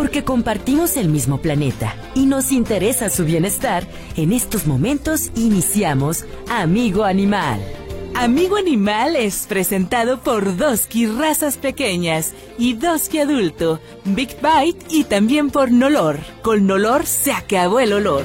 Porque 0.00 0.24
compartimos 0.24 0.96
el 0.96 1.10
mismo 1.10 1.42
planeta 1.42 1.94
y 2.14 2.24
nos 2.24 2.52
interesa 2.52 3.10
su 3.10 3.26
bienestar, 3.26 3.86
en 4.16 4.32
estos 4.32 4.66
momentos 4.66 5.30
iniciamos 5.36 6.24
Amigo 6.48 7.04
Animal. 7.04 7.60
Amigo 8.14 8.56
Animal 8.56 9.14
es 9.14 9.44
presentado 9.46 10.18
por 10.20 10.56
Doski 10.56 11.06
Razas 11.06 11.58
Pequeñas 11.58 12.32
y 12.56 12.72
Doski 12.72 13.18
Adulto, 13.18 13.78
Big 14.06 14.34
Bite 14.40 14.86
y 14.88 15.04
también 15.04 15.50
por 15.50 15.70
Nolor. 15.70 16.18
Con 16.40 16.66
Nolor 16.66 17.04
se 17.04 17.32
acabó 17.32 17.78
el 17.78 17.92
olor. 17.92 18.24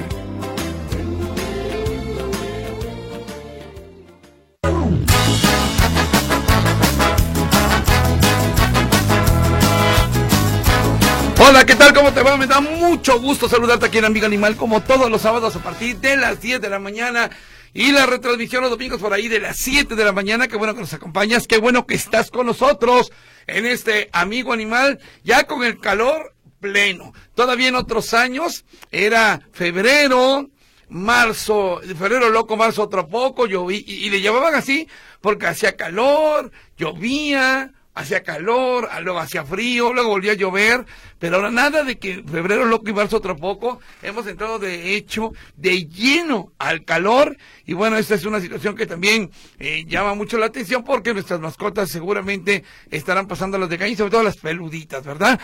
Hola, 11.48 11.64
¿qué 11.64 11.76
tal? 11.76 11.94
¿Cómo 11.94 12.12
te 12.12 12.24
va? 12.24 12.36
Me 12.36 12.48
da 12.48 12.60
mucho 12.60 13.20
gusto 13.20 13.48
saludarte 13.48 13.86
aquí 13.86 13.98
en 13.98 14.04
Amigo 14.04 14.26
Animal, 14.26 14.56
como 14.56 14.82
todos 14.82 15.08
los 15.08 15.22
sábados 15.22 15.54
a 15.54 15.62
partir 15.62 15.96
de 15.98 16.16
las 16.16 16.40
10 16.40 16.60
de 16.60 16.68
la 16.68 16.80
mañana. 16.80 17.30
Y 17.72 17.92
la 17.92 18.04
retransmisión 18.04 18.62
los 18.62 18.70
domingos 18.70 19.00
por 19.00 19.12
ahí 19.12 19.28
de 19.28 19.38
las 19.38 19.56
7 19.58 19.94
de 19.94 20.04
la 20.04 20.10
mañana. 20.10 20.48
Qué 20.48 20.56
bueno 20.56 20.74
que 20.74 20.80
nos 20.80 20.92
acompañas, 20.92 21.46
qué 21.46 21.58
bueno 21.58 21.86
que 21.86 21.94
estás 21.94 22.32
con 22.32 22.46
nosotros 22.46 23.12
en 23.46 23.64
este 23.64 24.10
Amigo 24.12 24.52
Animal, 24.52 24.98
ya 25.22 25.44
con 25.44 25.62
el 25.62 25.78
calor 25.78 26.34
pleno. 26.58 27.12
Todavía 27.36 27.68
en 27.68 27.76
otros 27.76 28.12
años 28.12 28.64
era 28.90 29.40
febrero, 29.52 30.50
marzo, 30.88 31.80
febrero 31.96 32.28
loco, 32.28 32.56
marzo 32.56 32.82
otro 32.82 33.06
poco, 33.06 33.46
llovía, 33.46 33.78
y, 33.86 34.06
y 34.06 34.10
le 34.10 34.20
llamaban 34.20 34.56
así 34.56 34.88
porque 35.20 35.46
hacía 35.46 35.76
calor, 35.76 36.50
llovía, 36.76 37.72
hacía 37.96 38.22
calor, 38.22 38.88
luego 39.02 39.18
hacía 39.18 39.44
frío, 39.44 39.92
luego 39.92 40.10
volvía 40.10 40.32
a 40.32 40.36
llover, 40.36 40.84
pero 41.18 41.36
ahora 41.36 41.50
nada 41.50 41.82
de 41.82 41.98
que 41.98 42.22
febrero 42.22 42.66
loco 42.66 42.88
y 42.90 42.92
marzo 42.92 43.16
otro 43.16 43.36
poco, 43.36 43.80
hemos 44.02 44.26
entrado 44.26 44.58
de 44.58 44.94
hecho 44.94 45.32
de 45.56 45.86
lleno 45.86 46.52
al 46.58 46.84
calor 46.84 47.36
y 47.64 47.72
bueno, 47.72 47.96
esta 47.96 48.14
es 48.14 48.26
una 48.26 48.40
situación 48.40 48.76
que 48.76 48.86
también 48.86 49.30
eh, 49.58 49.84
llama 49.88 50.14
mucho 50.14 50.36
la 50.36 50.46
atención 50.46 50.84
porque 50.84 51.14
nuestras 51.14 51.40
mascotas 51.40 51.90
seguramente 51.90 52.64
estarán 52.90 53.26
pasando 53.26 53.56
las 53.58 53.70
de 53.70 53.88
y 53.88 53.96
sobre 53.96 54.10
todo 54.10 54.22
las 54.22 54.36
peluditas, 54.36 55.02
¿verdad? 55.04 55.40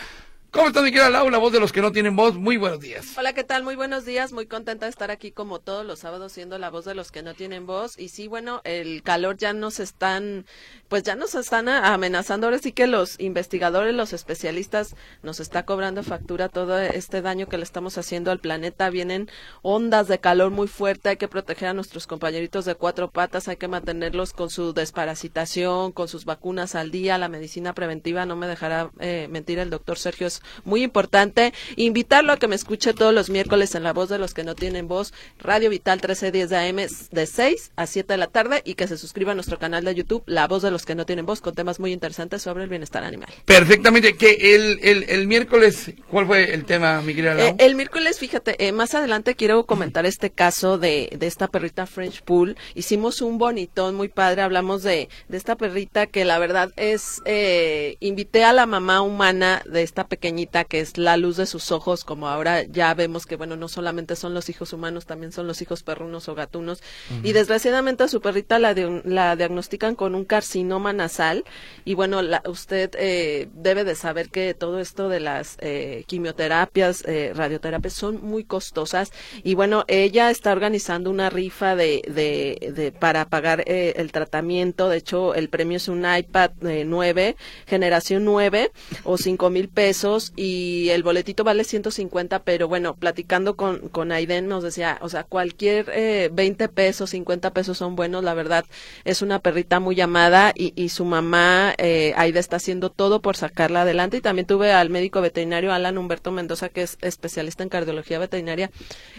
¿Cómo 0.53 0.67
estás, 0.67 0.83
mi 0.83 0.91
querida 0.91 1.09
Lau, 1.09 1.31
la 1.31 1.39
voz 1.39 1.51
de 1.51 1.59
los 1.59 1.71
que 1.71 1.81
no 1.81 1.91
tienen 1.91 2.15
voz? 2.15 2.35
Muy 2.35 2.57
buenos 2.57 2.79
días. 2.79 3.17
Hola, 3.17 3.33
¿qué 3.33 3.43
tal? 3.43 3.63
Muy 3.63 3.75
buenos 3.75 4.05
días. 4.05 4.33
Muy 4.33 4.45
contenta 4.45 4.85
de 4.85 4.91
estar 4.91 5.09
aquí 5.09 5.31
como 5.31 5.59
todos 5.59 5.83
los 5.83 5.97
sábados 5.97 6.31
siendo 6.31 6.59
la 6.59 6.69
voz 6.69 6.85
de 6.85 6.93
los 6.93 7.11
que 7.11 7.23
no 7.23 7.33
tienen 7.33 7.65
voz. 7.65 7.97
Y 7.97 8.09
sí, 8.09 8.27
bueno, 8.27 8.61
el 8.63 9.01
calor 9.01 9.35
ya 9.35 9.51
nos 9.53 9.79
están, 9.79 10.45
pues 10.93 11.01
ya 11.01 11.15
nos 11.15 11.33
están 11.33 11.69
amenazando. 11.69 12.45
Ahora 12.45 12.59
sí 12.59 12.71
que 12.71 12.85
los 12.85 13.19
investigadores, 13.19 13.95
los 13.95 14.13
especialistas 14.13 14.95
nos 15.23 15.39
está 15.39 15.65
cobrando 15.65 16.03
factura 16.03 16.49
todo 16.49 16.77
este 16.77 17.23
daño 17.23 17.47
que 17.47 17.57
le 17.57 17.63
estamos 17.63 17.97
haciendo 17.97 18.29
al 18.29 18.37
planeta. 18.37 18.91
Vienen 18.91 19.27
ondas 19.63 20.07
de 20.07 20.19
calor 20.19 20.51
muy 20.51 20.67
fuerte. 20.67 21.09
Hay 21.09 21.17
que 21.17 21.27
proteger 21.27 21.69
a 21.69 21.73
nuestros 21.73 22.05
compañeritos 22.05 22.65
de 22.65 22.75
cuatro 22.75 23.09
patas. 23.09 23.47
Hay 23.47 23.55
que 23.55 23.67
mantenerlos 23.67 24.33
con 24.33 24.51
su 24.51 24.71
desparasitación, 24.71 25.93
con 25.93 26.07
sus 26.07 26.25
vacunas 26.25 26.75
al 26.75 26.91
día. 26.91 27.17
La 27.17 27.27
medicina 27.27 27.73
preventiva, 27.73 28.27
no 28.27 28.35
me 28.35 28.45
dejará 28.45 28.91
eh, 28.99 29.27
mentir 29.31 29.57
el 29.57 29.71
doctor 29.71 29.97
Sergio, 29.97 30.27
es 30.27 30.43
muy 30.63 30.83
importante. 30.83 31.55
Invitarlo 31.75 32.33
a 32.33 32.37
que 32.37 32.47
me 32.47 32.55
escuche 32.55 32.93
todos 32.93 33.15
los 33.15 33.31
miércoles 33.31 33.73
en 33.73 33.81
La 33.81 33.93
Voz 33.93 34.09
de 34.09 34.19
los 34.19 34.35
que 34.35 34.43
no 34.43 34.53
tienen 34.53 34.87
voz, 34.87 35.11
Radio 35.39 35.71
Vital 35.71 35.97
1310 35.97 36.49
de 36.51 36.57
AM 36.57 36.87
de 37.09 37.25
6 37.25 37.71
a 37.77 37.87
7 37.87 38.13
de 38.13 38.17
la 38.17 38.27
tarde 38.27 38.61
y 38.63 38.75
que 38.75 38.87
se 38.87 38.99
suscriba 38.99 39.31
a 39.31 39.35
nuestro 39.35 39.57
canal 39.57 39.83
de 39.85 39.95
YouTube, 39.95 40.21
La 40.27 40.47
Voz 40.47 40.61
de 40.61 40.69
los 40.69 40.82
que 40.85 40.95
no 40.95 41.05
tienen 41.05 41.25
voz, 41.25 41.41
con 41.41 41.55
temas 41.55 41.79
muy 41.79 41.91
interesantes 41.91 42.41
sobre 42.41 42.63
el 42.63 42.69
bienestar 42.69 43.03
animal. 43.03 43.29
Perfectamente. 43.45 44.15
Que 44.15 44.55
el, 44.55 44.79
el, 44.81 45.03
el 45.09 45.27
miércoles, 45.27 45.93
¿cuál 46.09 46.27
fue 46.27 46.53
el 46.53 46.65
tema, 46.65 47.01
mi 47.01 47.13
querida? 47.15 47.47
Eh, 47.47 47.55
el 47.59 47.75
miércoles, 47.75 48.19
fíjate, 48.19 48.67
eh, 48.67 48.71
más 48.71 48.93
adelante 48.93 49.35
quiero 49.35 49.65
comentar 49.65 50.05
este 50.05 50.29
caso 50.29 50.77
de, 50.77 51.09
de 51.17 51.27
esta 51.27 51.47
perrita 51.47 51.85
French 51.85 52.21
Pool. 52.23 52.57
Hicimos 52.75 53.21
un 53.21 53.37
bonitón 53.37 53.95
muy 53.95 54.09
padre, 54.09 54.41
hablamos 54.41 54.83
de, 54.83 55.09
de 55.29 55.37
esta 55.37 55.55
perrita 55.55 56.07
que 56.07 56.25
la 56.25 56.39
verdad 56.39 56.71
es, 56.75 57.21
eh, 57.25 57.97
invité 57.99 58.43
a 58.43 58.53
la 58.53 58.65
mamá 58.65 59.01
humana 59.01 59.61
de 59.65 59.83
esta 59.83 60.07
pequeñita 60.07 60.63
que 60.63 60.79
es 60.79 60.97
la 60.97 61.17
luz 61.17 61.37
de 61.37 61.45
sus 61.45 61.71
ojos, 61.71 62.03
como 62.03 62.27
ahora 62.27 62.63
ya 62.63 62.93
vemos 62.93 63.25
que, 63.25 63.35
bueno, 63.35 63.55
no 63.55 63.67
solamente 63.67 64.15
son 64.15 64.33
los 64.33 64.49
hijos 64.49 64.73
humanos, 64.73 65.05
también 65.05 65.31
son 65.31 65.47
los 65.47 65.61
hijos 65.61 65.83
perrunos 65.83 66.27
o 66.29 66.35
gatunos. 66.35 66.81
Y 67.23 67.31
desgraciadamente 67.31 68.03
a 68.03 68.07
su 68.07 68.21
perrita 68.21 68.59
la, 68.59 68.73
de, 68.73 69.01
la 69.05 69.35
diagnostican 69.35 69.95
con 69.95 70.15
un 70.15 70.25
carcinoma 70.25 70.72
nasal. 70.79 71.43
Y 71.85 71.93
bueno, 71.93 72.21
la, 72.21 72.41
usted 72.45 72.91
eh, 72.97 73.49
debe 73.53 73.83
de 73.83 73.95
saber 73.95 74.29
que 74.29 74.53
todo 74.53 74.79
esto 74.79 75.09
de 75.09 75.19
las 75.19 75.57
eh, 75.59 76.03
quimioterapias, 76.07 77.03
eh, 77.05 77.31
radioterapias 77.35 77.93
son 77.93 78.23
muy 78.23 78.43
costosas. 78.43 79.11
Y 79.43 79.55
bueno, 79.55 79.83
ella 79.87 80.29
está 80.29 80.51
organizando 80.51 81.09
una 81.09 81.29
rifa 81.29 81.75
de, 81.75 82.01
de, 82.07 82.71
de 82.73 82.91
para 82.91 83.25
pagar 83.25 83.63
eh, 83.65 83.93
el 83.97 84.11
tratamiento. 84.11 84.89
De 84.89 84.97
hecho, 84.97 85.35
el 85.35 85.49
premio 85.49 85.77
es 85.77 85.87
un 85.87 86.05
iPad 86.05 86.51
9, 86.61 87.35
generación 87.67 88.25
9, 88.25 88.71
o 89.03 89.17
5 89.17 89.49
mil 89.49 89.69
pesos. 89.69 90.33
Y 90.35 90.89
el 90.89 91.03
boletito 91.03 91.43
vale 91.43 91.63
150, 91.63 92.43
pero 92.43 92.67
bueno, 92.67 92.95
platicando 92.95 93.55
con, 93.55 93.89
con 93.89 94.11
Aiden 94.11 94.47
nos 94.47 94.63
decía, 94.63 94.97
o 95.01 95.09
sea, 95.09 95.23
cualquier 95.23 95.89
eh, 95.93 96.29
20 96.31 96.69
pesos, 96.69 97.09
50 97.11 97.51
pesos 97.51 97.77
son 97.77 97.95
buenos, 97.95 98.23
la 98.23 98.33
verdad, 98.33 98.65
es 99.03 99.21
una 99.21 99.39
perrita 99.39 99.79
muy 99.79 99.99
amada 100.01 100.52
y, 100.55 100.73
y 100.75 100.89
su 100.89 101.05
mamá, 101.05 101.73
eh, 101.77 102.13
Aida, 102.15 102.39
está 102.39 102.57
haciendo 102.57 102.89
todo 102.89 103.21
por 103.21 103.35
sacarla 103.37 103.81
adelante. 103.81 104.17
Y 104.17 104.21
también 104.21 104.47
tuve 104.47 104.71
al 104.71 104.89
médico 104.89 105.21
veterinario 105.21 105.73
Alan 105.73 105.97
Humberto 105.97 106.31
Mendoza, 106.31 106.69
que 106.69 106.83
es 106.83 106.97
especialista 107.01 107.63
en 107.63 107.69
cardiología 107.69 108.19
veterinaria 108.19 108.71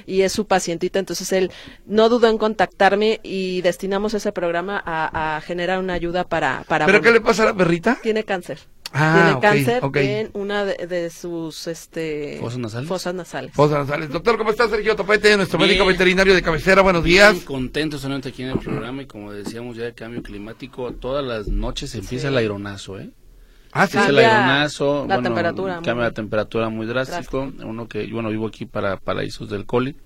y 0.07 0.23
es 0.23 0.33
su 0.33 0.47
pacientita, 0.47 0.99
entonces 0.99 1.33
él 1.33 1.51
no 1.87 2.09
dudó 2.09 2.29
en 2.29 2.39
contactarme 2.39 3.21
y 3.23 3.63
destinamos 3.63 4.15
ese 4.15 4.33
programa 4.33 4.83
a, 4.85 5.37
a 5.37 5.41
generar 5.41 5.79
una 5.79 5.95
ayuda 5.95 6.25
para... 6.25 6.65
para 6.69 6.87
¿Pero 6.87 7.01
qué 7.01 7.11
le 7.11 7.21
pasa 7.21 7.43
a 7.43 7.47
la 7.47 7.55
perrita? 7.55 7.99
Tiene 8.03 8.25
cáncer. 8.25 8.59
Ah, 8.97 9.15
tiene 9.17 9.33
ok, 9.33 9.43
cáncer 9.43 9.85
ok. 9.85 9.97
en 9.97 10.31
una 10.35 10.65
de, 10.65 10.87
de 10.87 11.11
sus 11.11 11.67
este 11.67 12.39
¿Fosas 12.41 12.59
nasales? 12.61 12.89
fosas 12.89 13.13
nasales. 13.15 13.53
Fosas 13.53 13.79
nasales. 13.87 14.09
Doctor, 14.11 14.39
¿cómo 14.39 14.51
está 14.51 14.69
Sergio 14.69 14.95
Topete, 14.95 15.37
nuestro 15.37 15.59
Bien. 15.59 15.71
médico 15.71 15.85
veterinario 15.85 16.33
de 16.33 16.43
cabecera? 16.43 16.81
Buenos 16.83 17.03
Bien 17.03 17.33
días. 17.33 17.45
contentos 17.45 18.01
solamente 18.03 18.29
aquí 18.29 18.45
en 18.45 18.51
el 18.51 18.59
programa 18.61 19.03
y 19.03 19.07
como 19.07 19.33
decíamos 19.33 19.77
ya 19.77 19.87
el 19.87 19.95
cambio 19.95 20.23
climático, 20.23 20.93
todas 20.93 21.25
las 21.25 21.49
noches 21.49 21.93
empieza 21.97 22.29
el 22.29 22.37
aironazo, 22.37 23.01
¿eh? 23.01 23.11
Ah, 23.77 23.89
sí. 23.89 23.97
Empieza 23.97 24.11
el 24.11 24.17
Cambia 24.25 24.37
aironazo, 24.47 24.95
la 25.09 25.15
bueno, 25.17 25.23
temperatura 25.25 25.75
muy- 25.77 25.85
cambia 25.85 26.05
la 26.05 26.13
temperatura 26.13 26.69
muy 26.69 26.87
drástico. 26.87 27.53
Uno 27.65 27.89
que, 27.89 28.07
bueno, 28.07 28.29
vivo 28.31 28.47
aquí 28.47 28.65
para 28.67 28.97
Paraísos 28.99 29.51
del 29.51 29.67
Coli, 29.67 29.97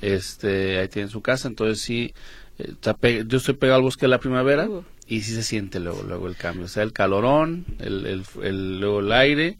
este, 0.00 0.78
ahí 0.78 0.86
tiene 0.88 1.08
su 1.08 1.20
casa, 1.20 1.48
entonces 1.48 1.80
sí, 1.80 2.14
eh, 2.60 3.24
yo 3.26 3.38
estoy 3.38 3.54
pegado 3.54 3.78
al 3.78 3.82
bosque 3.82 4.02
de 4.02 4.08
la 4.10 4.18
primavera 4.18 4.68
Uh. 4.68 4.84
Y 5.06 5.22
sí 5.22 5.34
se 5.34 5.42
siente 5.42 5.80
luego, 5.80 6.02
luego 6.04 6.28
el 6.28 6.36
cambio, 6.36 6.66
o 6.66 6.68
sea, 6.68 6.82
el 6.84 6.92
calorón, 6.92 7.64
el, 7.80 8.06
el, 8.06 8.22
el- 8.42 8.80
luego 8.80 9.00
el 9.00 9.12
aire, 9.12 9.58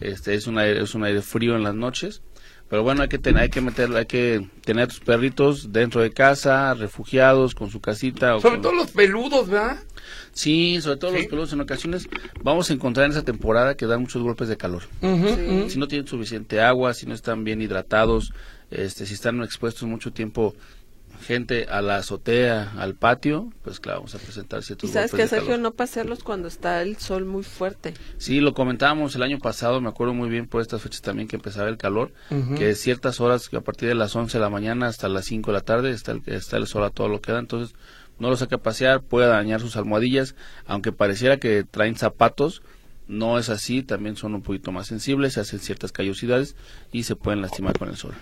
este 0.00 0.34
es 0.34 0.46
un 0.46 0.58
aire, 0.58 0.82
es 0.82 0.94
un 0.94 1.04
aire 1.04 1.22
frío 1.22 1.56
en 1.56 1.62
las 1.62 1.74
noches 1.74 2.22
pero 2.68 2.84
bueno 2.84 3.02
hay 3.02 3.08
que 3.08 3.18
tener 3.18 3.42
hay 3.42 3.48
que 3.48 3.60
meter 3.60 3.90
hay 3.96 4.06
que 4.06 4.46
tener 4.64 4.86
tus 4.86 5.00
perritos 5.00 5.72
dentro 5.72 6.02
de 6.02 6.12
casa 6.12 6.72
refugiados 6.74 7.56
con 7.56 7.68
su 7.68 7.80
casita 7.80 8.36
o 8.36 8.40
Sobre 8.40 8.54
con- 8.58 8.62
todo 8.62 8.74
los 8.74 8.92
peludos, 8.92 9.48
¿verdad? 9.48 9.78
sí 10.32 10.80
sobre 10.80 10.96
todo 10.96 11.10
Sí. 11.10 11.16
los 11.16 11.26
peludos 11.26 11.52
en 11.52 11.60
ocasiones 11.62 12.08
vamos 12.44 12.70
a 12.70 12.72
encontrar 12.72 13.06
en 13.06 13.12
esa 13.12 13.24
temporada 13.24 13.76
que 13.76 13.86
dan 13.86 14.02
muchos 14.02 14.22
golpes 14.22 14.46
de 14.48 14.56
calor 14.56 14.82
Sí. 15.00 15.70
si 15.70 15.78
no 15.80 15.88
tienen 15.88 16.06
suficiente 16.06 16.60
agua 16.60 16.94
si 16.94 17.06
no 17.06 17.14
están 17.14 17.42
bien 17.42 17.60
hidratados 17.60 18.32
este 18.70 19.04
si 19.04 19.14
están 19.14 19.42
expuestos 19.42 19.88
mucho 19.88 20.12
tiempo 20.12 20.54
gente 21.20 21.66
a 21.70 21.82
la 21.82 21.96
azotea 21.96 22.72
al 22.78 22.94
patio 22.94 23.52
pues 23.62 23.78
claro 23.80 24.00
vamos 24.00 24.14
a 24.14 24.18
presentar 24.18 24.60
Y 24.60 24.62
ciertos 24.62 24.90
sabes 24.90 25.12
que 25.12 25.26
Sergio 25.28 25.48
calor. 25.48 25.60
no 25.60 25.70
pasearlos 25.72 26.22
cuando 26.22 26.48
está 26.48 26.82
el 26.82 26.96
sol 26.96 27.24
muy 27.24 27.42
fuerte. 27.42 27.94
Sí, 28.18 28.40
lo 28.40 28.54
comentábamos 28.54 29.14
el 29.14 29.22
año 29.22 29.38
pasado, 29.38 29.80
me 29.80 29.88
acuerdo 29.88 30.14
muy 30.14 30.28
bien 30.28 30.46
por 30.46 30.60
estas 30.62 30.82
fechas 30.82 31.02
también 31.02 31.28
que 31.28 31.36
empezaba 31.36 31.68
el 31.68 31.76
calor, 31.76 32.12
que 32.56 32.74
ciertas 32.74 33.20
horas, 33.20 33.48
que 33.48 33.56
a 33.56 33.60
partir 33.60 33.88
de 33.88 33.94
las 33.94 34.14
11 34.16 34.38
de 34.38 34.42
la 34.42 34.50
mañana 34.50 34.86
hasta 34.88 35.08
las 35.08 35.24
5 35.26 35.50
de 35.50 35.54
la 35.54 35.60
tarde 35.62 35.90
está 35.90 36.12
el, 36.12 36.22
está 36.26 36.56
el 36.56 36.66
sol 36.66 36.84
a 36.84 36.90
todo 36.90 37.08
lo 37.08 37.20
que 37.20 37.32
da, 37.32 37.38
entonces 37.38 37.74
no 38.18 38.28
lo 38.28 38.36
saque 38.36 38.56
a 38.56 38.58
pasear, 38.58 39.00
puede 39.02 39.28
dañar 39.28 39.60
sus 39.60 39.76
almohadillas, 39.76 40.34
aunque 40.66 40.92
pareciera 40.92 41.38
que 41.38 41.64
traen 41.64 41.96
zapatos, 41.96 42.62
no 43.08 43.38
es 43.38 43.48
así, 43.48 43.82
también 43.82 44.16
son 44.16 44.34
un 44.34 44.42
poquito 44.42 44.72
más 44.72 44.86
sensibles, 44.86 45.32
se 45.34 45.40
hacen 45.40 45.58
ciertas 45.58 45.90
callosidades 45.90 46.54
y 46.92 47.02
se 47.04 47.16
pueden 47.16 47.40
lastimar 47.42 47.78
con 47.78 47.88
el 47.88 47.96
sol. 47.96 48.14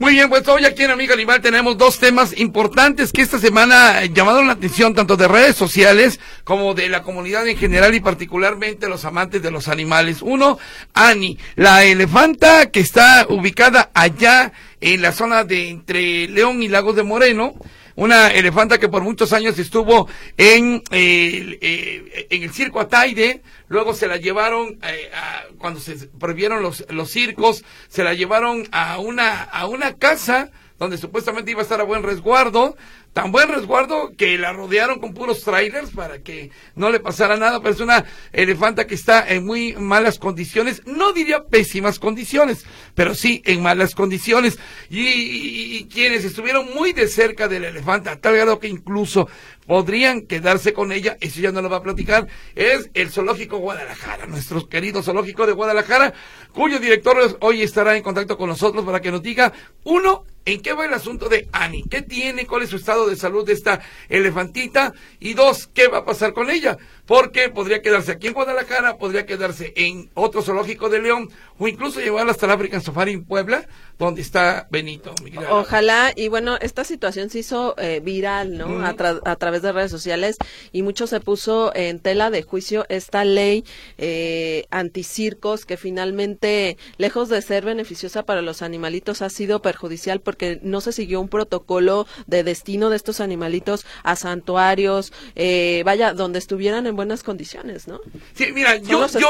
Muy 0.00 0.14
bien, 0.14 0.30
pues 0.30 0.48
hoy 0.48 0.64
aquí 0.64 0.82
en 0.82 0.92
Amiga 0.92 1.12
Animal 1.12 1.42
tenemos 1.42 1.76
dos 1.76 1.98
temas 1.98 2.34
importantes 2.38 3.12
que 3.12 3.20
esta 3.20 3.38
semana 3.38 4.02
eh, 4.02 4.10
llamaron 4.10 4.46
la 4.46 4.54
atención 4.54 4.94
tanto 4.94 5.14
de 5.14 5.28
redes 5.28 5.56
sociales 5.56 6.18
como 6.42 6.72
de 6.72 6.88
la 6.88 7.02
comunidad 7.02 7.46
en 7.46 7.58
general 7.58 7.94
y 7.94 8.00
particularmente 8.00 8.88
los 8.88 9.04
amantes 9.04 9.42
de 9.42 9.50
los 9.50 9.68
animales. 9.68 10.22
Uno, 10.22 10.58
Ani, 10.94 11.36
la 11.54 11.84
elefanta 11.84 12.70
que 12.70 12.80
está 12.80 13.26
ubicada 13.28 13.90
allá 13.92 14.52
en 14.80 15.02
la 15.02 15.12
zona 15.12 15.44
de 15.44 15.68
entre 15.68 16.28
León 16.28 16.62
y 16.62 16.68
Lagos 16.68 16.96
de 16.96 17.02
Moreno. 17.02 17.52
Una 18.00 18.28
elefanta 18.28 18.78
que 18.78 18.88
por 18.88 19.02
muchos 19.02 19.34
años 19.34 19.58
estuvo 19.58 20.08
en, 20.38 20.82
eh, 20.90 22.26
en 22.30 22.42
el 22.42 22.50
circo 22.50 22.80
Ataide, 22.80 23.42
luego 23.68 23.92
se 23.92 24.08
la 24.08 24.16
llevaron, 24.16 24.78
eh, 24.82 25.10
a, 25.14 25.42
cuando 25.58 25.80
se 25.80 26.08
prohibieron 26.18 26.62
los, 26.62 26.86
los 26.88 27.10
circos, 27.10 27.62
se 27.88 28.02
la 28.02 28.14
llevaron 28.14 28.66
a 28.72 28.98
una, 29.00 29.42
a 29.42 29.66
una 29.66 29.96
casa 29.98 30.50
donde 30.80 30.96
supuestamente 30.96 31.50
iba 31.50 31.60
a 31.60 31.62
estar 31.62 31.78
a 31.78 31.84
buen 31.84 32.02
resguardo, 32.02 32.74
tan 33.12 33.30
buen 33.30 33.50
resguardo 33.50 34.12
que 34.16 34.38
la 34.38 34.54
rodearon 34.54 34.98
con 34.98 35.12
puros 35.12 35.42
trailers 35.42 35.90
para 35.90 36.20
que 36.22 36.50
no 36.74 36.88
le 36.88 37.00
pasara 37.00 37.36
nada, 37.36 37.60
pero 37.60 37.74
es 37.74 37.80
una 37.80 38.06
elefanta 38.32 38.86
que 38.86 38.94
está 38.94 39.28
en 39.28 39.44
muy 39.44 39.74
malas 39.74 40.18
condiciones, 40.18 40.82
no 40.86 41.12
diría 41.12 41.44
pésimas 41.44 41.98
condiciones, 41.98 42.64
pero 42.94 43.14
sí 43.14 43.42
en 43.44 43.62
malas 43.62 43.94
condiciones. 43.94 44.58
Y, 44.88 45.84
quienes 45.92 46.24
estuvieron 46.24 46.72
muy 46.74 46.94
de 46.94 47.08
cerca 47.08 47.46
del 47.46 47.64
elefanta, 47.64 48.12
a 48.12 48.16
tal 48.16 48.36
grado 48.36 48.58
que 48.58 48.68
incluso 48.68 49.28
podrían 49.66 50.22
quedarse 50.22 50.72
con 50.72 50.92
ella, 50.92 51.18
eso 51.20 51.40
ya 51.40 51.52
no 51.52 51.60
lo 51.60 51.68
va 51.68 51.78
a 51.78 51.82
platicar, 51.82 52.26
es 52.54 52.88
el 52.94 53.10
Zoológico 53.10 53.58
Guadalajara, 53.58 54.26
nuestro 54.26 54.66
querido 54.66 55.02
Zoológico 55.02 55.46
de 55.46 55.52
Guadalajara, 55.52 56.14
cuyo 56.52 56.78
director 56.78 57.36
hoy 57.40 57.62
estará 57.62 57.96
en 57.96 58.02
contacto 58.02 58.38
con 58.38 58.48
nosotros 58.48 58.84
para 58.84 59.00
que 59.00 59.10
nos 59.10 59.22
diga, 59.22 59.52
uno, 59.84 60.24
¿En 60.46 60.62
qué 60.62 60.72
va 60.72 60.86
el 60.86 60.94
asunto 60.94 61.28
de 61.28 61.48
Annie? 61.52 61.84
¿Qué 61.90 62.02
tiene? 62.02 62.46
¿Cuál 62.46 62.62
es 62.62 62.70
su 62.70 62.76
estado 62.76 63.06
de 63.08 63.16
salud 63.16 63.46
de 63.46 63.52
esta 63.52 63.80
elefantita? 64.08 64.92
Y 65.18 65.34
dos, 65.34 65.68
¿qué 65.72 65.88
va 65.88 65.98
a 65.98 66.04
pasar 66.04 66.32
con 66.32 66.50
ella? 66.50 66.78
porque 67.10 67.48
podría 67.48 67.82
quedarse 67.82 68.12
aquí 68.12 68.28
en 68.28 68.34
Guadalajara, 68.34 68.96
podría 68.96 69.26
quedarse 69.26 69.72
en 69.74 70.10
otro 70.14 70.42
zoológico 70.42 70.88
de 70.88 71.02
León 71.02 71.28
o 71.58 71.66
incluso 71.66 71.98
llevarla 71.98 72.30
hasta 72.30 72.46
la 72.46 72.52
African 72.52 72.80
Safari 72.80 73.14
en 73.14 73.24
Puebla, 73.24 73.66
donde 74.00 74.22
está 74.22 74.66
Benito. 74.70 75.14
Ojalá, 75.50 76.12
y 76.16 76.28
bueno, 76.28 76.56
esta 76.60 76.84
situación 76.84 77.28
se 77.28 77.40
hizo 77.40 77.74
eh, 77.78 78.00
viral, 78.02 78.56
¿no? 78.56 78.84
a, 78.84 79.36
través 79.36 79.60
de 79.60 79.72
redes 79.72 79.90
sociales 79.90 80.38
y 80.72 80.80
mucho 80.82 81.06
se 81.06 81.20
puso 81.20 81.70
en 81.74 82.00
tela 82.00 82.30
de 82.30 82.42
juicio 82.42 82.86
esta 82.88 83.24
ley 83.24 83.62
eh, 83.98 84.64
anticircos 84.70 85.66
que 85.66 85.76
finalmente, 85.76 86.78
lejos 86.96 87.28
de 87.28 87.42
ser 87.42 87.66
beneficiosa 87.66 88.24
para 88.24 88.40
los 88.40 88.62
animalitos, 88.62 89.20
ha 89.20 89.28
sido 89.28 89.60
perjudicial 89.60 90.20
porque 90.20 90.58
no 90.62 90.80
se 90.80 90.92
siguió 90.92 91.20
un 91.20 91.28
protocolo 91.28 92.06
de 92.26 92.42
destino 92.42 92.88
de 92.88 92.96
estos 92.96 93.20
animalitos 93.20 93.84
a 94.02 94.16
santuarios, 94.16 95.12
eh, 95.36 95.82
vaya, 95.84 96.14
donde 96.14 96.38
estuvieran 96.38 96.86
en 96.86 96.96
buenas 96.96 97.22
condiciones, 97.22 97.86
¿no? 97.86 98.00
Sí, 98.32 98.46
mira, 98.54 98.76
yo, 98.76 99.06
yo, 99.08 99.28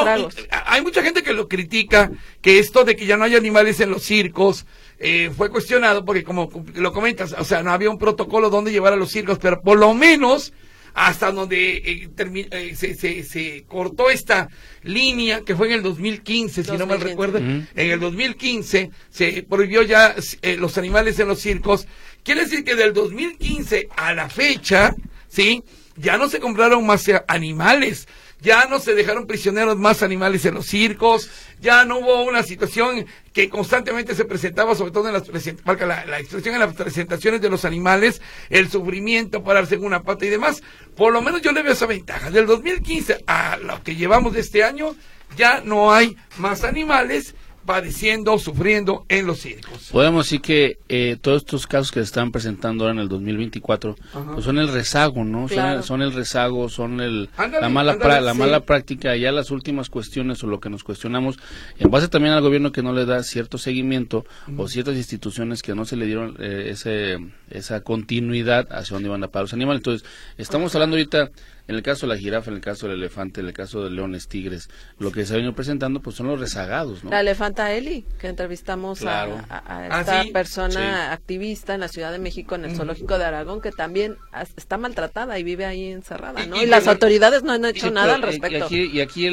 hay 0.64 0.81
mucha 0.82 1.02
gente 1.02 1.25
que 1.25 1.32
lo 1.32 1.49
critica, 1.49 2.12
que 2.40 2.61
esto 2.61 2.84
de 2.84 2.94
que 2.94 3.06
ya 3.06 3.17
no 3.17 3.25
hay 3.25 3.34
animales 3.34 3.81
en 3.81 3.90
los 3.90 4.05
circos, 4.05 4.59
eh, 5.02 5.31
fue 5.35 5.49
cuestionado 5.49 6.05
porque 6.05 6.23
como 6.23 6.50
lo 6.75 6.93
comentas, 6.93 7.35
o 7.38 7.44
sea, 7.44 7.62
no 7.62 7.73
había 7.73 7.88
un 7.88 7.99
protocolo 7.99 8.50
donde 8.50 8.70
llevar 8.70 8.93
a 8.93 8.97
los 8.97 9.11
circos, 9.11 9.38
pero 9.38 9.62
por 9.62 9.79
lo 9.79 9.94
menos 9.94 10.52
hasta 10.93 11.32
donde 11.32 11.76
eh, 11.79 12.11
eh, 12.19 12.75
se, 12.76 12.94
se, 12.94 13.23
se, 13.23 13.64
cortó 13.67 14.11
esta 14.11 14.50
línea, 14.82 15.41
que 15.41 15.56
fue 15.56 15.69
en 15.69 15.75
el 15.75 15.82
2015, 15.82 16.64
si 16.64 16.73
no 16.73 16.87
mal 16.87 17.00
recuerdo, 17.00 17.38
en 17.38 17.67
el 17.75 17.99
2015 17.99 18.91
se 19.08 19.43
prohibió 19.44 19.82
ya 19.82 20.14
los 20.58 20.76
animales 20.76 21.19
en 21.19 21.29
los 21.29 21.41
circos. 21.41 21.87
Quiere 22.23 22.43
decir 22.43 22.62
que 22.62 22.75
del 22.75 22.93
2015 22.93 23.88
a 23.96 24.12
la 24.12 24.29
fecha, 24.29 24.94
¿sí? 25.29 25.62
ya 25.96 26.17
no 26.17 26.29
se 26.29 26.41
compraron 26.41 26.85
más 26.87 27.11
animales, 27.29 28.08
ya 28.40 28.66
no 28.66 28.78
se 28.78 28.94
dejaron 28.94 29.26
prisioneros 29.26 29.76
más 29.76 30.02
animales 30.02 30.44
en 30.44 30.54
los 30.54 30.66
circos, 30.66 31.31
ya 31.60 31.84
no 31.84 31.98
hubo 31.98 32.25
una 32.25 32.42
situación 32.42 33.06
que 33.32 33.48
constantemente 33.48 34.14
se 34.14 34.25
presentaba, 34.25 34.75
sobre 34.75 34.92
todo 34.92 35.08
en 35.08 35.14
las, 35.14 35.28
la, 35.28 36.04
la 36.06 36.19
expresión 36.19 36.54
en 36.54 36.60
las 36.60 36.75
presentaciones 36.75 37.40
de 37.40 37.50
los 37.50 37.64
animales, 37.64 38.20
el 38.48 38.70
sufrimiento, 38.70 39.44
pararse 39.44 39.76
en 39.76 39.84
una 39.84 40.02
pata 40.02 40.25
y 40.25 40.28
demás. 40.28 40.62
Por 40.96 41.12
lo 41.12 41.22
menos 41.22 41.42
yo 41.42 41.52
le 41.52 41.62
veo 41.62 41.72
esa 41.72 41.87
ventaja. 41.87 42.31
Del 42.31 42.46
2015 42.46 43.25
a 43.26 43.56
lo 43.58 43.82
que 43.82 43.96
llevamos 43.96 44.32
de 44.32 44.40
este 44.40 44.64
año, 44.64 44.96
ya 45.36 45.60
no 45.64 45.93
hay 45.93 46.16
más 46.38 46.64
animales 46.64 47.34
padeciendo, 47.64 48.38
sufriendo 48.38 49.04
en 49.08 49.26
los 49.26 49.40
circos. 49.40 49.88
Podemos 49.92 50.26
decir 50.26 50.40
que 50.40 50.78
eh, 50.88 51.16
todos 51.20 51.42
estos 51.42 51.66
casos 51.66 51.90
que 51.90 52.00
se 52.00 52.04
están 52.04 52.32
presentando 52.32 52.84
ahora 52.84 52.94
en 52.94 53.00
el 53.00 53.08
2024 53.08 53.96
pues 54.34 54.44
son 54.44 54.58
el 54.58 54.68
rezago, 54.68 55.24
¿no? 55.24 55.48
Son, 55.82 56.02
el, 56.02 56.12
rezago, 56.12 56.68
son 56.68 57.00
el, 57.00 57.28
la, 57.36 57.68
mala, 57.68 57.96
la 58.20 58.34
mala 58.34 58.60
práctica, 58.60 59.16
ya 59.16 59.32
las 59.32 59.50
últimas 59.50 59.90
cuestiones 59.90 60.42
o 60.42 60.46
lo 60.46 60.60
que 60.60 60.70
nos 60.70 60.84
cuestionamos, 60.84 61.38
en 61.78 61.90
base 61.90 62.08
también 62.08 62.34
al 62.34 62.42
gobierno 62.42 62.72
que 62.72 62.82
no 62.82 62.92
le 62.92 63.04
da 63.04 63.22
cierto 63.22 63.58
seguimiento 63.58 64.24
o 64.56 64.68
ciertas 64.68 64.96
instituciones 64.96 65.62
que 65.62 65.74
no 65.74 65.84
se 65.84 65.96
le 65.96 66.06
dieron 66.06 66.36
eh, 66.40 66.68
ese, 66.70 67.18
esa 67.50 67.82
continuidad 67.82 68.68
hacia 68.72 68.94
dónde 68.94 69.08
iban 69.08 69.24
a 69.24 69.28
parar 69.28 69.44
los 69.44 69.52
animales. 69.52 69.80
Entonces, 69.80 70.08
estamos 70.38 70.74
hablando 70.74 70.96
ahorita 70.96 71.30
en 71.70 71.76
el 71.76 71.82
caso 71.82 72.06
de 72.06 72.14
la 72.14 72.19
jirafa, 72.19 72.50
en 72.50 72.56
el 72.56 72.62
caso 72.62 72.88
del 72.88 72.99
elefante, 72.99 73.40
en 73.40 73.46
el 73.46 73.52
caso 73.52 73.84
de 73.84 73.90
leones, 73.90 74.26
tigres, 74.26 74.69
lo 74.99 75.12
que 75.12 75.25
se 75.25 75.34
ha 75.34 75.37
venido 75.37 75.55
presentando 75.55 76.00
pues 76.00 76.17
son 76.17 76.26
los 76.26 76.40
rezagados, 76.40 77.05
¿no? 77.05 77.11
La 77.11 77.20
elefanta 77.20 77.72
Eli, 77.72 78.05
que 78.19 78.26
entrevistamos 78.26 79.05
a, 79.05 79.22
ah, 79.49 80.00
esta 80.00 80.25
persona 80.32 81.12
activista 81.12 81.75
en 81.75 81.81
la 81.81 81.87
Ciudad 81.87 82.11
de 82.11 82.19
México, 82.19 82.56
en 82.56 82.64
el 82.64 82.75
zoológico 82.75 83.19
de 83.19 83.25
Aragón, 83.25 83.61
que 83.61 83.70
también 83.70 84.17
está 84.56 84.78
maltratada 84.78 85.38
y 85.38 85.44
vive 85.44 85.64
ahí 85.64 85.93
encerrada, 85.93 86.44
¿no? 86.44 86.61
Y, 86.61 86.67
las 86.67 86.88
autoridades 86.88 87.44
no 87.44 87.52
han 87.52 87.64
hecho 87.64 87.93
nada 87.93 88.17
al 88.17 88.22
respecto. 88.22 88.67
Y 88.75 89.00
aquí, 89.00 89.28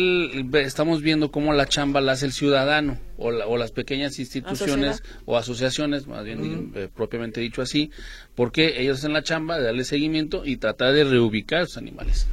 estamos 0.53 1.01
viendo 1.01 1.31
cómo 1.31 1.53
la 1.53 1.65
chamba 1.65 2.01
la 2.01 2.11
hace 2.11 2.27
el 2.27 2.33
ciudadano 2.33 2.99
o, 3.17 3.27
o 3.27 3.57
las 3.57 3.71
pequeñas 3.71 4.19
instituciones 4.19 5.03
o 5.25 5.37
asociaciones, 5.37 6.07
más 6.07 6.23
bien 6.23 6.71
eh, 6.75 6.89
propiamente 6.93 7.41
dicho 7.41 7.61
así, 7.61 7.91
porque 8.35 8.79
ellos 8.81 8.99
hacen 8.99 9.13
la 9.13 9.23
chamba 9.23 9.57
de 9.57 9.65
darle 9.65 9.83
seguimiento 9.83 10.45
y 10.45 10.57
tratar 10.57 10.93
de 10.93 11.03
reubicar 11.03 11.59
a 11.59 11.61
los 11.63 11.77
animales. 11.77 12.27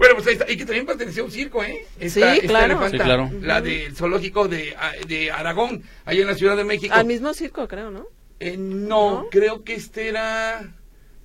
Bueno, 0.00 0.14
pues 0.14 0.28
ahí 0.28 0.32
está. 0.32 0.50
Y 0.50 0.56
que 0.56 0.64
también 0.64 0.86
pertenecía 0.86 1.20
a 1.20 1.26
un 1.26 1.30
circo, 1.30 1.62
¿eh? 1.62 1.86
sí, 2.08 2.22
claro. 2.46 2.80
sí, 2.90 2.96
claro. 2.96 3.30
La 3.42 3.60
del 3.60 3.94
zoológico 3.94 4.48
de, 4.48 4.74
de 5.06 5.30
Aragón, 5.30 5.82
ahí 6.06 6.22
en 6.22 6.26
la 6.26 6.34
Ciudad 6.34 6.56
de 6.56 6.64
México. 6.64 6.94
Al 6.94 7.04
mismo 7.04 7.34
circo, 7.34 7.68
creo, 7.68 7.90
¿no? 7.90 8.06
Eh, 8.40 8.56
no, 8.56 9.26
creo 9.30 9.62
que 9.62 9.74
este 9.74 10.08
era... 10.08 10.74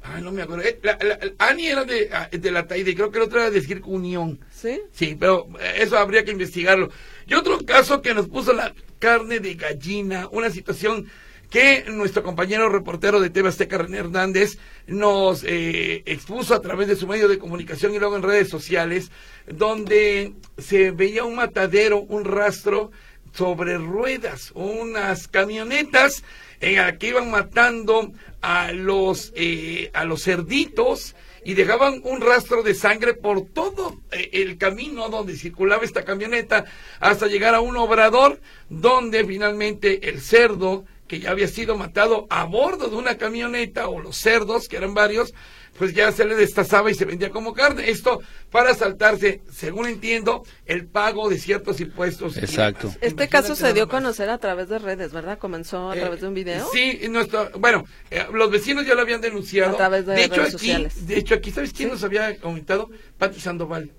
Ay, 0.03 0.21
no 0.21 0.33
me 0.33 0.41
acuerdo. 0.41 0.63
Eh, 0.65 0.77
la, 0.83 0.99
Ani 1.39 1.67
era 1.67 1.85
de, 1.85 2.09
ah, 2.11 2.27
de 2.29 2.51
la 2.51 2.67
Taide, 2.67 2.93
creo 2.93 3.11
que 3.11 3.17
el 3.17 3.23
otro 3.23 3.39
era 3.39 3.49
de 3.49 3.61
Circo 3.61 3.91
Unión. 3.91 4.39
¿Sí? 4.51 4.81
Sí, 4.91 5.15
pero 5.17 5.47
eso 5.77 5.97
habría 5.97 6.25
que 6.25 6.31
investigarlo. 6.31 6.91
Y 7.27 7.33
otro 7.33 7.59
caso 7.65 8.01
que 8.01 8.13
nos 8.13 8.27
puso 8.27 8.51
la 8.51 8.73
carne 9.05 9.39
de 9.39 9.53
gallina, 9.53 10.27
una 10.31 10.49
situación 10.49 11.05
que 11.51 11.85
nuestro 11.89 12.23
compañero 12.23 12.69
reportero 12.69 13.19
de 13.19 13.29
TV 13.29 13.49
Azteca, 13.49 13.77
René 13.77 13.99
Hernández, 13.99 14.57
nos 14.87 15.43
eh, 15.43 16.01
expuso 16.07 16.55
a 16.55 16.61
través 16.63 16.87
de 16.87 16.95
su 16.95 17.05
medio 17.05 17.27
de 17.27 17.37
comunicación 17.37 17.93
y 17.93 17.99
luego 17.99 18.15
en 18.15 18.23
redes 18.23 18.49
sociales, 18.49 19.11
donde 19.45 20.33
se 20.57 20.89
veía 20.89 21.23
un 21.23 21.35
matadero, 21.35 21.99
un 21.99 22.25
rastro 22.25 22.89
sobre 23.31 23.77
ruedas, 23.77 24.51
unas 24.55 25.27
camionetas 25.27 26.23
en 26.59 26.77
las 26.77 26.97
que 26.97 27.09
iban 27.09 27.29
matando 27.29 28.11
a 28.41 28.71
los, 28.71 29.33
eh, 29.35 29.91
a 29.93 30.03
los 30.03 30.23
cerditos 30.23 31.15
y 31.45 31.53
dejaban 31.53 32.01
un 32.03 32.19
rastro 32.21 32.63
de 32.63 32.73
sangre 32.73 33.13
por 33.13 33.45
todo 33.45 34.01
eh, 34.11 34.31
el 34.33 34.57
camino 34.57 35.07
donde 35.09 35.37
circulaba 35.37 35.85
esta 35.85 36.03
camioneta 36.03 36.65
hasta 36.99 37.27
llegar 37.27 37.53
a 37.53 37.61
un 37.61 37.77
obrador 37.77 38.41
donde 38.67 39.23
finalmente 39.23 40.09
el 40.09 40.19
cerdo 40.19 40.85
que 41.07 41.19
ya 41.19 41.29
había 41.29 41.47
sido 41.47 41.77
matado 41.77 42.25
a 42.31 42.45
bordo 42.45 42.89
de 42.89 42.95
una 42.95 43.17
camioneta 43.17 43.87
o 43.87 43.99
los 43.99 44.17
cerdos, 44.17 44.67
que 44.67 44.77
eran 44.77 44.95
varios, 44.95 45.35
pues 45.77 45.93
ya 45.93 46.11
se 46.11 46.25
le 46.25 46.35
destazaba 46.35 46.89
y 46.89 46.95
se 46.95 47.05
vendía 47.05 47.29
como 47.29 47.53
carne. 47.53 47.89
Esto 47.89 48.21
para 48.51 48.73
saltarse, 48.73 49.41
según 49.51 49.87
entiendo, 49.87 50.43
el 50.65 50.87
pago 50.87 51.29
de 51.29 51.37
ciertos 51.37 51.79
impuestos. 51.81 52.37
Exacto. 52.37 52.93
Este 53.01 53.27
caso 53.27 53.55
se 53.55 53.73
dio 53.73 53.83
a 53.83 53.89
conocer 53.89 54.29
a 54.29 54.37
través 54.37 54.69
de 54.69 54.79
redes, 54.79 55.11
¿verdad? 55.11 55.37
Comenzó 55.37 55.91
a 55.91 55.95
eh, 55.95 55.99
través 55.99 56.21
de 56.21 56.27
un 56.27 56.33
video. 56.33 56.67
Sí, 56.71 57.01
nuestro, 57.09 57.49
bueno, 57.59 57.85
eh, 58.09 58.25
los 58.33 58.49
vecinos 58.49 58.85
ya 58.85 58.95
lo 58.95 59.01
habían 59.01 59.21
denunciado. 59.21 59.73
A 59.73 59.77
través 59.77 60.05
de, 60.05 60.13
de 60.13 60.23
hecho, 60.23 60.35
redes 60.35 60.55
aquí, 60.55 60.65
sociales. 60.65 61.07
De 61.07 61.17
hecho, 61.17 61.35
aquí, 61.35 61.51
¿sabes 61.51 61.73
quién 61.73 61.89
nos 61.89 62.03
había 62.03 62.37
comentado? 62.37 62.89
Pati 63.17 63.39
Sandoval. 63.39 63.91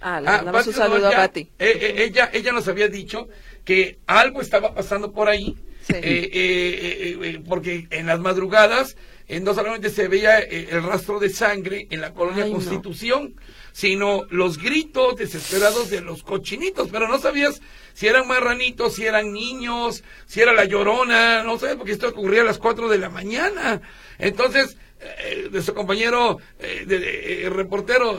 ah, 0.00 0.20
le 0.20 0.28
ah, 0.28 0.62
un 0.66 0.72
saludo 0.72 1.08
a 1.08 1.12
Pati. 1.12 1.50
Eh, 1.58 2.04
ella, 2.08 2.30
ella 2.32 2.52
nos 2.52 2.68
había 2.68 2.88
dicho 2.88 3.28
que 3.64 3.98
algo 4.06 4.40
estaba 4.40 4.74
pasando 4.74 5.12
por 5.12 5.28
ahí 5.28 5.56
eh, 5.88 6.30
eh, 6.32 7.18
eh, 7.22 7.42
porque 7.46 7.86
en 7.90 8.06
las 8.06 8.18
madrugadas 8.18 8.96
no 9.28 9.54
solamente 9.54 9.90
se 9.90 10.08
veía 10.08 10.38
el 10.38 10.82
rastro 10.82 11.18
de 11.18 11.30
sangre 11.30 11.88
en 11.90 12.00
la 12.00 12.14
colonia 12.14 12.48
Constitución, 12.48 13.34
sino 13.72 14.24
los 14.30 14.58
gritos 14.58 15.16
desesperados 15.16 15.90
de 15.90 16.00
los 16.00 16.22
cochinitos, 16.22 16.88
pero 16.90 17.08
no 17.08 17.18
sabías 17.18 17.60
si 17.92 18.06
eran 18.06 18.28
marranitos, 18.28 18.94
si 18.94 19.04
eran 19.04 19.32
niños, 19.32 20.04
si 20.26 20.40
era 20.40 20.52
la 20.52 20.64
llorona, 20.64 21.42
no 21.42 21.58
sé, 21.58 21.76
porque 21.76 21.92
esto 21.92 22.08
ocurría 22.08 22.42
a 22.42 22.44
las 22.44 22.58
4 22.58 22.88
de 22.88 22.98
la 22.98 23.10
mañana. 23.10 23.82
Entonces, 24.18 24.76
eh, 25.00 25.48
nuestro 25.50 25.74
compañero 25.74 26.38
eh, 26.58 26.84
de, 26.86 27.50
reportero 27.50 28.18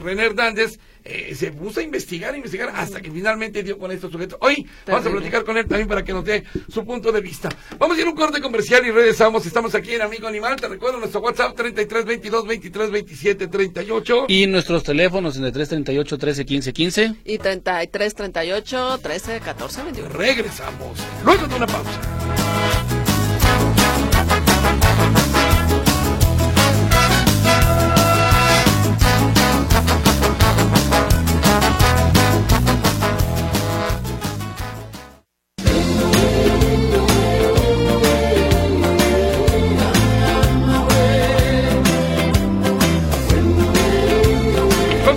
René 0.00 0.24
Hernández 0.24 0.78
se 1.34 1.52
puso 1.52 1.80
a 1.80 1.82
investigar, 1.82 2.34
investigar, 2.34 2.72
hasta 2.74 3.02
que 3.02 3.10
finalmente 3.10 3.62
dio 3.62 3.76
con 3.76 3.92
estos 3.92 4.10
sujetos. 4.10 4.38
Hoy 4.40 4.66
vamos 4.86 5.04
a 5.04 5.10
platicar 5.10 5.44
con 5.44 5.58
él 5.58 5.66
también 5.66 5.86
para 5.86 6.02
que 6.02 6.14
nos 6.14 6.24
dé 6.24 6.44
su 6.72 6.82
punto 6.84 7.12
de 7.12 7.20
vista. 7.20 7.50
Vamos 7.78 7.98
a 7.98 8.00
ir 8.00 8.06
a 8.06 8.10
un 8.10 8.16
corte 8.16 8.40
comercial 8.40 8.86
y 8.86 8.90
regresamos. 8.90 9.44
Estamos 9.44 9.74
aquí 9.74 9.92
en 9.92 10.00
Amigo 10.00 10.26
Animal. 10.26 10.56
Te 10.56 10.66
recuerdo 10.66 10.98
nuestro 10.98 11.20
WhatsApp 11.20 11.54
33 11.54 12.06
22 12.06 12.46
23 12.46 12.90
27 12.90 13.48
38. 13.48 14.26
Y 14.28 14.46
nuestros 14.46 14.82
teléfonos 14.82 15.34
33 15.34 15.68
38 15.68 16.18
13 16.18 16.44
15 16.46 16.72
15. 16.72 17.14
Y 17.24 17.38
33 17.38 18.14
38 18.14 18.98
13 19.02 19.40
14 19.40 19.82
21. 19.82 20.08
Regresamos. 20.08 20.98
Luego 21.22 21.46
de 21.46 21.54
una 21.54 21.66
pausa. 21.66 23.03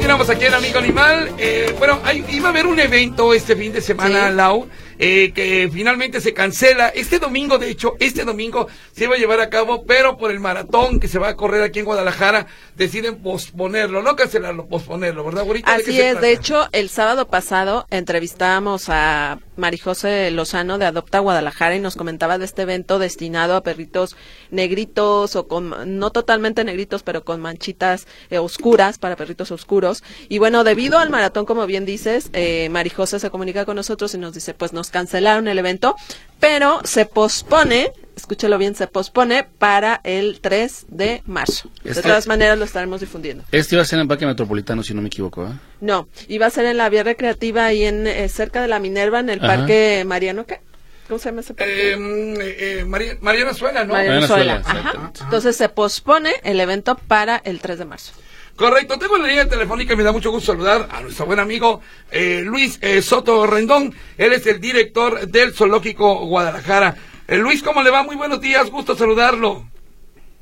Aquí 0.08 0.46
en 0.46 0.54
Amigo 0.54 0.80
Animal. 0.80 1.32
Eh, 1.38 1.76
bueno, 1.78 2.00
iba 2.30 2.48
a 2.48 2.52
haber 2.52 2.66
un 2.66 2.80
evento 2.80 3.34
este 3.34 3.58
fin 3.58 3.74
de 3.74 3.82
semana, 3.82 4.30
Lau, 4.30 4.68
eh, 5.00 5.32
que 5.34 5.70
finalmente 5.72 6.22
se 6.22 6.34
cancela. 6.34 6.90
Este 6.90 7.20
domingo, 7.20 7.58
de 7.58 7.70
hecho, 7.70 7.96
este 8.00 8.26
domingo 8.26 8.68
se 8.94 9.06
iba 9.06 9.16
a 9.16 9.18
llevar 9.18 9.40
a 9.42 9.50
cabo, 9.50 9.86
pero 9.86 10.18
por 10.18 10.32
el 10.32 10.40
maratón 10.40 11.00
que 11.00 11.08
se 11.08 11.20
va 11.20 11.30
a 11.30 11.36
correr 11.36 11.64
aquí 11.64 11.80
en 11.80 11.86
Guadalajara, 11.86 12.48
deciden 12.76 13.18
posponerlo, 13.22 14.02
no 14.02 14.16
cancelarlo, 14.16 14.68
posponerlo, 14.68 15.24
¿verdad, 15.24 15.46
Así 15.64 16.00
es, 16.00 16.20
de 16.22 16.32
hecho, 16.32 16.68
el 16.72 16.90
sábado 16.90 17.28
pasado 17.28 17.86
entrevistamos 17.90 18.90
a 18.90 19.40
Marijose 19.56 20.32
Lozano 20.32 20.78
de 20.78 20.86
Adopta 20.86 21.20
Guadalajara 21.20 21.76
y 21.76 21.80
nos 21.80 21.96
comentaba 21.96 22.38
de 22.38 22.46
este 22.46 22.62
evento 22.62 23.00
destinado 23.00 23.56
a 23.56 23.64
perritos 23.64 24.16
negritos 24.52 25.36
o 25.36 25.48
con, 25.48 26.00
no 26.00 26.12
totalmente 26.12 26.64
negritos, 26.64 27.04
pero 27.04 27.24
con 27.24 27.42
manchitas 27.42 28.08
eh, 28.30 28.38
oscuras 28.38 28.98
para 28.98 29.16
perritos 29.16 29.52
oscuros. 29.52 30.04
Y 30.30 30.38
bueno, 30.38 30.64
debido 30.64 31.00
al 31.00 31.10
maratón, 31.10 31.46
como 31.46 31.66
bien 31.66 31.86
dices, 31.86 32.30
eh, 32.34 32.70
Marijose 32.70 33.20
se 33.20 33.30
comunica 33.30 33.66
con 33.66 33.76
nosotros 33.76 34.14
y 34.14 34.18
nos 34.18 34.34
dice, 34.34 34.54
pues 34.54 34.74
nos 34.74 34.87
cancelaron 34.90 35.48
el 35.48 35.60
evento, 35.60 35.96
pero 36.40 36.82
se 36.84 37.06
pospone 37.06 37.92
escúchelo 38.18 38.58
bien, 38.58 38.76
se 38.76 38.88
pospone 38.88 39.44
para 39.44 40.02
el 40.04 40.40
3 40.42 40.88
de 40.90 41.22
marzo. 41.26 41.70
de 41.84 41.92
este 41.92 42.02
todas 42.02 42.28
maneras 42.28 42.58
lo 42.58 42.66
estaremos 42.66 43.00
difundiendo. 43.00 43.44
Este 43.52 43.76
iba 43.76 43.84
a 43.84 43.86
ser 43.86 43.98
en 43.98 44.02
el 44.02 44.08
Parque 44.08 44.26
Metropolitano, 44.26 44.84
si 44.84 44.94
no 44.94 45.02
me 45.02 45.08
equivoco, 45.08 45.46
¿eh? 45.46 45.54
No, 45.82 46.10
iba 46.28 46.48
a 46.48 46.50
ser 46.50 46.66
en 46.66 46.78
la 46.78 46.90
vía 46.90 47.04
recreativa 47.04 47.66
ahí 47.66 47.84
en 47.84 48.08
eh, 48.08 48.28
cerca 48.28 48.62
de 48.62 48.68
la 48.68 48.80
Minerva, 48.80 49.20
en 49.20 49.30
el 49.30 49.40
Parque 49.40 50.04
Mariano, 50.06 50.46
¿qué? 50.46 50.60
¿Cómo 51.08 51.20
se 51.20 51.30
llama 51.30 51.42
ese 51.42 51.54
parque? 51.54 51.94
Em, 51.94 52.36
eh, 52.40 53.18
Mariana 53.22 53.54
Suela, 53.54 53.86
¿no? 53.86 53.94
Mariana 53.94 54.28
Suela, 54.28 54.62
ajá. 54.66 55.12
Entonces 55.24 55.56
se 55.56 55.70
pospone 55.70 56.34
el 56.44 56.60
evento 56.60 56.96
para 56.96 57.38
el 57.38 57.62
3 57.62 57.80
de 57.80 57.86
marzo. 57.86 58.14
Correcto, 58.58 58.98
tengo 58.98 59.20
la 59.20 59.28
línea 59.28 59.48
telefónica 59.48 59.94
y 59.94 59.98
me 59.98 60.04
da 60.04 60.12
mucho 60.12 60.32
gusto 60.32 60.54
saludar 60.54 60.90
a 60.92 61.02
nuestro 61.02 61.28
buen 61.28 61.40
amigo 61.40 61.80
eh, 62.10 62.42
Luis 62.44 62.80
eh, 62.82 63.04
Soto 63.04 63.46
Rendón. 63.46 63.94
Él 64.18 64.34
es 64.34 64.48
el 64.48 64.60
director 64.60 65.28
del 65.28 65.54
Zoológico 65.54 66.26
Guadalajara. 66.26 66.96
Eh, 67.28 67.38
Luis, 67.38 67.62
¿cómo 67.62 67.84
le 67.84 67.92
va? 67.92 68.02
Muy 68.02 68.16
buenos 68.16 68.42
días, 68.42 68.72
gusto 68.72 68.96
saludarlo. 68.96 69.64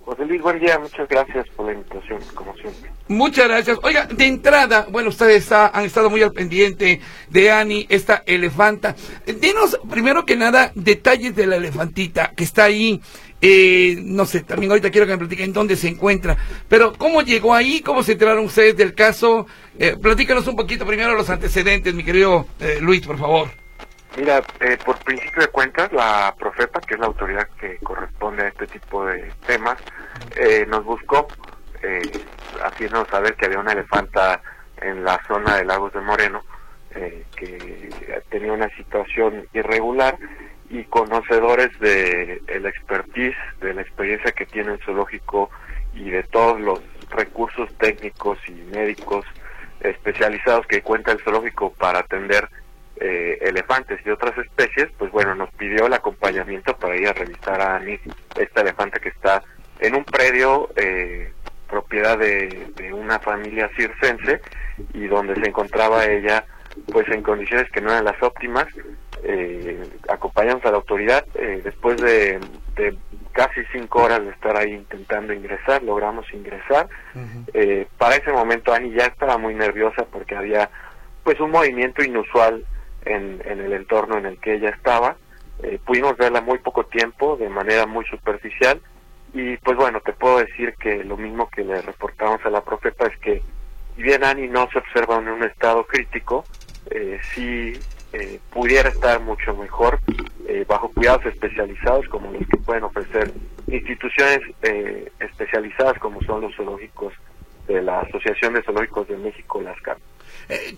José 0.05 0.23
Luis, 0.27 0.41
buen 0.41 0.59
día, 0.59 0.79
muchas 0.79 1.09
gracias 1.09 1.45
por 1.57 1.65
la 1.65 1.73
invitación, 1.73 2.21
como 2.33 2.55
siempre. 2.55 2.89
Muchas 3.09 3.47
gracias. 3.49 3.79
Oiga, 3.83 4.05
de 4.05 4.25
entrada, 4.25 4.87
bueno, 4.89 5.09
ustedes 5.09 5.51
han 5.51 5.83
estado 5.83 6.09
muy 6.09 6.23
al 6.23 6.31
pendiente 6.31 7.01
de 7.29 7.51
Ani, 7.51 7.85
esta 7.89 8.23
elefanta. 8.25 8.95
Dinos, 9.25 9.77
primero 9.89 10.25
que 10.25 10.37
nada, 10.37 10.71
detalles 10.73 11.35
de 11.35 11.47
la 11.47 11.57
elefantita 11.57 12.31
que 12.35 12.45
está 12.45 12.63
ahí. 12.63 13.01
Eh, 13.47 13.97
no 14.03 14.25
sé, 14.25 14.41
también 14.41 14.71
ahorita 14.71 14.89
quiero 14.89 15.05
que 15.05 15.11
me 15.11 15.19
platiquen 15.19 15.53
dónde 15.53 15.75
se 15.75 15.87
encuentra. 15.87 16.35
Pero, 16.67 16.93
¿cómo 16.93 17.21
llegó 17.21 17.53
ahí? 17.53 17.79
¿Cómo 17.81 18.01
se 18.01 18.13
enteraron 18.13 18.45
ustedes 18.45 18.75
del 18.75 18.95
caso? 18.95 19.45
Eh, 19.77 19.95
platícanos 20.01 20.47
un 20.47 20.55
poquito 20.55 20.83
primero 20.83 21.13
los 21.13 21.29
antecedentes, 21.29 21.93
mi 21.93 22.03
querido 22.03 22.47
eh, 22.59 22.79
Luis, 22.81 23.05
por 23.05 23.19
favor. 23.19 23.49
Mira, 24.17 24.41
eh, 24.61 24.79
por 24.83 24.97
principio 24.97 25.43
de 25.43 25.49
cuentas, 25.49 25.93
la 25.93 26.33
Profepa, 26.39 26.81
que 26.81 26.95
es 26.95 26.99
la 26.99 27.05
autoridad 27.05 27.47
que 27.59 27.77
corresponde 27.83 28.45
a 28.45 28.47
este 28.47 28.65
tipo 28.65 29.05
de 29.05 29.31
temas, 29.45 29.77
nos 30.67 30.83
buscó 30.83 31.27
haciéndonos 32.63 33.07
saber 33.09 33.35
que 33.35 33.45
había 33.45 33.59
una 33.59 33.73
elefanta 33.73 34.41
en 34.81 35.03
la 35.03 35.21
zona 35.27 35.57
de 35.57 35.65
Lagos 35.65 35.93
de 35.93 36.01
Moreno 36.01 36.41
que 37.35 37.89
tenía 38.29 38.53
una 38.53 38.69
situación 38.69 39.47
irregular 39.53 40.17
y 40.79 40.83
conocedores 40.85 41.77
de 41.79 42.41
el 42.47 42.65
expertise, 42.65 43.37
de 43.61 43.73
la 43.73 43.81
experiencia 43.81 44.31
que 44.31 44.45
tiene 44.45 44.73
el 44.73 44.79
zoológico 44.83 45.49
y 45.93 46.09
de 46.09 46.23
todos 46.23 46.59
los 46.59 46.81
recursos 47.09 47.69
técnicos 47.77 48.37
y 48.47 48.51
médicos 48.75 49.25
especializados 49.79 50.67
que 50.67 50.81
cuenta 50.81 51.11
el 51.11 51.19
zoológico 51.19 51.71
para 51.73 51.99
atender 51.99 52.49
eh, 52.97 53.37
elefantes 53.41 53.99
y 54.05 54.09
otras 54.09 54.37
especies, 54.37 54.89
pues 54.97 55.11
bueno, 55.11 55.35
nos 55.35 55.49
pidió 55.51 55.85
el 55.87 55.93
acompañamiento 55.93 56.75
para 56.77 56.95
ir 56.95 57.07
a 57.07 57.13
revisar 57.13 57.61
a 57.61 57.75
Annie, 57.77 57.99
esta 58.37 58.61
elefante 58.61 58.99
que 58.99 59.09
está 59.09 59.43
en 59.79 59.95
un 59.95 60.03
predio 60.03 60.69
eh, 60.75 61.31
propiedad 61.69 62.17
de, 62.17 62.91
una 62.93 63.19
familia 63.19 63.69
circense 63.75 64.41
y 64.93 65.07
donde 65.07 65.35
se 65.35 65.47
encontraba 65.47 66.05
ella 66.05 66.45
pues 66.91 67.07
en 67.09 67.23
condiciones 67.23 67.69
que 67.71 67.81
no 67.81 67.91
eran 67.91 68.05
las 68.05 68.21
óptimas. 68.21 68.67
Eh, 69.23 69.83
acompañamos 70.09 70.63
a 70.65 70.71
la 70.71 70.77
autoridad 70.77 71.25
eh, 71.35 71.61
después 71.63 71.97
de, 72.01 72.39
casi 73.31 73.61
cinco 73.71 74.03
horas 74.03 74.21
de 74.21 74.29
estar 74.29 74.55
ahí 74.55 74.73
intentando 74.73 75.33
ingresar, 75.33 75.83
logramos 75.83 76.25
ingresar. 76.33 76.87
para 77.97 78.15
ese 78.15 78.31
momento 78.31 78.73
Annie 78.73 78.95
ya 78.97 79.05
estaba 79.05 79.37
muy 79.37 79.55
nerviosa 79.55 80.05
porque 80.11 80.35
había 80.35 80.69
pues 81.23 81.39
un 81.39 81.51
movimiento 81.51 82.03
inusual 82.03 82.63
en, 83.05 83.41
el 83.45 83.73
entorno 83.73 84.17
en 84.17 84.25
el 84.25 84.39
que 84.39 84.55
ella 84.55 84.69
estaba. 84.69 85.15
Eh, 85.63 85.79
pudimos 85.85 86.17
verla 86.17 86.41
muy 86.41 86.59
poco 86.59 86.85
tiempo, 86.85 87.37
de 87.37 87.49
manera 87.49 87.85
muy 87.85 88.05
superficial, 88.05 88.81
y 89.33 89.57
pues 89.57 89.77
bueno, 89.77 90.01
te 90.01 90.13
puedo 90.13 90.39
decir 90.39 90.75
que 90.79 91.03
lo 91.03 91.17
mismo 91.17 91.49
que 91.49 91.63
le 91.63 91.81
reportamos 91.81 92.45
a 92.45 92.49
la 92.49 92.61
profeta 92.61 93.07
es 93.07 93.17
que, 93.19 93.41
si 93.95 94.03
bien 94.03 94.23
Annie 94.23 94.47
no 94.47 94.67
se 94.71 94.79
observa 94.79 95.17
en 95.17 95.29
un 95.29 95.43
estado 95.43 95.85
crítico, 95.85 96.45
eh, 96.91 97.19
sí 97.33 97.73
eh, 98.13 98.39
pudiera 98.51 98.89
estar 98.89 99.19
mucho 99.21 99.55
mejor 99.55 99.99
eh, 100.47 100.65
bajo 100.67 100.89
cuidados 100.89 101.25
especializados 101.25 102.07
como 102.07 102.31
los 102.31 102.47
que 102.47 102.57
pueden 102.57 102.83
ofrecer 102.83 103.31
instituciones 103.67 104.39
especializadas 105.19 105.97
como 105.99 106.21
son 106.21 106.41
los 106.41 106.55
zoológicos 106.55 107.13
de 107.67 107.81
la 107.81 108.01
Asociación 108.01 108.53
de 108.53 108.61
Zoológicos 108.61 109.07
de 109.07 109.17
México, 109.17 109.61
las 109.61 109.79
CAP. 109.81 109.97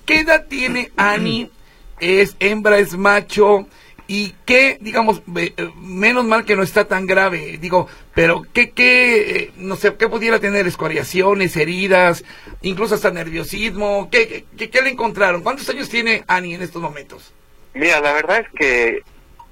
¿Qué 0.06 0.22
edad 0.22 0.48
tiene 0.48 0.92
Annie 0.96 1.52
es 2.00 2.36
hembra, 2.40 2.78
es 2.78 2.96
macho, 2.98 3.68
y 4.08 4.34
que, 4.46 4.78
digamos, 4.80 5.22
eh, 5.38 5.54
menos 5.76 6.26
mal 6.26 6.46
que 6.46 6.56
no 6.56 6.64
está 6.64 6.86
tan 6.88 7.06
grave, 7.06 7.58
digo, 7.60 7.88
pero 8.16 8.44
que, 8.54 8.72
que, 8.72 9.44
eh, 9.44 9.52
no 9.58 9.76
sé, 9.76 9.96
que 9.96 10.08
pudiera 10.08 10.40
tener 10.40 10.66
escoriaciones, 10.66 11.58
heridas, 11.58 12.24
incluso 12.62 12.96
hasta 12.96 13.12
nerviosismo, 13.12 14.10
¿qué, 14.10 14.46
qué, 14.58 14.82
le 14.82 14.90
encontraron? 14.90 15.44
¿Cuántos 15.44 15.70
años 15.70 15.90
tiene 15.90 16.24
Annie 16.28 16.56
en 16.56 16.62
estos 16.62 16.82
momentos? 16.82 17.34
Mira, 17.74 18.00
la 18.00 18.14
verdad 18.14 18.40
es 18.40 18.50
que 18.58 19.02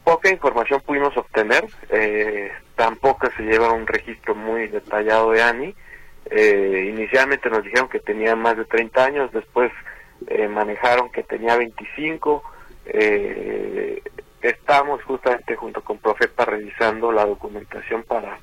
poca 0.04 0.30
información 0.30 0.82
pudimos 0.86 1.16
obtener, 1.18 1.66
eh, 1.90 2.52
tampoco 2.76 3.30
se 3.36 3.44
lleva 3.44 3.72
un 3.72 3.86
registro 3.86 4.36
muy 4.36 4.68
detallado 4.68 5.32
de 5.32 5.44
Annie, 5.44 5.76
eh, 6.32 6.92
inicialmente 6.92 7.50
nos 7.50 7.64
dijeron 7.64 7.88
que 7.88 8.00
tenía 8.00 8.36
más 8.36 8.58
de 8.58 8.66
30 8.66 9.04
años, 9.04 9.32
después 9.32 9.72
eh, 10.28 10.48
manejaron 10.48 11.12
que 11.12 11.24
tenía 11.24 11.56
25. 11.56 12.44
Eh, 12.88 14.02
estamos 14.50 15.04
justamente 15.04 15.56
junto 15.56 15.82
con 15.82 15.98
Profepa 15.98 16.46
revisando 16.46 17.12
la 17.12 17.26
documentación 17.26 18.04
para 18.04 18.40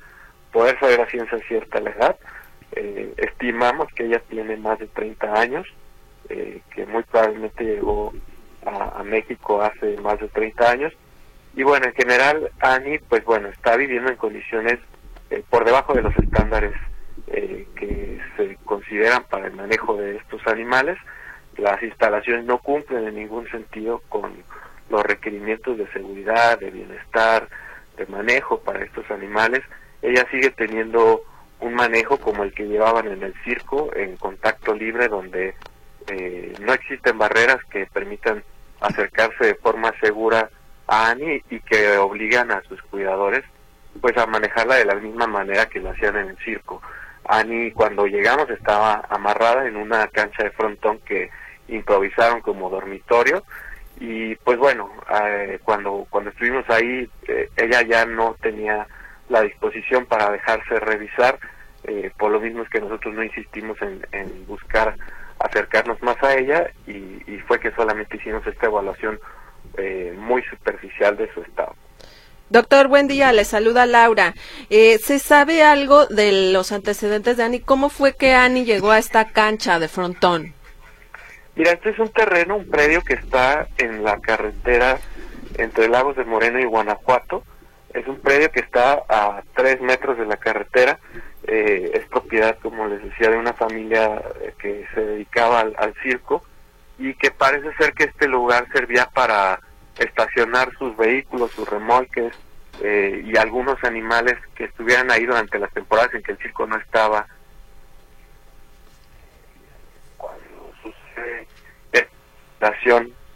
poder 0.51 0.79
saber 0.79 1.01
a 1.01 1.09
ciencia 1.09 1.39
cierta 1.47 1.79
la 1.79 1.91
edad. 1.91 2.17
Eh, 2.73 3.13
estimamos 3.17 3.87
que 3.93 4.05
ella 4.05 4.21
tiene 4.29 4.57
más 4.57 4.79
de 4.79 4.87
30 4.87 5.33
años, 5.33 5.67
eh, 6.29 6.61
que 6.73 6.85
muy 6.85 7.03
probablemente 7.03 7.63
llegó 7.63 8.13
a, 8.65 9.03
México 9.03 9.61
hace 9.61 9.97
más 9.97 10.19
de 10.19 10.27
30 10.29 10.71
años. 10.71 10.93
Y 11.55 11.63
bueno, 11.63 11.85
en 11.85 11.93
general, 11.93 12.49
Annie, 12.61 12.99
pues 13.09 13.23
bueno, 13.25 13.49
está 13.49 13.75
viviendo 13.75 14.09
en 14.09 14.15
condiciones 14.15 14.79
por 15.49 15.65
debajo 15.65 15.93
de 15.93 16.01
los 16.01 16.15
estándares 16.17 16.73
que 17.27 18.19
se 18.37 18.57
consideran 18.65 19.23
para 19.25 19.47
el 19.47 19.53
manejo 19.53 19.95
de 19.97 20.15
estos 20.15 20.45
animales 20.47 20.97
las 21.57 21.81
instalaciones 21.83 22.45
no 22.45 22.57
cumplen 22.59 23.07
en 23.07 23.15
ningún 23.15 23.49
sentido 23.49 24.01
con 24.09 24.31
los 24.93 25.03
requerimientos 25.03 25.77
de 25.77 25.91
seguridad, 25.91 26.59
de 26.59 26.69
bienestar, 26.69 27.49
de 27.97 28.05
manejo 28.05 28.59
para 28.59 28.83
estos 28.83 29.09
animales. 29.09 29.61
Ella 30.01 30.25
sigue 30.29 30.51
teniendo 30.51 31.23
un 31.59 31.73
manejo 31.73 32.17
como 32.17 32.43
el 32.43 32.53
que 32.53 32.67
llevaban 32.67 33.07
en 33.07 33.23
el 33.23 33.33
circo, 33.43 33.89
en 33.95 34.17
contacto 34.17 34.75
libre, 34.75 35.07
donde 35.07 35.55
eh, 36.07 36.53
no 36.61 36.73
existen 36.73 37.17
barreras 37.17 37.57
que 37.71 37.87
permitan 37.87 38.43
acercarse 38.81 39.45
de 39.45 39.55
forma 39.55 39.91
segura 39.99 40.49
a 40.87 41.09
Annie 41.09 41.43
y 41.49 41.59
que 41.61 41.97
obligan 41.97 42.51
a 42.51 42.61
sus 42.63 42.81
cuidadores 42.83 43.43
pues 44.01 44.17
a 44.17 44.25
manejarla 44.25 44.75
de 44.75 44.85
la 44.85 44.95
misma 44.95 45.27
manera 45.27 45.67
que 45.67 45.79
lo 45.79 45.91
hacían 45.91 46.17
en 46.17 46.29
el 46.29 46.37
circo. 46.39 46.81
Annie 47.25 47.71
cuando 47.71 48.05
llegamos 48.05 48.49
estaba 48.49 49.05
amarrada 49.09 49.65
en 49.67 49.77
una 49.77 50.07
cancha 50.07 50.43
de 50.43 50.51
frontón 50.51 50.99
que 50.99 51.29
improvisaron 51.67 52.41
como 52.41 52.69
dormitorio 52.69 53.43
y 53.99 54.35
pues 54.35 54.57
bueno 54.57 54.91
eh, 55.13 55.59
cuando 55.63 56.05
cuando 56.09 56.31
estuvimos 56.31 56.67
ahí 56.69 57.09
eh, 57.27 57.49
ella 57.55 57.81
ya 57.83 58.05
no 58.05 58.35
tenía 58.41 58.87
la 59.29 59.41
disposición 59.41 60.05
para 60.05 60.31
dejarse 60.31 60.79
revisar 60.79 61.39
eh, 61.83 62.11
por 62.17 62.31
lo 62.31 62.39
mismo 62.39 62.63
es 62.63 62.69
que 62.69 62.81
nosotros 62.81 63.13
no 63.13 63.23
insistimos 63.23 63.81
en, 63.81 64.05
en 64.11 64.47
buscar 64.47 64.95
acercarnos 65.39 66.01
más 66.01 66.21
a 66.23 66.35
ella 66.35 66.71
y, 66.87 67.21
y, 67.27 67.39
fue 67.47 67.59
que 67.59 67.71
solamente 67.71 68.15
hicimos 68.17 68.45
esta 68.47 68.67
evaluación 68.67 69.19
muy 70.17 70.43
superficial 70.43 71.17
de 71.17 71.33
su 71.33 71.41
estado. 71.41 71.75
Doctor, 72.53 72.87
buen 72.87 73.07
día, 73.07 73.31
le 73.31 73.45
saluda 73.45 73.87
Laura. 73.87 74.35
Eh, 74.69 74.99
¿Se 74.99 75.17
sabe 75.17 75.63
algo 75.63 76.05
de 76.05 76.51
los 76.51 76.71
antecedentes 76.71 77.35
de 77.35 77.43
Ani? 77.43 77.59
¿Cómo 77.59 77.89
fue 77.89 78.13
que 78.13 78.33
Ani 78.33 78.63
llegó 78.63 78.91
a 78.91 78.99
esta 78.99 79.29
cancha 79.29 79.79
de 79.79 79.87
frontón? 79.87 80.53
Mira, 81.55 81.71
este 81.73 81.91
es 81.91 81.99
un 81.99 82.09
terreno, 82.09 82.57
un 82.57 82.69
predio 82.69 83.01
que 83.03 83.13
está 83.13 83.67
en 83.77 84.03
la 84.03 84.19
carretera 84.19 84.97
entre 85.57 85.87
Lagos 85.87 86.15
de 86.15 86.25
Moreno 86.25 86.59
y 86.59 86.65
Guanajuato. 86.65 87.43
Es 87.93 88.07
un 88.07 88.19
predio 88.19 88.51
que 88.51 88.61
está 88.61 89.03
a 89.07 89.43
tres 89.55 89.79
metros 89.79 90.17
de 90.17 90.25
la 90.25 90.37
carretera. 90.37 90.99
Eh, 91.45 91.91
es 91.93 92.05
propiedad, 92.07 92.57
como 92.59 92.87
les 92.87 93.03
decía, 93.03 93.29
de 93.29 93.37
una 93.37 93.53
familia 93.53 94.21
eh, 94.41 94.53
que 94.57 94.87
se 94.95 95.01
dedicaba 95.01 95.59
al, 95.59 95.93
circo 96.01 96.43
y 96.97 97.13
que 97.15 97.29
parece 97.29 97.71
ser 97.75 97.93
que 97.93 98.05
este 98.05 98.27
lugar 98.27 98.67
servía 98.73 99.07
para 99.13 99.59
estacionar 99.99 100.71
sus 100.77 100.97
vehículos, 100.97 101.51
sus 101.51 101.69
remolques 101.69 102.33
eh, 102.81 103.21
y 103.25 103.37
algunos 103.37 103.83
animales 103.83 104.37
que 104.55 104.63
estuvieran 104.63 105.11
ahí 105.11 105.25
durante 105.25 105.59
las 105.59 105.71
temporadas 105.71 106.13
en 106.15 106.23
que 106.23 106.31
el 106.31 106.37
circo 106.39 106.65
no 106.65 106.77
estaba. 106.77 107.27
Cuando 110.17 110.73
sucede 110.81 111.47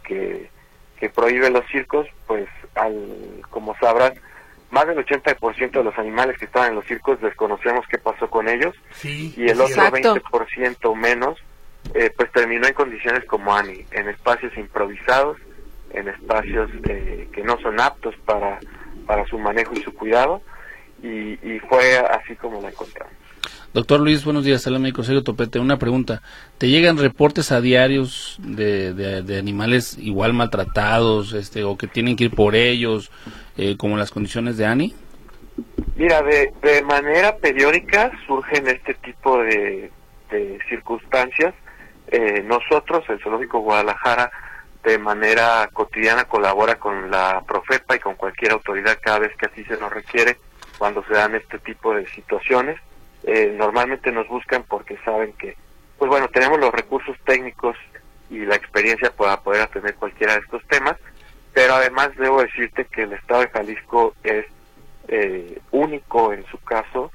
que, 0.04 0.50
que 0.98 1.10
prohíbe 1.10 1.50
los 1.50 1.66
circos, 1.66 2.06
pues 2.26 2.48
al, 2.74 3.42
como 3.50 3.76
sabrán, 3.78 4.14
más 4.70 4.86
del 4.86 4.98
80% 4.98 5.70
de 5.70 5.84
los 5.84 5.98
animales 5.98 6.38
que 6.38 6.44
estaban 6.44 6.70
en 6.70 6.74
los 6.76 6.84
circos 6.84 7.20
desconocemos 7.20 7.86
qué 7.88 7.96
pasó 7.98 8.28
con 8.28 8.48
ellos 8.48 8.74
y 9.02 9.48
el 9.48 9.60
otro 9.60 9.82
20% 9.82 10.94
menos 10.94 11.38
eh, 11.94 12.12
pues 12.14 12.30
terminó 12.32 12.66
en 12.66 12.74
condiciones 12.74 13.24
como 13.24 13.54
Ani, 13.54 13.86
en 13.92 14.08
espacios 14.08 14.54
improvisados 14.58 15.38
en 15.90 16.08
espacios 16.08 16.70
eh, 16.88 17.28
que 17.32 17.42
no 17.42 17.58
son 17.60 17.80
aptos 17.80 18.14
para, 18.24 18.58
para 19.06 19.24
su 19.26 19.38
manejo 19.38 19.72
y 19.74 19.82
su 19.82 19.94
cuidado 19.94 20.42
y, 21.02 21.36
fue 21.68 21.98
así 21.98 22.34
como 22.34 22.60
la 22.60 22.70
encontramos. 22.70 23.14
Doctor 23.74 24.00
Luis, 24.00 24.24
buenos 24.24 24.44
días, 24.44 24.66
el 24.66 24.78
médico 24.78 25.02
Sergio 25.02 25.22
Topete. 25.22 25.58
Una 25.58 25.78
pregunta, 25.78 26.22
¿te 26.58 26.68
llegan 26.68 26.98
reportes 26.98 27.52
a 27.52 27.60
diarios 27.60 28.36
de, 28.40 28.94
de, 28.94 29.38
animales 29.38 29.98
igual 29.98 30.32
maltratados 30.32 31.32
este, 31.32 31.64
o 31.64 31.76
que 31.76 31.86
tienen 31.86 32.16
que 32.16 32.24
ir 32.24 32.30
por 32.30 32.54
ellos, 32.54 33.10
eh, 33.56 33.76
como 33.76 33.96
las 33.96 34.10
condiciones 34.10 34.56
de 34.56 34.66
Ani? 34.66 34.94
Mira, 35.96 36.22
de, 36.22 36.52
de 36.62 36.82
manera 36.82 37.36
periódica 37.36 38.12
surgen 38.26 38.68
este 38.68 38.94
tipo 38.94 39.38
de, 39.38 39.90
de 40.30 40.58
circunstancias. 40.68 41.54
Eh, 42.08 42.42
nosotros, 42.46 43.04
el 43.08 43.20
Zoológico 43.20 43.60
Guadalajara, 43.60 44.30
de 44.84 44.98
manera 44.98 45.68
cotidiana 45.72 46.24
colabora 46.24 46.76
con 46.76 47.10
la 47.10 47.42
Profepa 47.46 47.96
y 47.96 47.98
con 47.98 48.14
cualquier 48.14 48.52
autoridad 48.52 48.98
cada 49.02 49.18
vez 49.18 49.36
que 49.36 49.46
así 49.46 49.64
se 49.64 49.76
nos 49.76 49.92
requiere 49.92 50.38
cuando 50.78 51.04
se 51.04 51.14
dan 51.14 51.34
este 51.34 51.58
tipo 51.58 51.94
de 51.94 52.06
situaciones. 52.08 52.80
Eh, 53.24 53.54
normalmente 53.56 54.12
nos 54.12 54.28
buscan 54.28 54.64
porque 54.64 54.96
saben 55.04 55.32
que, 55.34 55.56
pues 55.98 56.08
bueno, 56.08 56.28
tenemos 56.28 56.58
los 56.58 56.72
recursos 56.72 57.16
técnicos 57.24 57.76
y 58.30 58.38
la 58.40 58.56
experiencia 58.56 59.10
para 59.10 59.40
poder 59.40 59.62
atender 59.62 59.94
cualquiera 59.94 60.34
de 60.34 60.40
estos 60.40 60.64
temas, 60.66 60.96
pero 61.52 61.74
además 61.74 62.10
debo 62.16 62.42
decirte 62.42 62.84
que 62.84 63.02
el 63.02 63.12
Estado 63.14 63.42
de 63.42 63.48
Jalisco 63.48 64.14
es 64.22 64.46
eh, 65.08 65.58
único 65.70 66.32
en 66.32 66.44
su 66.46 66.58
caso 66.58 67.10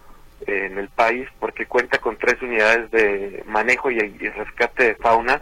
eh, 0.47 0.67
en 0.71 0.77
el 0.77 0.89
país 0.89 1.29
porque 1.39 1.67
cuenta 1.67 1.99
con 1.99 2.17
tres 2.17 2.41
unidades 2.41 2.89
de 2.91 3.43
manejo 3.45 3.91
y 3.91 3.99
rescate 3.99 4.83
de 4.85 4.95
fauna 4.95 5.41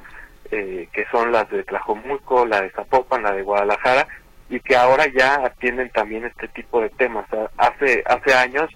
eh, 0.52 0.90
que 0.92 1.06
son 1.10 1.32
las 1.32 1.50
de 1.50 1.64
Tlajomulco, 1.64 2.46
la 2.46 2.62
de 2.62 2.72
Zapopan, 2.72 3.24
la 3.24 3.32
de 3.32 3.42
Guadalajara, 3.42 4.06
y 4.50 4.60
que 4.60 4.76
ahora 4.76 5.08
ya 5.08 5.36
atienden 5.46 5.90
también 5.92 6.26
este 6.26 6.50
tipo 6.50 6.82
de 6.82 6.90
temas. 6.90 7.26
Hace, 7.56 8.04
hace 8.06 8.34
años 8.34 8.70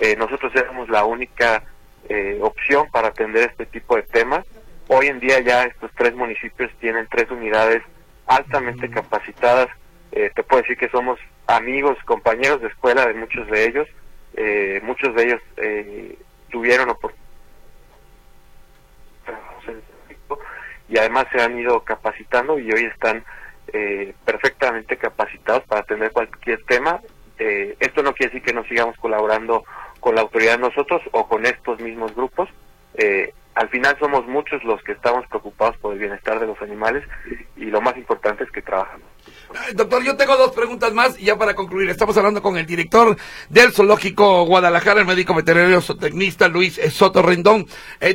eh, 0.00 0.16
nosotros 0.16 0.52
éramos 0.54 0.88
la 0.88 1.04
única 1.04 1.62
eh, 2.08 2.38
opción 2.40 2.88
para 2.90 3.08
atender 3.08 3.50
este 3.50 3.66
tipo 3.66 3.96
de 3.96 4.02
temas. 4.02 4.44
Hoy 4.88 5.06
en 5.06 5.20
día 5.20 5.40
ya 5.40 5.64
estos 5.64 5.90
tres 5.96 6.14
municipios 6.14 6.70
tienen 6.80 7.06
tres 7.10 7.30
unidades 7.30 7.82
altamente 8.26 8.88
capacitadas. 8.90 9.68
te 10.10 10.42
puedo 10.42 10.62
decir 10.62 10.78
que 10.78 10.88
somos 10.88 11.18
amigos, 11.46 11.98
compañeros 12.04 12.60
de 12.60 12.68
escuela 12.68 13.06
de 13.06 13.14
muchos 13.14 13.46
de 13.48 13.64
ellos. 13.66 13.88
muchos 14.82 15.14
de 15.14 15.24
ellos 15.24 15.42
tuvieron 16.50 16.88
oportunidad 16.88 17.28
y 20.88 20.98
además 20.98 21.26
se 21.30 21.40
han 21.40 21.58
ido 21.58 21.80
capacitando 21.84 22.58
y 22.58 22.72
hoy 22.72 22.84
están 22.84 23.24
eh, 23.72 24.14
perfectamente 24.24 24.96
capacitados 24.96 25.64
para 25.64 25.82
atender 25.82 26.12
cualquier 26.12 26.64
tema. 26.64 27.00
Eh, 27.38 27.76
esto 27.78 28.02
no 28.02 28.14
quiere 28.14 28.32
decir 28.32 28.46
que 28.46 28.54
no 28.54 28.64
sigamos 28.64 28.96
colaborando 28.96 29.64
con 30.00 30.14
la 30.14 30.22
autoridad 30.22 30.58
nosotros 30.58 31.02
o 31.12 31.28
con 31.28 31.46
estos 31.46 31.80
mismos 31.80 32.14
grupos. 32.14 32.48
Eh, 32.94 33.32
al 33.54 33.68
final 33.70 33.96
somos 33.98 34.26
muchos 34.26 34.62
los 34.62 34.80
que 34.82 34.92
estamos 34.92 35.26
preocupados 35.26 35.76
por 35.78 35.92
el 35.92 35.98
bienestar 35.98 36.38
de 36.38 36.46
los 36.46 36.60
animales 36.62 37.04
y 37.56 37.64
lo 37.64 37.80
más 37.80 37.96
importante 37.96 38.44
es 38.44 38.50
que 38.52 38.62
trabajamos. 38.62 39.06
Doctor, 39.74 40.04
yo 40.04 40.16
tengo 40.16 40.36
dos 40.36 40.52
preguntas 40.52 40.92
más 40.94 41.18
y 41.18 41.24
ya 41.24 41.36
para 41.36 41.54
concluir. 41.54 41.90
Estamos 41.90 42.16
hablando 42.16 42.40
con 42.40 42.56
el 42.56 42.66
director 42.66 43.16
del 43.48 43.72
Zoológico 43.72 44.44
Guadalajara, 44.46 45.00
el 45.00 45.06
médico 45.06 45.34
veterinario 45.34 45.80
zootecnista 45.80 46.46
Luis 46.46 46.80
Soto 46.92 47.20
Rendón. 47.20 47.66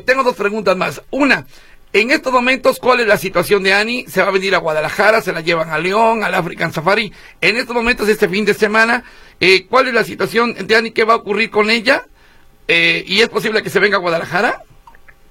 tengo 0.05 0.23
dos 0.23 0.35
preguntas 0.35 0.77
más. 0.77 1.03
Una, 1.11 1.45
en 1.95 2.09
estos 2.09 2.33
momentos, 2.33 2.79
¿cuál 2.79 3.01
es 3.01 3.07
la 3.07 3.19
situación 3.19 3.61
de 3.61 3.71
Ani? 3.71 4.07
¿Se 4.07 4.23
va 4.23 4.29
a 4.29 4.31
venir 4.31 4.55
a 4.55 4.57
Guadalajara? 4.57 5.21
¿Se 5.21 5.31
la 5.31 5.41
llevan 5.41 5.69
a 5.69 5.77
León, 5.77 6.23
al 6.23 6.33
African 6.33 6.73
Safari? 6.73 7.13
En 7.39 7.55
estos 7.55 7.75
momentos, 7.75 8.09
este 8.09 8.27
fin 8.27 8.45
de 8.45 8.55
semana, 8.55 9.03
eh, 9.43 9.67
¿cuál 9.69 9.87
es 9.87 9.93
la 9.93 10.03
situación 10.03 10.53
de 10.53 10.75
Ani? 10.75 10.91
¿Qué 10.91 11.03
va 11.03 11.13
a 11.13 11.17
ocurrir 11.17 11.49
con 11.49 11.69
ella? 11.69 12.03
Eh, 12.67 13.03
¿Y 13.05 13.21
es 13.21 13.29
posible 13.29 13.61
que 13.61 13.69
se 13.69 13.79
venga 13.79 13.97
a 13.97 13.99
Guadalajara? 13.99 14.63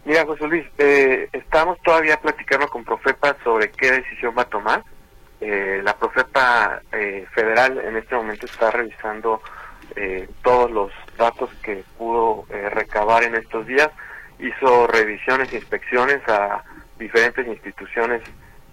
Mira, 0.04 0.24
José 0.26 0.46
Luis, 0.48 0.66
eh, 0.78 1.28
estamos 1.32 1.80
todavía 1.82 2.20
platicando 2.20 2.68
con 2.68 2.84
Profepa 2.84 3.36
sobre 3.44 3.70
qué 3.70 3.92
decisión 3.92 4.34
va 4.36 4.42
a 4.42 4.46
tomar. 4.46 4.82
la 5.40 5.96
Profepa 5.96 6.82
federal 7.34 7.80
en 7.80 7.96
este 7.96 8.14
momento 8.14 8.46
está 8.46 8.70
revisando 8.70 9.40
todos 10.42 10.70
los 10.70 10.92
datos 11.18 11.50
que 11.62 11.82
pudo 11.98 12.46
recabar 12.70 13.24
en 13.24 13.34
estos 13.34 13.66
días 13.66 13.90
hizo 14.42 14.86
revisiones 14.86 15.52
e 15.52 15.56
inspecciones 15.56 16.20
a 16.28 16.62
diferentes 16.98 17.46
instituciones 17.46 18.22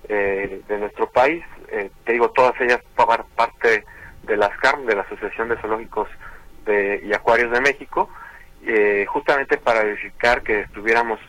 eh, 0.07 0.61
de 0.67 0.77
nuestro 0.77 1.09
país. 1.09 1.43
Eh, 1.71 1.91
te 2.03 2.13
digo, 2.13 2.31
todas 2.31 2.59
ellas 2.61 2.81
por 2.95 3.25
parte 3.35 3.85
de 4.29 4.37
las 4.37 4.55
CARM, 4.59 4.85
de 4.85 4.95
la 4.95 5.01
Asociación 5.01 5.49
de 5.49 5.57
Zoológicos 5.57 6.07
de, 6.65 7.01
y 7.03 7.13
Acuarios 7.13 7.51
de 7.51 7.59
México, 7.59 8.09
eh, 8.65 9.05
justamente 9.09 9.57
para 9.57 9.83
verificar 9.83 10.43
que 10.43 10.61
estuviéramos 10.61 11.19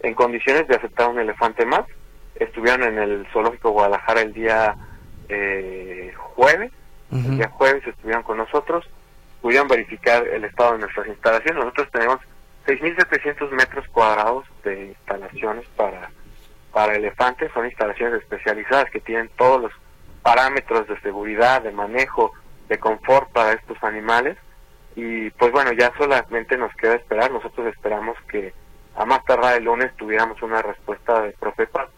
en 0.00 0.14
condiciones 0.14 0.68
de 0.68 0.76
aceptar 0.76 1.08
un 1.08 1.18
elefante 1.18 1.64
más. 1.64 1.84
Estuvieron 2.36 2.82
en 2.84 2.98
el 2.98 3.26
Zoológico 3.32 3.70
Guadalajara 3.70 4.20
el 4.20 4.32
día 4.32 4.76
jueves, 6.34 6.70
el 7.10 7.36
día 7.38 7.48
jueves 7.48 7.86
estuvieron 7.86 8.22
con 8.22 8.36
nosotros, 8.36 8.86
pudieron 9.40 9.66
verificar 9.66 10.26
el 10.28 10.44
estado 10.44 10.72
de 10.72 10.80
nuestras 10.80 11.06
instalaciones. 11.06 11.64
Nosotros 11.64 11.88
tenemos 11.90 12.18
6.700 12.66 13.50
metros 13.50 13.86
cuadrados 13.88 14.44
de 14.62 14.88
instalaciones 14.88 15.64
para, 15.76 16.10
para 16.72 16.94
elefantes, 16.94 17.50
son 17.52 17.64
instalaciones 17.64 18.20
especializadas 18.22 18.90
que 18.90 19.00
tienen 19.00 19.30
todos 19.36 19.62
los 19.62 19.72
parámetros 20.22 20.86
de 20.86 20.98
seguridad, 21.00 21.62
de 21.62 21.72
manejo, 21.72 22.32
de 22.72 22.78
confort 22.78 23.30
para 23.30 23.52
estos 23.52 23.76
animales. 23.82 24.36
Y 24.96 25.30
pues 25.30 25.52
bueno, 25.52 25.72
ya 25.72 25.92
solamente 25.96 26.56
nos 26.56 26.74
queda 26.74 26.94
esperar. 26.94 27.30
Nosotros 27.30 27.66
esperamos 27.66 28.16
que 28.28 28.52
a 28.96 29.04
más 29.04 29.24
tardar 29.24 29.56
el 29.56 29.64
lunes 29.64 29.94
tuviéramos 29.96 30.40
una 30.42 30.60
respuesta 30.62 31.22
de 31.22 31.32
Profepa 31.32 31.88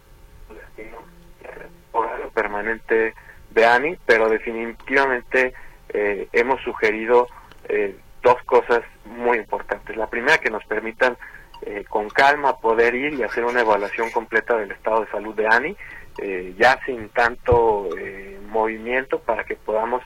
permanente 2.34 3.14
de 3.50 3.64
ANI, 3.64 3.96
pero 4.04 4.28
definitivamente 4.28 5.54
eh, 5.88 6.28
hemos 6.32 6.60
sugerido 6.62 7.28
eh, 7.68 7.96
dos 8.22 8.42
cosas 8.44 8.82
muy 9.04 9.38
importantes. 9.38 9.96
La 9.96 10.08
primera, 10.08 10.38
que 10.38 10.50
nos 10.50 10.64
permitan 10.64 11.16
eh, 11.62 11.84
con 11.88 12.08
calma 12.10 12.58
poder 12.58 12.94
ir 12.96 13.14
y 13.14 13.22
hacer 13.22 13.44
una 13.44 13.60
evaluación 13.60 14.10
completa 14.10 14.56
del 14.56 14.72
estado 14.72 15.02
de 15.02 15.10
salud 15.10 15.34
de 15.34 15.46
Ani, 15.46 15.76
eh, 16.18 16.54
ya 16.58 16.78
sin 16.84 17.08
tanto 17.10 17.88
eh, 17.96 18.38
movimiento 18.48 19.18
para 19.18 19.44
que 19.44 19.56
podamos, 19.56 20.02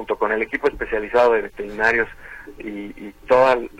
junto 0.00 0.16
con 0.16 0.32
el 0.32 0.40
equipo 0.40 0.66
especializado 0.66 1.34
de 1.34 1.42
veterinarios 1.42 2.08
y, 2.58 2.68
y 2.68 3.14
todo 3.28 3.52
el, 3.52 3.70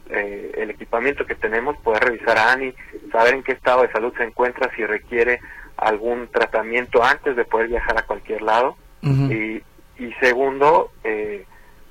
el, 0.55 0.69
equipamiento 0.69 1.25
que 1.25 1.35
tenemos, 1.35 1.79
poder 1.79 2.05
revisar 2.05 2.37
a 2.37 2.53
Ani, 2.53 2.75
saber 3.11 3.33
en 3.33 3.43
qué 3.43 3.53
estado 3.53 3.81
de 3.81 3.91
salud 3.91 4.13
se 4.19 4.25
encuentra, 4.25 4.71
si 4.77 4.85
requiere 4.85 5.41
algún 5.79 6.29
tratamiento 6.29 7.03
antes 7.03 7.37
de 7.37 7.47
poder 7.47 7.69
viajar 7.69 7.97
a 7.97 8.03
cualquier 8.03 8.43
lado. 8.43 8.77
y, 9.03 9.63
y 9.97 10.13
segundo, 10.21 10.93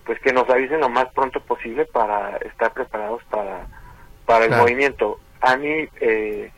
pues 0.06 0.20
que 0.20 0.32
nos 0.32 0.48
avisen 0.48 0.80
lo 0.80 0.90
más 0.90 1.08
pronto 1.16 1.40
posible 1.40 1.86
para 1.86 2.38
estar 2.38 2.72
preparados 2.72 3.24
para, 3.32 3.66
para 4.28 4.46
el 4.46 4.52
movimiento. 4.52 5.20
A 5.42 5.58
mí, 5.58 5.88
eh, 6.02 6.52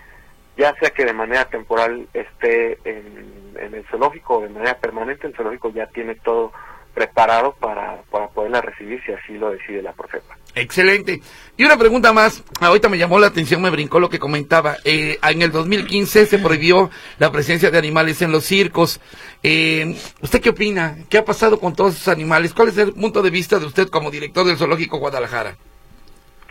ya 0.57 0.75
sea 0.75 0.89
que 0.89 1.05
de 1.05 1.13
manera 1.13 1.45
temporal 1.45 2.09
esté 2.13 2.79
en, 2.83 3.53
en, 3.57 3.73
el 3.75 3.85
zoológico 3.87 4.39
o 4.39 4.41
de 4.41 4.49
manera 4.49 4.77
permanente, 4.77 5.25
el 5.25 5.35
zoológico 5.35 5.71
ya 5.71 5.87
tiene 5.87 6.15
todo 6.15 6.51
preparado 6.93 7.53
para, 7.53 8.01
para 8.11 8.27
poderla 8.27 8.61
recibir 8.61 9.01
si 9.05 9.11
así 9.11 9.33
lo 9.33 9.51
decide 9.51 9.81
la 9.81 9.93
profeta. 9.93 10.37
Excelente. 10.53 11.21
Y 11.55 11.63
una 11.63 11.77
pregunta 11.77 12.11
más, 12.11 12.43
ahorita 12.59 12.89
me 12.89 12.97
llamó 12.97 13.19
la 13.19 13.27
atención, 13.27 13.61
me 13.61 13.69
brincó 13.69 13.99
lo 13.99 14.09
que 14.09 14.19
comentaba. 14.19 14.75
Eh, 14.83 15.17
en 15.23 15.41
el 15.41 15.51
2015 15.51 16.25
se 16.25 16.39
prohibió 16.39 16.89
la 17.19 17.31
presencia 17.31 17.71
de 17.71 17.77
animales 17.77 18.21
en 18.21 18.31
los 18.31 18.43
circos. 18.43 18.99
Eh, 19.43 19.95
¿Usted 20.21 20.41
qué 20.41 20.49
opina? 20.49 20.97
¿Qué 21.09 21.17
ha 21.17 21.25
pasado 21.25 21.59
con 21.59 21.73
todos 21.73 21.95
esos 21.95 22.09
animales? 22.09 22.53
¿Cuál 22.53 22.69
es 22.69 22.77
el 22.77 22.93
punto 22.93 23.21
de 23.21 23.29
vista 23.29 23.59
de 23.59 23.65
usted 23.65 23.87
como 23.87 24.11
director 24.11 24.45
del 24.45 24.57
Zoológico 24.57 24.97
Guadalajara? 24.97 25.55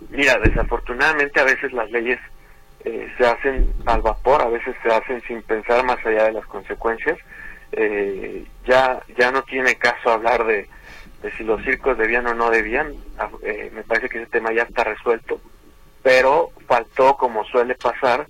Mira, 0.09 0.38
desafortunadamente 0.38 1.38
a 1.38 1.44
veces 1.44 1.72
las 1.72 1.90
leyes 1.90 2.18
eh, 2.85 3.12
se 3.18 3.26
hacen 3.26 3.70
al 3.85 4.00
vapor, 4.00 4.40
a 4.40 4.48
veces 4.48 4.74
se 4.83 4.88
hacen 4.88 5.20
sin 5.29 5.42
pensar 5.42 5.85
más 5.85 5.98
allá 6.07 6.24
de 6.24 6.33
las 6.33 6.46
consecuencias. 6.46 7.18
Eh, 7.73 8.45
ya, 8.67 9.01
ya 9.17 9.31
no 9.31 9.43
tiene 9.43 9.77
caso 9.77 10.11
hablar 10.11 10.45
de 10.45 10.69
si 11.37 11.45
los 11.45 11.63
circos 11.63 11.99
debían 11.99 12.27
o 12.27 12.35
no 12.35 12.51
debían. 12.51 12.95
Ah, 13.19 13.31
eh, 13.43 13.71
me 13.75 13.83
parece 13.83 14.09
que 14.09 14.23
ese 14.23 14.31
tema 14.31 14.53
ya 14.53 14.63
está 14.63 14.85
resuelto, 14.85 15.41
pero 16.03 16.51
faltó, 16.67 17.17
como 17.17 17.45
suele 17.45 17.75
pasar, 17.75 18.27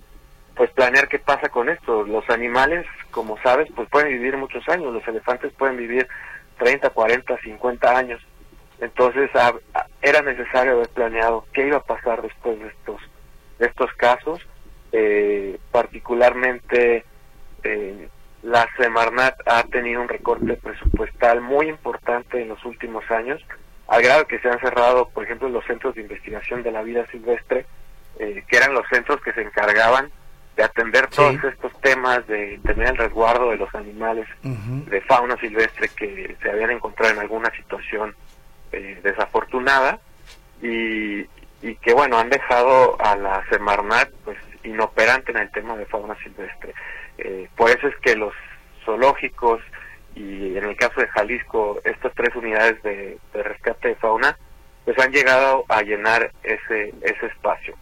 pues 0.55 0.69
planear 0.71 1.07
qué 1.07 1.19
pasa 1.19 1.49
con 1.49 1.69
esto. 1.69 2.03
Los 2.03 2.29
animales, 2.29 2.85
como 3.11 3.37
sabes, 3.41 3.69
pues 3.75 3.87
pueden 3.89 4.09
vivir 4.09 4.35
muchos 4.37 4.67
años, 4.67 4.93
los 4.93 5.07
elefantes 5.07 5.53
pueden 5.53 5.77
vivir 5.77 6.07
30, 6.57 6.89
40, 6.89 7.37
50 7.37 7.97
años. 7.97 8.21
Entonces 8.79 9.29
ah, 9.35 9.53
ah, 9.73 9.85
era 10.01 10.21
necesario 10.21 10.73
haber 10.73 10.89
planeado 10.89 11.45
qué 11.53 11.67
iba 11.67 11.77
a 11.77 11.83
pasar 11.83 12.21
después 12.21 12.59
de 12.59 12.67
estos, 12.67 13.01
de 13.59 13.67
estos 13.67 13.93
casos, 13.93 14.45
eh, 14.91 15.57
particularmente 15.71 17.05
eh, 17.63 18.09
la 18.43 18.67
Semarnat 18.77 19.35
ha 19.45 19.63
tenido 19.63 20.01
un 20.01 20.09
recorte 20.09 20.53
presupuestal 20.55 21.41
muy 21.41 21.69
importante 21.69 22.41
en 22.41 22.49
los 22.49 22.63
últimos 22.65 23.09
años, 23.11 23.41
al 23.87 24.01
grado 24.01 24.25
que 24.25 24.39
se 24.39 24.49
han 24.49 24.59
cerrado, 24.59 25.09
por 25.09 25.23
ejemplo, 25.23 25.49
los 25.49 25.65
centros 25.65 25.95
de 25.95 26.01
investigación 26.01 26.63
de 26.63 26.71
la 26.71 26.81
vida 26.81 27.05
silvestre, 27.11 27.65
eh, 28.19 28.43
que 28.47 28.57
eran 28.57 28.73
los 28.73 28.87
centros 28.89 29.21
que 29.21 29.33
se 29.33 29.41
encargaban 29.41 30.09
de 30.55 30.63
atender 30.63 31.07
todos 31.07 31.41
estos 31.43 31.71
temas, 31.81 32.25
de 32.27 32.59
tener 32.65 32.89
el 32.89 32.97
resguardo 32.97 33.51
de 33.51 33.57
los 33.57 33.73
animales 33.73 34.27
de 34.43 35.01
fauna 35.01 35.37
silvestre 35.37 35.89
que 35.95 36.35
se 36.41 36.49
habían 36.49 36.71
encontrado 36.71 37.13
en 37.13 37.19
alguna 37.19 37.49
situación 37.51 38.13
eh, 38.71 38.99
desafortunada 39.01 39.99
y, 40.61 41.21
y 41.61 41.75
que, 41.81 41.93
bueno, 41.93 42.17
han 42.17 42.29
dejado 42.29 42.97
a 43.01 43.15
la 43.15 43.43
Semarnat 43.49 44.09
pues 44.25 44.37
inoperante 44.63 45.31
en 45.31 45.37
el 45.37 45.51
tema 45.51 45.75
de 45.77 45.85
fauna 45.85 46.15
silvestre. 46.21 46.73
Eh, 47.23 47.47
por 47.55 47.69
eso 47.69 47.87
es 47.87 47.95
que 47.97 48.15
los 48.15 48.33
zoológicos 48.83 49.61
y 50.15 50.57
en 50.57 50.65
el 50.65 50.75
caso 50.75 50.99
de 50.99 51.07
Jalisco 51.07 51.79
estas 51.83 52.13
tres 52.15 52.35
unidades 52.35 52.81
de, 52.81 53.17
rescate 53.33 53.89
de 53.89 53.95
fauna 53.95 54.37
pues 54.83 54.97
han 54.97 55.11
llegado 55.11 55.63
a 55.69 55.83
llenar 55.83 56.31
ese 56.41 56.93
ese 57.01 57.27
espacio. 57.27 57.75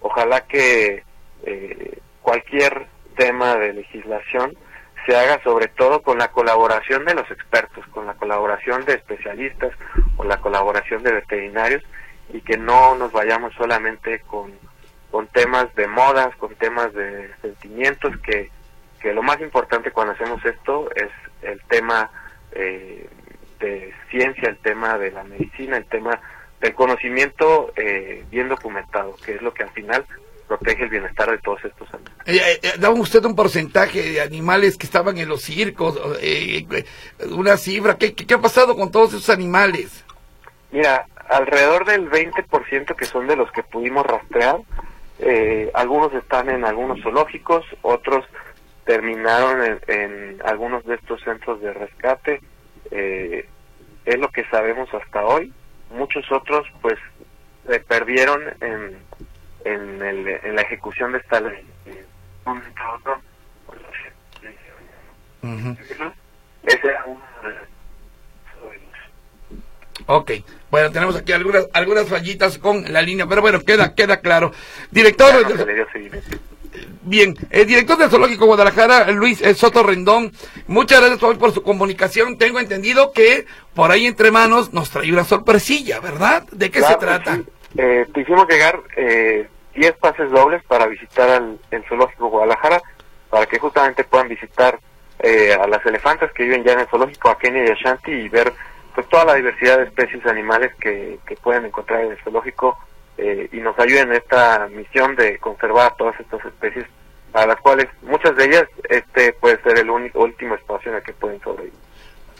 Ojalá 0.00 0.40
que 0.46 1.02
eh, 1.44 1.98
cualquier 2.22 2.86
tema 3.16 3.56
de 3.56 3.74
legislación 3.74 4.56
se 5.04 5.14
haga 5.14 5.42
sobre 5.42 5.68
todo 5.68 6.02
con 6.02 6.18
la 6.18 6.28
colaboración 6.28 7.04
de 7.04 7.14
los 7.14 7.30
expertos, 7.30 7.86
con 7.88 8.06
la 8.06 8.14
colaboración 8.14 8.84
de 8.86 8.94
especialistas, 8.94 9.72
con 10.16 10.26
la 10.26 10.38
colaboración 10.38 11.02
de 11.02 11.12
veterinarios 11.12 11.82
y 12.32 12.40
que 12.40 12.56
no 12.56 12.96
nos 12.96 13.12
vayamos 13.12 13.52
solamente 13.54 14.20
con, 14.20 14.52
con 15.10 15.26
temas 15.28 15.72
de 15.74 15.86
modas, 15.86 16.34
con 16.36 16.54
temas 16.54 16.94
de 16.94 17.30
sentimientos 17.42 18.16
que 18.22 18.50
que 19.00 19.12
lo 19.12 19.22
más 19.22 19.40
importante 19.40 19.90
cuando 19.90 20.12
hacemos 20.14 20.44
esto 20.44 20.88
es 20.94 21.10
el 21.42 21.60
tema 21.68 22.10
eh, 22.52 23.08
de 23.60 23.92
ciencia, 24.10 24.48
el 24.48 24.58
tema 24.58 24.98
de 24.98 25.10
la 25.10 25.24
medicina, 25.24 25.76
el 25.76 25.86
tema 25.86 26.20
del 26.60 26.74
conocimiento 26.74 27.72
eh, 27.76 28.24
bien 28.30 28.48
documentado, 28.48 29.16
que 29.24 29.34
es 29.34 29.42
lo 29.42 29.52
que 29.52 29.62
al 29.62 29.70
final 29.70 30.04
protege 30.46 30.84
el 30.84 30.90
bienestar 30.90 31.30
de 31.30 31.38
todos 31.38 31.64
estos 31.64 31.88
animales. 31.92 32.18
Eh, 32.26 32.60
eh 32.62 32.72
daba 32.78 32.94
usted 32.94 33.24
un 33.24 33.34
porcentaje 33.34 34.02
de 34.02 34.20
animales 34.20 34.76
que 34.76 34.86
estaban 34.86 35.18
en 35.18 35.28
los 35.28 35.42
circos, 35.42 35.98
una 37.30 37.56
cifra, 37.56 37.96
¿Qué, 37.96 38.14
¿qué, 38.14 38.34
ha 38.34 38.40
pasado 38.40 38.76
con 38.76 38.90
todos 38.90 39.14
esos 39.14 39.30
animales? 39.30 40.04
Mira, 40.70 41.06
alrededor 41.28 41.84
del 41.86 42.10
20% 42.10 42.94
que 42.94 43.06
son 43.06 43.26
de 43.26 43.36
los 43.36 43.50
que 43.52 43.62
pudimos 43.62 44.06
rastrear, 44.06 44.58
algunos 45.74 46.12
están 46.14 46.50
en 46.50 46.64
algunos 46.64 47.02
zoológicos, 47.02 47.64
otros 47.82 48.24
terminaron 48.86 49.78
en, 49.88 50.40
algunos 50.44 50.84
de 50.86 50.94
estos 50.94 51.20
centros 51.22 51.60
de 51.60 51.74
rescate. 51.74 52.40
Eh, 52.90 53.46
es 54.04 54.18
lo 54.18 54.28
que 54.30 54.44
sabemos 54.44 54.88
hasta 54.94 55.24
hoy. 55.24 55.52
Muchos 55.90 56.30
otros, 56.32 56.66
pues, 56.80 56.98
se 57.66 57.80
perdieron 57.80 58.40
en, 58.60 58.96
en, 59.64 60.02
el, 60.02 60.28
en 60.28 60.56
la 60.56 60.62
ejecución 60.62 61.12
de 61.12 61.18
esta 61.18 61.40
ley. 61.40 61.66
Ok, 70.08 70.30
bueno, 70.70 70.92
tenemos 70.92 71.16
aquí 71.16 71.32
algunas 71.32 71.66
algunas 71.72 72.08
fallitas 72.08 72.58
con 72.58 72.92
la 72.92 73.02
línea, 73.02 73.26
pero 73.26 73.40
bueno, 73.40 73.60
queda 73.60 73.94
queda 73.94 74.20
claro. 74.20 74.52
Director... 74.92 75.44
Bien, 77.02 77.34
el 77.50 77.66
director 77.66 77.96
del 77.98 78.10
Zoológico 78.10 78.46
Guadalajara, 78.46 79.10
Luis 79.12 79.40
eh, 79.40 79.54
Soto 79.54 79.82
Rendón, 79.82 80.32
muchas 80.66 81.00
gracias 81.00 81.20
por, 81.20 81.38
por 81.38 81.52
su 81.52 81.62
comunicación. 81.62 82.38
Tengo 82.38 82.58
entendido 82.58 83.12
que 83.12 83.46
por 83.74 83.90
ahí 83.90 84.06
entre 84.06 84.30
manos 84.30 84.72
nos 84.72 84.90
trae 84.90 85.12
una 85.12 85.24
sorpresilla, 85.24 86.00
¿verdad? 86.00 86.44
¿De 86.52 86.70
qué 86.70 86.82
se 86.82 86.96
trata? 86.96 87.40
Eh, 87.76 88.06
te 88.12 88.20
hicimos 88.20 88.48
llegar 88.48 88.80
eh, 88.96 89.48
10 89.74 89.92
pases 89.98 90.30
dobles 90.30 90.62
para 90.64 90.86
visitar 90.86 91.28
al, 91.28 91.58
el 91.70 91.84
Zoológico 91.84 92.28
Guadalajara, 92.28 92.82
para 93.30 93.46
que 93.46 93.58
justamente 93.58 94.04
puedan 94.04 94.28
visitar 94.28 94.78
eh, 95.18 95.54
a 95.54 95.66
las 95.66 95.84
elefantas 95.86 96.32
que 96.32 96.44
viven 96.44 96.64
ya 96.64 96.72
en 96.72 96.80
el 96.80 96.88
zoológico, 96.88 97.30
a 97.30 97.38
Kenia 97.38 97.64
y 97.64 97.70
Ashanti, 97.70 98.10
y 98.10 98.28
ver 98.28 98.52
pues 98.94 99.08
toda 99.08 99.24
la 99.24 99.34
diversidad 99.34 99.78
de 99.78 99.84
especies 99.84 100.24
animales 100.26 100.72
que, 100.80 101.18
que 101.26 101.36
pueden 101.36 101.66
encontrar 101.66 102.04
en 102.04 102.12
el 102.12 102.18
zoológico 102.18 102.78
eh, 103.18 103.48
y 103.52 103.56
nos 103.58 103.78
ayuden 103.78 104.08
en 104.10 104.16
esta 104.16 104.68
misión 104.68 105.16
de 105.16 105.38
conservar 105.38 105.96
todas 105.96 106.18
estas 106.20 106.44
especies 106.44 106.86
a 107.32 107.46
las 107.46 107.56
cuales 107.60 107.86
muchas 108.02 108.34
de 108.36 108.44
ellas 108.44 108.64
este 108.88 109.32
puede 109.34 109.60
ser 109.62 109.78
el 109.78 109.90
único, 109.90 110.20
último 110.20 110.54
espacio 110.54 110.90
en 110.90 110.98
el 110.98 111.02
que 111.02 111.12
pueden 111.12 111.40
sobrevivir. 111.40 111.78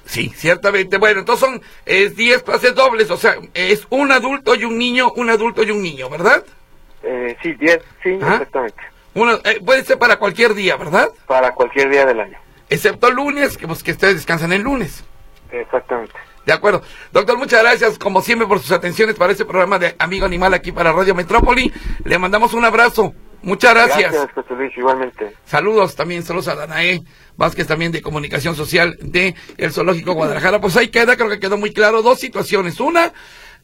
Sí, 0.06 0.32
ciertamente. 0.34 0.98
Bueno, 0.98 1.20
entonces 1.20 1.48
son 1.48 1.62
10 1.84 2.42
pases 2.44 2.74
dobles, 2.74 3.10
o 3.10 3.16
sea, 3.16 3.36
es 3.54 3.86
un 3.90 4.12
adulto 4.12 4.54
y 4.54 4.64
un 4.64 4.78
niño, 4.78 5.12
un 5.16 5.28
adulto 5.30 5.62
y 5.64 5.70
un 5.70 5.82
niño, 5.82 6.08
¿verdad? 6.08 6.44
Eh, 7.02 7.36
sí, 7.42 7.52
10, 7.54 7.82
sí, 8.02 8.10
exactamente. 8.10 8.82
Eh, 9.14 9.60
puede 9.64 9.84
ser 9.84 9.98
para 9.98 10.18
cualquier 10.18 10.54
día, 10.54 10.76
¿verdad? 10.76 11.08
Para 11.26 11.52
cualquier 11.52 11.90
día 11.90 12.06
del 12.06 12.20
año. 12.20 12.38
Excepto 12.68 13.10
lunes, 13.10 13.56
que, 13.56 13.66
pues, 13.66 13.82
que 13.82 13.92
ustedes 13.92 14.14
descansan 14.14 14.52
el 14.52 14.62
lunes. 14.62 15.04
Exactamente. 15.50 16.14
De 16.46 16.52
acuerdo. 16.52 16.80
Doctor, 17.12 17.36
muchas 17.36 17.60
gracias, 17.60 17.98
como 17.98 18.22
siempre, 18.22 18.46
por 18.46 18.60
sus 18.60 18.70
atenciones 18.70 19.16
para 19.16 19.32
este 19.32 19.44
programa 19.44 19.80
de 19.80 19.96
Amigo 19.98 20.26
Animal 20.26 20.54
aquí 20.54 20.70
para 20.70 20.92
Radio 20.92 21.12
Metrópoli. 21.14 21.72
Le 22.04 22.18
mandamos 22.18 22.54
un 22.54 22.64
abrazo. 22.64 23.12
Muchas 23.42 23.74
gracias. 23.74 24.12
Gracias, 24.12 24.32
José 24.32 24.54
Luis, 24.54 24.72
igualmente. 24.76 25.34
Saludos 25.44 25.96
también, 25.96 26.22
saludos 26.22 26.48
a 26.48 26.54
Danae 26.54 27.02
Vázquez 27.36 27.66
también 27.66 27.90
de 27.90 28.00
Comunicación 28.00 28.54
Social 28.54 28.96
de 29.00 29.34
el 29.56 29.72
Zoológico 29.72 30.14
Guadalajara. 30.14 30.60
Pues 30.60 30.76
ahí 30.76 30.88
queda, 30.88 31.16
creo 31.16 31.28
que 31.28 31.40
quedó 31.40 31.58
muy 31.58 31.72
claro, 31.72 32.00
dos 32.02 32.20
situaciones. 32.20 32.78
Una, 32.78 33.12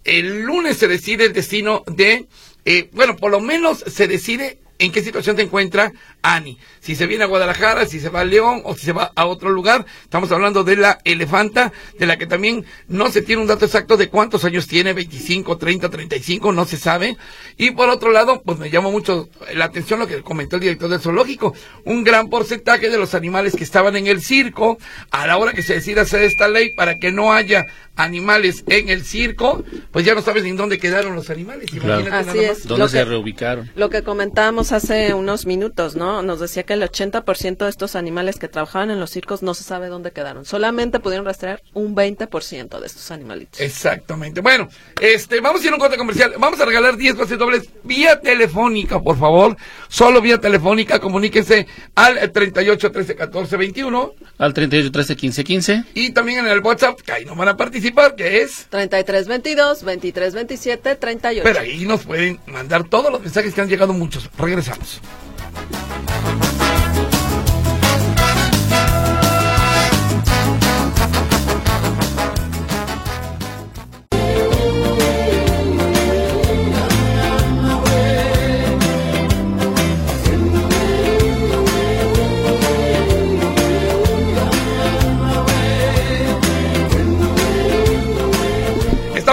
el 0.03 0.43
lunes 0.43 0.77
se 0.77 0.89
decide 0.89 1.27
el 1.27 1.33
destino 1.33 1.85
de, 1.87 2.27
eh, 2.65 2.91
bueno, 2.93 3.17
por 3.17 3.31
lo 3.31 3.41
menos 3.41 3.79
se 3.79 4.09
decide 4.09 4.59
en 4.83 4.91
qué 4.91 5.03
situación 5.03 5.37
se 5.37 5.43
encuentra 5.43 5.93
Ani. 6.23 6.59
Si 6.81 6.97
se 6.97 7.07
viene 7.07 7.23
a 7.23 7.29
Guadalajara, 7.29 7.87
si 7.87 8.01
se 8.01 8.09
va 8.09 8.21
a 8.21 8.25
León 8.25 8.63
o 8.65 8.75
si 8.75 8.87
se 8.87 8.93
va 8.93 9.13
a 9.15 9.27
otro 9.27 9.51
lugar. 9.51 9.87
Estamos 10.03 10.33
hablando 10.33 10.65
de 10.65 10.75
la 10.75 10.99
elefanta, 11.05 11.73
de 11.99 12.07
la 12.07 12.19
que 12.19 12.27
también 12.27 12.65
no 12.89 13.09
se 13.11 13.23
tiene 13.23 13.43
un 13.43 13.49
dato 13.49 13.65
exacto 13.65 13.97
de 13.97 14.09
cuántos 14.09 14.45
años 14.45 14.67
tiene, 14.67 14.93
25, 14.93 15.57
30, 15.57 15.89
35, 15.89 16.53
no 16.53 16.65
se 16.65 16.77
sabe. 16.77 17.17
Y 17.57 17.71
por 17.71 17.89
otro 17.91 18.11
lado, 18.11 18.43
pues 18.43 18.59
me 18.59 18.71
llamó 18.71 18.91
mucho 18.91 19.29
la 19.55 19.67
atención 19.67 20.01
lo 20.01 20.09
que 20.09 20.21
comentó 20.23 20.57
el 20.57 20.63
director 20.63 20.91
del 20.91 21.01
zoológico. 21.01 21.55
Un 21.85 22.03
gran 22.03 22.29
porcentaje 22.29 22.91
de 22.91 22.99
los 22.99 23.15
animales 23.15 23.55
que 23.55 23.63
estaban 23.63 23.95
en 23.95 24.09
el 24.09 24.21
circo, 24.21 24.79
a 25.13 25.29
la 25.29 25.37
hora 25.37 25.53
que 25.53 25.63
se 25.63 25.75
decida 25.75 26.03
hacer 26.03 26.23
esta 26.23 26.49
ley 26.49 26.75
para 26.75 26.99
que 26.99 27.13
no 27.13 27.33
haya 27.33 27.67
animales 27.97 28.65
en 28.69 28.89
el 28.89 29.05
circo, 29.05 29.65
pues 29.91 30.05
ya 30.05 30.15
no 30.15 30.23
sabes 30.23 30.45
ni 30.45 30.53
dónde 30.53 30.79
quedaron 30.79 31.15
los 31.15 31.31
animales. 31.31 31.71
Así 32.11 32.39
es. 32.39 32.67
¿Dónde 32.67 32.89
se 32.89 33.05
reubicaron? 33.05 33.71
Lo 33.75 33.91
que 33.91 34.03
comentábamos 34.03 34.73
hace 34.73 35.15
unos 35.15 35.47
minutos, 35.47 35.95
¿no? 35.95 36.23
Nos 36.23 36.41
decía 36.41 36.63
que 36.63 36.73
el 36.73 36.83
80% 36.83 37.59
de 37.59 37.69
estos 37.69 37.97
animales 37.97 38.39
que 38.39 38.49
trabajaban 38.49 38.91
en 38.91 38.99
los 38.99 39.11
circos 39.11 39.43
no 39.43 39.55
se 39.55 39.65
sabe 39.65 39.89
dónde 39.89 40.13
quedaron. 40.13 40.45
Solamente 40.45 41.01
pudieron 41.01 41.27
rastrear 41.27 41.63
un 41.75 41.95
20% 41.95 42.81
de 42.81 42.87
estos 42.87 43.11
animalitos. 43.11 43.61
Exactamente. 43.61 44.41
Bueno, 44.41 44.69
este, 45.01 45.41
vamos 45.41 45.63
a 45.63 45.67
ir 45.67 45.73
a 45.73 45.75
un 45.75 45.81
corte 45.81 45.97
comercial. 45.97 46.35
Vamos 46.39 46.61
a 46.61 46.65
regalar 46.65 46.97
10 46.97 47.17
pases 47.17 47.39
dobles 47.39 47.69
vía 47.85 48.21
telefónica, 48.21 49.01
por 49.01 49.19
favor. 49.19 49.57
Solo 49.89 50.21
vía 50.21 50.39
telefónica. 50.39 50.99
Comuníquense 50.99 51.67
al 51.95 52.33
38 52.33 52.91
13 52.91 53.17
14 53.17 53.57
21. 53.57 54.15
Al 54.39 54.55
38 54.55 54.91
13 54.91 55.17
15 55.17 55.45
15. 55.45 55.85
Y 55.95 56.11
también 56.11 56.41
en 56.41 56.47
el 56.47 56.61
WhatsApp, 56.61 57.01
que 57.01 57.13
ahí 57.13 57.25
no 57.25 57.35
van 57.35 57.49
a 57.49 57.57
participar, 57.57 57.82
que 58.17 58.43
es 58.43 58.67
33 58.71 59.27
22 59.27 59.85
23 59.85 60.35
27 60.35 60.95
38. 60.97 61.43
Pero 61.45 61.61
ahí 61.61 61.85
nos 61.85 62.05
pueden 62.05 62.39
mandar 62.47 62.85
todos 62.89 63.11
los 63.11 63.21
mensajes 63.21 63.53
que 63.55 63.61
han 63.61 63.69
llegado 63.69 63.93
muchos. 63.93 64.31
Regresamos. 64.39 65.01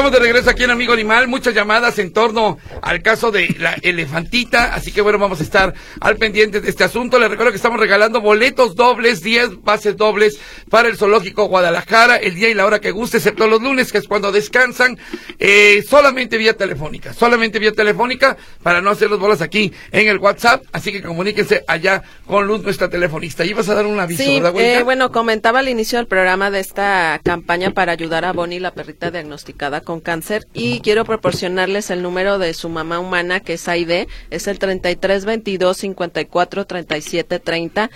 Estamos 0.09 0.23
de 0.23 0.33
regreso 0.33 0.49
aquí 0.49 0.63
en 0.63 0.71
Amigo 0.71 0.93
Animal, 0.93 1.27
muchas 1.27 1.53
llamadas 1.53 1.99
en 1.99 2.11
torno 2.11 2.57
al 2.81 3.03
caso 3.03 3.29
de 3.29 3.55
la 3.59 3.75
elefantita, 3.79 4.73
así 4.73 4.91
que 4.91 5.01
bueno, 5.01 5.19
vamos 5.19 5.39
a 5.39 5.43
estar 5.43 5.75
al 6.01 6.17
pendiente 6.17 6.61
de 6.61 6.67
este 6.67 6.83
asunto. 6.83 7.19
Les 7.19 7.29
recuerdo 7.29 7.51
que 7.51 7.57
estamos 7.57 7.79
regalando 7.79 8.19
boletos 8.19 8.73
dobles, 8.73 9.21
10 9.21 9.61
bases 9.61 9.97
dobles 9.97 10.39
para 10.67 10.87
el 10.87 10.97
Zoológico 10.97 11.45
Guadalajara, 11.45 12.15
el 12.15 12.33
día 12.33 12.49
y 12.49 12.55
la 12.55 12.65
hora 12.65 12.79
que 12.79 12.89
guste, 12.89 13.17
excepto 13.17 13.45
los 13.45 13.61
lunes, 13.61 13.91
que 13.91 13.99
es 13.99 14.07
cuando 14.07 14.31
descansan, 14.31 14.97
eh, 15.37 15.85
solamente 15.87 16.37
vía 16.37 16.57
telefónica, 16.57 17.13
solamente 17.13 17.59
vía 17.59 17.73
telefónica, 17.73 18.35
para 18.63 18.81
no 18.81 18.89
hacer 18.89 19.11
los 19.11 19.19
bolas 19.19 19.43
aquí 19.43 19.71
en 19.91 20.07
el 20.07 20.17
WhatsApp, 20.17 20.63
así 20.71 20.91
que 20.91 21.03
comuníquense 21.03 21.63
allá 21.67 22.01
con 22.25 22.47
Luz, 22.47 22.63
nuestra 22.63 22.89
telefonista. 22.89 23.45
Y 23.45 23.53
vas 23.53 23.69
a 23.69 23.75
dar 23.75 23.85
un 23.85 23.99
aviso, 23.99 24.23
sí, 24.23 24.39
¿verdad, 24.39 24.59
eh, 24.59 24.81
bueno, 24.81 25.11
comentaba 25.11 25.59
al 25.59 25.69
inicio 25.69 25.99
del 25.99 26.07
programa 26.07 26.49
de 26.49 26.61
esta 26.61 27.21
campaña 27.23 27.69
para 27.75 27.91
ayudar 27.91 28.25
a 28.25 28.33
Bonnie, 28.33 28.59
la 28.59 28.73
perrita 28.73 29.11
diagnosticada 29.11 29.81
con 29.81 29.98
cáncer 30.01 30.47
y 30.53 30.79
quiero 30.81 31.05
proporcionarles 31.05 31.89
el 31.89 32.01
número 32.01 32.39
de 32.39 32.53
su 32.53 32.69
mamá 32.69 32.99
humana 32.99 33.39
que 33.39 33.53
es 33.53 33.67
Aide, 33.67 34.07
es 34.29 34.47
el 34.47 34.59
33 34.59 35.25
22 35.25 35.77
54 35.77 36.65
37 36.65 37.39
30 37.39 37.89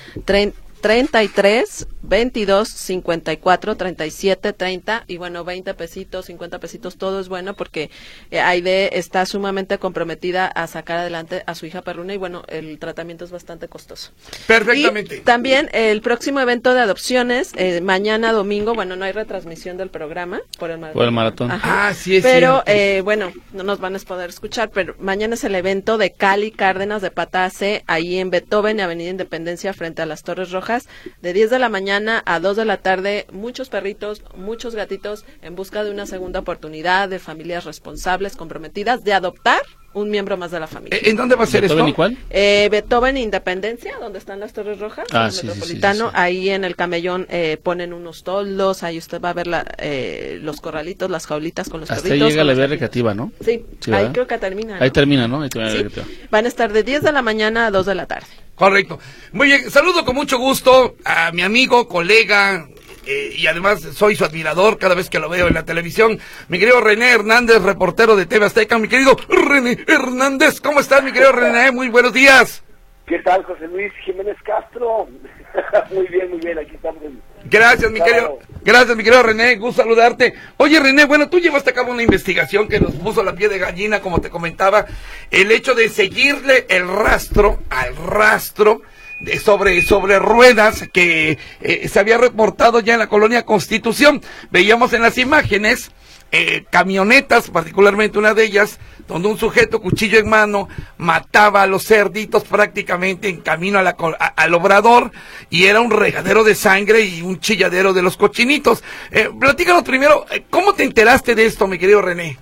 33 0.84 1.88
22 2.02 2.68
54 2.68 3.78
37 3.78 4.52
30 4.52 5.06
y 5.08 5.16
bueno 5.16 5.46
20 5.46 5.74
pesitos 5.76 6.26
50 6.26 6.60
pesitos 6.60 6.98
todo 6.98 7.22
es 7.22 7.30
bueno 7.30 7.54
porque 7.54 7.90
eh, 8.32 8.42
Aide 8.42 9.00
está 9.00 9.26
sumamente 9.26 9.78
comprometida 9.78 10.46
a 10.46 10.68
sacar 10.68 10.98
adelante 10.98 11.44
a 11.48 11.56
su 11.56 11.66
hija 11.68 11.84
perruna 11.84 12.14
y 12.14 12.18
bueno 12.18 12.44
el 12.50 12.80
tratamiento 12.80 13.24
es 13.24 13.32
bastante 13.32 13.70
costoso 13.70 14.12
Perfectamente. 14.46 15.16
y 15.16 15.20
también 15.22 15.70
el 15.72 16.02
próximo 16.02 16.42
evento 16.42 16.74
de 16.74 16.82
adopciones 16.82 17.54
eh, 17.56 17.80
mañana 17.80 18.34
domingo 18.34 18.76
bueno 18.76 18.98
no 18.98 19.06
hay 19.06 19.14
retransmisión 19.14 19.78
del 19.78 19.90
programa 19.90 20.42
por 20.60 20.70
el 20.70 20.80
maratón, 20.80 21.00
Por 21.00 21.06
el 21.06 21.12
maratón. 21.14 21.52
Ajá. 21.52 21.88
Ah, 21.88 21.94
sí 21.94 22.18
es 22.18 22.24
pero 22.24 22.62
eh, 22.66 23.00
bueno 23.06 23.32
no 23.54 23.64
nos 23.64 23.80
van 23.80 23.96
a 23.96 24.00
poder 24.00 24.30
escuchar 24.30 24.70
pero 24.70 24.96
mañana 25.00 25.36
es 25.36 25.46
el 25.46 25.56
evento 25.56 25.98
de 25.98 26.12
Cali 26.12 26.52
Cárdenas 26.52 27.02
de 27.02 27.10
Patase 27.10 27.86
ahí 27.88 28.18
en 28.18 28.32
Beethoven 28.32 28.82
Avenida 28.82 29.12
Independencia 29.12 29.74
frente 29.74 30.02
a 30.02 30.06
las 30.06 30.24
Torres 30.24 30.52
Rojas 30.52 30.73
de 31.22 31.34
10 31.34 31.50
de 31.50 31.60
la 31.60 31.70
mañana 31.70 32.22
a 32.26 32.40
2 32.40 32.58
de 32.58 32.66
la 32.66 32.78
tarde, 32.78 33.26
muchos 33.32 33.70
perritos, 33.70 34.22
muchos 34.36 34.76
gatitos 34.76 35.26
en 35.42 35.56
busca 35.56 35.84
de 35.84 35.92
una 35.92 36.06
segunda 36.06 36.40
oportunidad, 36.40 37.10
de 37.10 37.20
familias 37.20 37.66
responsables, 37.66 38.36
comprometidas, 38.36 39.04
de 39.04 39.14
adoptar 39.14 39.62
un 39.96 40.10
miembro 40.10 40.38
más 40.38 40.50
de 40.50 40.60
la 40.60 40.66
familia. 40.66 40.98
¿En 41.04 41.16
dónde 41.16 41.36
va 41.36 41.44
a 41.44 41.46
ser 41.46 41.62
¿Beethoven 41.62 41.82
esto? 41.86 41.90
y 41.92 41.94
cuál? 41.94 42.18
Eh, 42.32 42.68
Beethoven 42.72 43.16
Independencia, 43.16 43.94
donde 44.00 44.18
están 44.18 44.40
las 44.40 44.52
Torres 44.52 44.80
Rojas, 44.80 45.06
Ah, 45.12 45.28
el 45.28 45.32
sí, 45.32 45.46
metropolitano, 45.46 46.06
sí, 46.06 46.12
sí. 46.16 46.20
ahí 46.20 46.50
en 46.50 46.64
el 46.64 46.76
camellón 46.76 47.28
eh, 47.30 47.58
ponen 47.62 47.94
unos 47.94 48.24
toldos, 48.24 48.82
ahí 48.82 48.98
usted 48.98 49.22
va 49.22 49.30
a 49.30 49.34
ver 49.34 49.46
la, 49.46 49.64
eh, 49.78 50.40
los 50.42 50.62
corralitos, 50.62 51.12
las 51.12 51.28
jaulitas 51.28 51.70
con 51.70 51.82
los 51.82 51.92
Hasta 51.92 52.06
ahí 52.06 52.10
perritos. 52.10 52.30
llega 52.30 52.42
con 52.42 52.48
la 52.48 52.54
vía 52.56 52.68
recreativa, 52.68 53.14
¿no? 53.14 53.32
Sí, 53.46 53.64
Sí, 53.82 53.92
ahí 53.92 53.98
¿verdad? 54.00 54.14
creo 54.14 54.28
que 54.28 54.38
termina. 54.40 54.76
Ahí 54.80 54.88
¿no? 54.90 54.94
termina, 54.94 55.28
¿no? 55.28 55.42
Ahí 55.44 55.50
termina 55.50 55.90
la. 55.96 56.04
Van 56.32 56.46
a 56.46 56.48
estar 56.48 56.74
de 56.74 56.82
10 56.82 57.04
de 57.04 57.12
la 57.12 57.22
mañana 57.22 57.68
a 57.68 57.72
2 57.72 57.86
de 57.86 57.94
la 57.94 58.08
tarde. 58.08 58.26
Correcto. 58.56 59.00
Muy 59.32 59.48
bien, 59.48 59.72
saludo 59.72 60.06
con 60.06 60.16
mucho 60.16 60.38
gusto 60.38 60.96
a 61.06 61.32
mi 61.32 61.42
amigo, 61.42 61.88
colega, 61.88 62.68
eh, 63.06 63.34
y 63.36 63.48
además 63.48 63.82
soy 63.82 64.16
su 64.16 64.24
admirador 64.24 64.78
cada 64.78 64.96
vez 64.96 65.10
que 65.10 65.20
lo 65.20 65.28
veo 65.28 65.48
en 65.48 65.56
la 65.56 65.66
televisión, 65.66 66.20
mi 66.48 66.60
querido 66.60 66.80
René 66.80 67.12
Hernández, 67.12 67.62
reportero 67.62 68.16
de 68.16 68.26
TV 68.26 68.46
Azteca. 68.46 68.78
Mi 68.78 68.88
querido 68.88 69.18
René 69.28 69.78
Hernández, 69.88 70.62
¿cómo 70.62 70.80
estás, 70.80 71.04
mi 71.04 71.12
querido 71.12 71.32
René? 71.32 71.72
Muy 71.72 71.90
buenos 71.90 72.14
días. 72.14 72.64
¿Qué 73.06 73.20
tal, 73.20 73.44
José 73.44 73.68
Luis 73.68 73.92
Jiménez 74.06 74.38
Castro? 74.44 75.10
muy 75.92 76.08
bien, 76.08 76.30
muy 76.30 76.40
bien, 76.40 76.58
aquí 76.58 76.76
estamos. 76.76 77.04
Gracias, 77.46 77.92
mi 77.92 78.00
querido. 78.00 78.40
Gracias, 78.66 78.96
mi 78.96 79.04
querido 79.04 79.24
René. 79.24 79.56
Gusto 79.58 79.82
saludarte. 79.82 80.36
Oye, 80.58 80.80
René, 80.80 81.04
bueno, 81.04 81.28
tú 81.28 81.40
llevaste 81.40 81.72
a 81.72 81.74
cabo 81.74 81.92
una 81.92 82.04
investigación 82.04 82.70
que 82.70 82.80
nos 82.80 82.94
puso 82.94 83.22
la 83.22 83.36
pie 83.36 83.50
de 83.50 83.60
gallina, 83.60 84.00
como 84.00 84.22
te 84.22 84.30
comentaba. 84.30 84.86
El 85.32 85.52
hecho 85.52 85.76
de 85.76 85.90
seguirle 85.90 86.66
el 86.70 86.88
rastro 86.88 87.60
al 87.70 87.96
rastro 87.96 88.82
de 89.20 89.38
sobre, 89.40 89.82
sobre 89.82 90.18
ruedas 90.18 90.86
que 90.94 91.38
eh, 91.62 91.88
se 91.90 92.00
había 92.00 92.18
reportado 92.18 92.80
ya 92.80 92.94
en 92.94 93.00
la 93.00 93.08
colonia 93.08 93.44
Constitución. 93.44 94.22
Veíamos 94.50 94.94
en 94.94 95.02
las 95.02 95.18
imágenes 95.18 95.92
eh, 96.36 96.66
camionetas, 96.72 97.52
particularmente 97.52 98.18
una 98.18 98.34
de 98.34 98.44
ellas, 98.44 98.80
donde 99.08 99.28
un 99.28 99.38
sujeto, 99.38 99.80
cuchillo 99.80 100.18
en 100.18 100.28
mano, 100.28 100.68
mataba 100.98 101.62
a 101.62 101.68
los 101.68 101.84
cerditos 101.86 102.44
prácticamente 102.44 103.30
en 103.30 103.42
camino 103.42 103.78
a 103.78 103.84
la 103.84 103.96
a- 104.20 104.34
al 104.36 104.54
obrador 104.56 105.12
y 105.52 105.66
era 105.68 105.80
un 105.80 105.92
regadero 105.92 106.44
de 106.44 106.56
sangre 106.56 107.02
y 107.02 107.22
un 107.22 107.40
chilladero 107.40 107.94
de 107.94 108.02
los 108.02 108.18
cochinitos. 108.18 108.84
Eh, 109.12 109.30
platícanos 109.40 109.84
primero, 109.84 110.26
eh, 110.32 110.44
¿cómo 110.50 110.74
te 110.74 110.84
enteraste 110.84 111.36
de 111.36 111.46
esto, 111.46 111.68
mi 111.68 111.78
querido 111.78 112.02
René? 112.02 112.38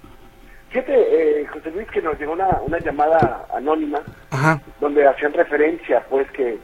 Fíjate, 0.69 0.93
eh, 1.41 1.45
José 1.47 1.69
Luis, 1.71 1.87
que 1.91 2.01
nos 2.01 2.17
llegó 2.17 2.31
una, 2.31 2.47
una 2.65 2.79
llamada 2.79 3.45
anónima 3.53 4.01
Ajá. 4.29 4.61
donde 4.79 5.05
hacían 5.05 5.33
referencia, 5.33 6.05
pues, 6.09 6.31
que 6.31 6.57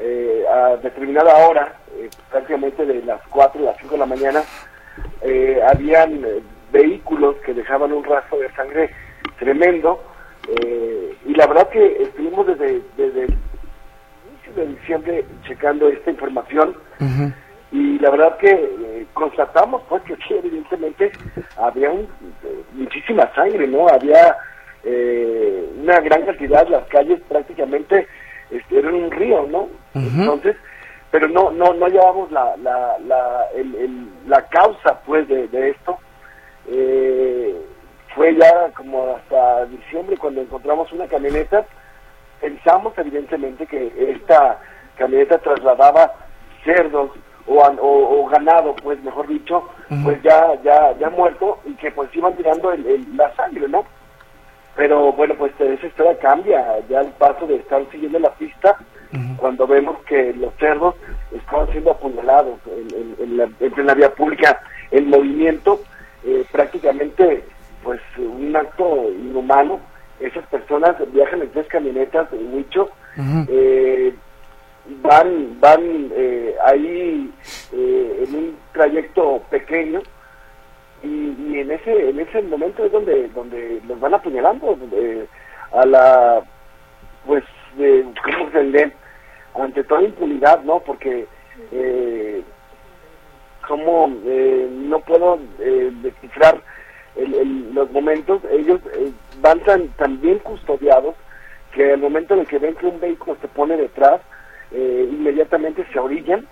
eh, 0.00 0.44
a 0.48 0.76
determinada 0.76 1.34
hora, 1.38 1.74
eh, 1.98 2.08
prácticamente 2.30 2.86
de 2.86 3.02
las 3.02 3.20
4 3.30 3.60
y 3.60 3.64
las 3.64 3.76
5 3.80 3.94
de 3.94 3.98
la 3.98 4.06
mañana, 4.06 4.42
eh, 5.22 5.58
habían 5.68 6.24
vehículos 6.72 7.36
que 7.44 7.54
dejaban 7.54 7.92
un 7.92 8.04
rastro 8.04 8.38
de 8.38 8.50
sangre 8.52 8.90
tremendo. 9.38 10.02
eh, 10.50 11.14
y 11.26 11.34
la 11.34 11.46
verdad 11.46 11.68
que 11.68 12.02
estuvimos 12.04 12.46
desde, 12.46 12.80
desde 12.96 13.24
el 13.24 13.38
inicio 14.32 14.52
de 14.56 14.66
diciembre 14.66 15.26
checando 15.46 15.88
esta 15.88 16.10
información. 16.10 16.74
Y 17.70 17.98
la 17.98 18.10
verdad 18.10 18.38
que 18.38 18.50
eh, 18.50 19.06
constatamos 19.12 19.82
pues 19.90 20.02
que 20.04 20.16
sí 20.16 20.34
evidentemente 20.34 21.12
había 21.56 21.90
un- 21.90 22.08
eh, 22.44 22.62
muchísima 22.72 23.30
sangre 23.34 23.66
no 23.66 23.86
había 23.88 24.36
eh, 24.84 25.68
una 25.82 26.00
gran 26.00 26.24
cantidad 26.24 26.66
las 26.68 26.84
calles 26.86 27.20
prácticamente 27.28 28.06
este, 28.50 28.78
eran 28.78 28.94
un 28.94 29.10
río 29.10 29.46
no 29.50 29.68
entonces 30.20 30.56
pero 31.10 31.28
no 31.28 31.50
no 31.50 31.74
no 31.74 31.88
llevamos 31.88 32.30
la 32.32 32.56
la 32.56 32.96
la, 33.06 33.46
el- 33.54 33.74
el- 33.74 34.08
la 34.28 34.40
causa 34.48 35.00
pues 35.04 35.28
de, 35.28 35.48
de 35.48 35.70
esto 35.70 35.98
Eh, 36.70 37.54
fue 38.14 38.34
ya 38.36 38.70
como 38.76 39.14
hasta 39.16 39.66
diciembre 39.66 40.16
cuando 40.16 40.40
encontramos 40.40 40.92
una 40.92 41.06
camioneta. 41.06 41.64
Pensamos 42.40 42.92
evidentemente 42.98 43.66
que 43.66 43.92
esta 44.14 44.58
camioneta 44.96 45.38
trasladaba 45.38 46.12
cerdos 46.64 47.10
o, 47.46 47.54
o, 47.62 48.20
o 48.22 48.26
ganado, 48.28 48.74
pues 48.76 49.02
mejor 49.02 49.26
dicho, 49.26 49.68
pues 50.04 50.22
ya 50.22 50.54
ya 50.62 50.96
ya 50.98 51.08
muerto 51.10 51.58
y 51.64 51.74
que 51.74 51.90
pues 51.90 52.14
iban 52.14 52.34
tirando 52.36 52.72
el- 52.72 52.86
el- 52.86 53.16
la 53.16 53.34
sangre, 53.34 53.66
¿no? 53.68 53.84
Pero 54.76 55.12
bueno, 55.12 55.34
pues 55.36 55.52
esa 55.58 55.86
historia 55.86 56.16
cambia, 56.18 56.64
ya 56.88 57.00
el 57.00 57.08
paso 57.12 57.46
de 57.46 57.56
estar 57.56 57.82
siguiendo 57.90 58.18
la 58.20 58.30
pista, 58.34 58.76
cuando 59.38 59.66
vemos 59.66 59.96
que 60.04 60.34
los 60.34 60.52
cerdos 60.60 60.94
estaban 61.32 61.68
siendo 61.72 61.90
apuñalados 61.92 62.58
en, 62.66 63.16
en, 63.18 63.36
la, 63.38 63.48
en 63.60 63.86
la, 63.86 63.94
vía 63.94 64.12
pública, 64.14 64.60
el 64.90 65.06
movimiento, 65.06 65.80
eh, 66.24 66.44
prácticamente, 66.50 67.44
pues 67.82 68.00
un 68.18 68.54
acto 68.54 69.10
inhumano, 69.10 69.80
esas 70.20 70.46
personas 70.46 70.96
viajan 71.12 71.42
en 71.42 71.50
tres 71.50 71.66
camionetas 71.68 72.30
de 72.30 72.38
Huicho, 72.38 72.90
eh, 73.48 74.14
van, 75.02 75.60
van 75.60 76.10
eh, 76.12 76.54
ahí 76.64 77.30
en 77.72 78.34
un 78.34 78.56
trayecto 78.72 79.42
pequeño, 79.50 80.00
y, 81.02 81.58
en 81.60 81.70
ese 81.70 82.10
en 82.10 82.18
ese 82.18 82.42
momento 82.42 82.84
es 82.84 82.90
donde 82.90 83.28
donde 83.28 83.80
los 83.86 84.00
van 84.00 84.14
apuñalando 84.14 84.76
a 85.72 85.86
la 85.86 86.42
pues 87.24 87.44
de 87.76 88.04
cómo 88.24 88.50
se 88.50 88.64
lee 88.64 88.92
ante 89.54 89.84
toda 89.84 90.02
impunidad 90.02 90.62
no 90.64 90.80
porque 90.80 91.26
eh, 91.72 92.42
como 93.68 94.10
eh, 94.24 94.68
no 94.72 94.98
puedo 95.00 95.38
eh, 95.60 95.92
descifrar 96.02 96.60
los 97.72 97.90
momentos. 97.90 98.40
Ellos 98.50 98.80
eh, 98.94 99.12
van 99.40 99.60
tan, 99.60 99.88
tan 99.90 100.20
bien 100.20 100.38
custodiados 100.38 101.14
que 101.72 101.92
al 101.92 102.00
momento 102.00 102.34
en 102.34 102.40
el 102.40 102.46
que 102.46 102.58
ven 102.58 102.74
que 102.76 102.86
un 102.86 102.98
vehículo 102.98 103.36
se 103.40 103.48
pone 103.48 103.76
detrás 103.76 104.20
inmediatamente 104.70 105.86
se 105.90 105.98
orillan 105.98 106.46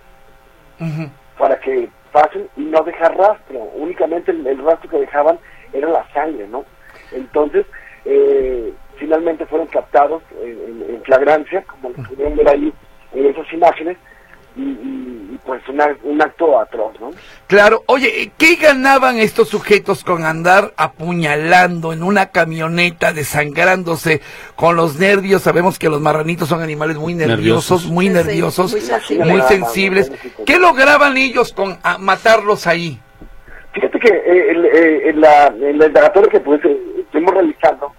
para 1.37 1.59
que 1.59 1.87
pasen 2.11 2.49
y 2.57 2.61
no 2.61 2.81
dejar 2.81 3.15
rastro, 3.15 3.59
únicamente 3.75 4.31
el, 4.31 4.57
rastro 4.63 4.89
que 4.89 4.97
dejaban 4.97 5.37
era 5.71 5.87
la 5.89 6.11
sangre, 6.13 6.47
¿no? 6.47 6.65
Entonces, 7.11 7.65
eh, 8.05 8.73
finalmente 8.97 9.45
fueron 9.45 9.67
captados 9.67 10.23
en, 10.41 11.01
flagrancia, 11.03 11.63
como 11.63 11.89
lo 11.89 12.03
pudieron 12.03 12.35
ver 12.35 12.49
ahí 12.49 12.73
en 13.13 13.25
esas 13.27 13.53
imágenes, 13.53 13.97
y, 14.57 15.39
pues 15.45 15.61
un 16.03 16.21
acto 16.21 16.59
atroz, 16.59 16.99
¿no? 16.99 17.11
Claro, 17.47 17.83
oye, 17.85 18.31
¿qué 18.37 18.55
ganaban 18.55 19.17
estos 19.17 19.47
sujetos 19.47 20.03
con 20.03 20.25
andar 20.25 20.73
apuñalando 20.75 21.93
en 21.93 22.03
una 22.03 22.31
camioneta, 22.31 23.13
desangrándose 23.13 24.21
con 24.55 24.75
los 24.75 24.99
nervios? 24.99 25.43
Sabemos 25.43 25.79
que 25.79 25.89
los 25.89 26.01
marranitos 26.01 26.49
son 26.49 26.61
animales 26.61 26.97
muy 26.97 27.13
nerviosos, 27.13 27.85
muy 27.85 28.09
nerviosos, 28.09 28.75
muy, 29.09 29.41
sensibles. 29.43 30.11
¿Qué 30.45 30.59
lograban 30.59 31.15
ellos 31.15 31.53
con 31.53 31.77
matarlos 31.99 32.67
ahí? 32.67 32.99
Fíjate 33.73 33.99
que 33.99 34.09
eh, 34.09 34.51
eh, 34.51 35.09
en, 35.09 35.21
la, 35.21 35.47
en 35.47 35.81
el 35.81 36.29
que 36.29 36.39
pues, 36.39 36.65
eh, 36.65 36.77
estuvimos 36.99 37.33
realizando, 37.33 37.93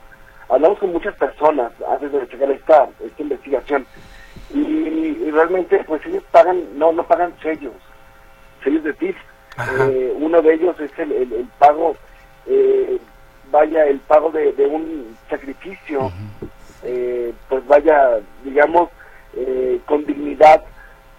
hablamos 0.49 0.79
con 0.81 0.93
muchas 0.93 1.15
personas 1.15 1.73
antes 1.89 2.11
de 2.11 2.27
llegar 2.27 2.51
esta, 2.51 2.89
esta 3.05 3.23
investigación 3.23 3.87
y, 4.51 5.31
realmente 5.31 5.83
pues 5.87 6.05
ellos 6.07 6.25
pagan, 6.31 6.79
no, 6.79 6.93
no 6.93 7.07
pagan 7.07 7.33
sellos, 7.43 7.75
sellos 8.65 8.83
de 8.85 8.93
TIF. 8.95 9.17
Eh, 9.91 10.13
uno 10.17 10.41
de 10.41 10.55
ellos 10.55 10.79
es 10.81 10.97
el, 10.99 11.13
el, 11.13 11.49
pago, 11.59 11.97
eh, 12.47 12.99
vaya, 13.51 13.87
el 13.87 13.99
pago 14.01 14.31
de, 14.31 14.53
de 14.53 14.67
un 14.67 15.17
sacrificio, 15.29 16.13
eh, 16.85 17.33
pues 17.49 17.67
vaya, 17.67 18.21
digamos, 18.45 18.91
con 19.87 20.05
dignidad 20.05 20.65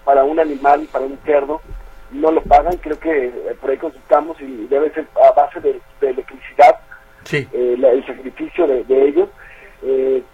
para 0.04 0.24
un 0.24 0.40
animal, 0.40 0.88
para 0.92 1.06
un 1.06 1.18
cerdo, 1.26 1.62
no 2.12 2.32
lo 2.32 2.42
pagan, 2.44 2.78
creo 2.78 3.00
que 3.00 3.32
por 3.62 3.70
ahí 3.70 3.78
consultamos 3.78 4.40
y 4.42 4.68
debe 4.68 4.92
ser 4.92 5.08
a 5.26 5.32
base 5.32 5.60
de, 5.62 5.80
electricidad 6.02 6.76
el 7.32 8.06
sacrificio 8.06 8.68
de, 8.68 9.08
ellos. 9.08 9.30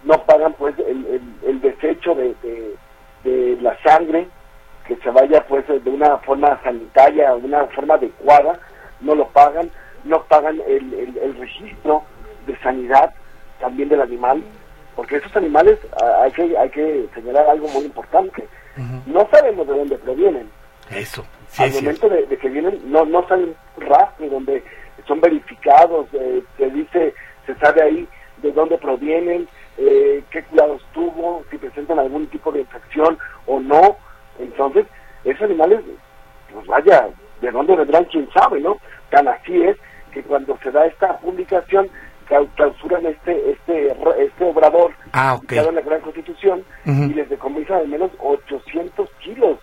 no 0.04 0.20
pagan 0.24 0.52
pues 0.54 0.74
el, 0.78 1.20
el, 1.44 1.60
desecho 1.60 2.14
de, 2.14 2.34
de 2.42 2.74
la 3.60 3.76
sangre, 3.82 4.28
que 4.86 4.96
se 4.96 5.10
vaya 5.10 5.44
pues 5.46 5.66
de 5.66 5.90
una 5.90 6.18
forma 6.18 6.60
sanitaria, 6.62 7.34
de 7.34 7.46
una 7.46 7.66
forma 7.66 7.94
adecuada, 7.94 8.58
no 9.00 9.14
lo 9.14 9.28
pagan, 9.28 9.70
no 10.04 10.22
pagan 10.24 10.60
el, 10.66 11.18
el, 11.20 11.36
registro 11.38 12.02
de 12.46 12.56
sanidad 12.60 13.12
también 13.60 13.88
del 13.88 14.00
animal, 14.00 14.42
porque 14.94 15.16
esos 15.16 15.34
animales 15.36 15.78
hay 16.22 16.30
que, 16.32 16.56
hay 16.56 16.70
que 16.70 17.08
señalar 17.14 17.48
algo 17.50 17.68
muy 17.68 17.84
importante, 17.84 18.46
no 19.06 19.28
sabemos 19.30 19.66
de 19.66 19.76
dónde 19.76 19.98
provienen. 19.98 20.50
Eso. 20.90 21.24
Al 21.58 21.72
momento 21.72 22.08
de, 22.08 22.26
que 22.36 22.48
vienen, 22.48 22.80
no, 22.84 23.04
no 23.04 23.26
salen 23.28 23.54
rastros 23.78 24.30
donde 24.30 24.62
son 25.06 25.20
verificados, 25.20 26.06
eh, 26.12 26.42
se 26.56 26.70
dice, 26.70 27.14
se 27.46 27.54
sabe 27.56 27.82
ahí 27.82 28.08
de 28.42 28.52
dónde 28.52 28.78
provienen, 28.78 29.48
eh, 29.78 30.24
qué 30.30 30.42
cuidados 30.44 30.82
tuvo, 30.92 31.44
si 31.50 31.58
presentan 31.58 31.98
algún 31.98 32.26
tipo 32.28 32.52
de 32.52 32.60
infección 32.60 33.18
o 33.46 33.60
no. 33.60 33.96
Entonces, 34.38 34.86
esos 35.24 35.42
animales, 35.42 35.80
pues 36.52 36.66
vaya, 36.66 37.08
¿de 37.40 37.50
dónde 37.50 37.76
vendrán? 37.76 38.04
¿Quién 38.06 38.28
sabe, 38.32 38.60
no? 38.60 38.78
Tan 39.10 39.28
así 39.28 39.62
es 39.62 39.76
que 40.12 40.22
cuando 40.22 40.58
se 40.62 40.70
da 40.70 40.86
esta 40.86 41.18
publicación, 41.18 41.88
clausuran 42.56 43.06
este 43.06 43.52
este 43.52 43.96
este 44.18 44.44
obrador 44.44 44.92
ah, 45.12 45.38
en 45.48 45.74
la 45.74 45.80
Gran 45.80 46.00
Constitución 46.00 46.64
y 46.84 47.14
les 47.14 47.30
decomisan 47.30 47.78
al 47.78 47.88
menos 47.88 48.10
800 48.18 49.08
kilos 49.20 49.58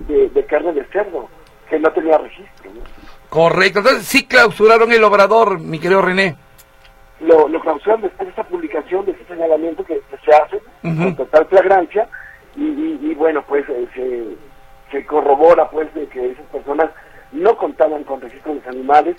de, 0.00 0.46
carne 0.46 0.72
de 0.72 0.84
cerdo 0.86 1.28
que 1.70 1.78
no 1.78 1.90
tenía 1.92 2.18
registro. 2.18 2.72
Correcto, 3.28 3.80
entonces 3.80 4.04
sí 4.06 4.26
clausuraron 4.26 4.90
el 4.90 5.04
obrador, 5.04 5.60
mi 5.60 5.78
querido 5.78 6.02
René 6.02 6.36
lo, 7.20 7.48
lo 7.48 7.60
clausuran 7.60 8.00
después 8.00 8.28
de 8.28 8.32
esa 8.32 8.44
publicación, 8.44 9.04
de 9.04 9.12
ese 9.12 9.24
señalamiento 9.24 9.84
que, 9.84 10.00
se 10.24 10.34
hace 10.34 10.60
con 10.82 11.16
total 11.16 11.46
flagrancia 11.46 12.08
y, 12.56 13.14
bueno, 13.14 13.44
pues 13.46 13.64
eh, 13.68 14.36
se, 14.90 15.06
corrobora 15.06 15.68
pues 15.70 15.92
de 15.94 16.06
que 16.06 16.32
esas 16.32 16.46
personas 16.46 16.90
no 17.30 17.56
contaban 17.56 18.04
con 18.04 18.20
registro 18.20 18.52
de 18.52 18.58
los 18.58 18.66
animales, 18.66 19.16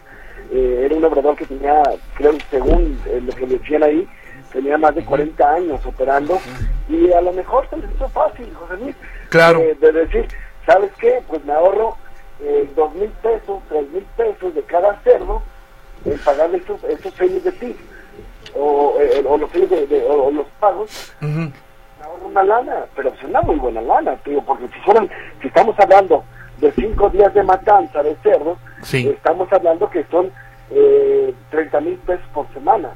eh, 0.52 0.82
era 0.86 0.96
un 0.96 1.06
obrador 1.06 1.36
que 1.36 1.46
tenía, 1.46 1.82
creo, 2.16 2.34
según 2.50 3.00
eh, 3.06 3.22
lo 3.24 3.34
que 3.34 3.46
decían 3.46 3.84
ahí, 3.84 4.08
tenía 4.52 4.78
más 4.78 4.96
de 4.96 5.06
40 5.06 5.54
años 5.54 5.86
operando 5.86 6.40
y 6.90 7.12
a 7.12 7.22
lo 7.22 7.32
mejor 7.32 7.70
se 7.70 7.78
les 7.78 7.92
hizo 7.92 8.10
fácil, 8.10 8.52
José 8.56 8.78
Luis, 8.78 8.96
claro. 9.30 9.60
de 9.60 9.92
decir, 9.92 10.28
¿sabes 10.66 10.92
qué? 11.00 11.22
Pues 11.28 11.44
me 11.46 11.54
ahorro 11.54 11.98
dos 12.76 12.96
mil 12.96 13.10
pesos, 13.22 13.62
tres 13.68 13.90
mil 13.90 14.06
pesos 14.16 14.56
de 14.56 14.64
cada 14.64 15.00
cerdo 15.02 15.44
en 16.06 16.18
pagar 16.20 16.54
estos, 16.56 16.84
estos 16.84 17.16
de 17.18 17.52
ti 17.54 17.76
o, 18.56 18.96
eh, 19.00 19.24
o 19.26 19.38
los 19.38 19.50
sellos 19.52 19.70
de, 19.70 20.06
o, 20.08 20.32
los 20.32 20.48
pagos. 20.60 21.14
Ahorro 21.22 22.28
una 22.28 22.44
lana 22.44 22.86
pero 22.96 23.10
es 23.10 23.24
una 23.24 23.42
muy 23.42 23.58
buena 23.58 23.82
lana 23.82 24.16
tío 24.24 24.42
porque 24.44 24.68
si 24.70 24.80
fueran 24.82 25.10
si 25.42 25.48
estamos 25.48 25.78
hablando 25.80 26.24
de 26.60 26.72
cinco 26.72 27.10
días 27.10 27.34
de 27.34 27.44
matanza 27.44 28.02
de 28.02 28.16
cerdos 28.24 28.58
estamos 28.92 29.52
hablando 29.52 29.90
que 29.90 30.06
son 30.06 30.32
eh, 30.72 31.34
30 31.52 31.82
mil 31.82 31.98
pesos 31.98 32.26
por 32.34 32.48
semana 32.54 32.90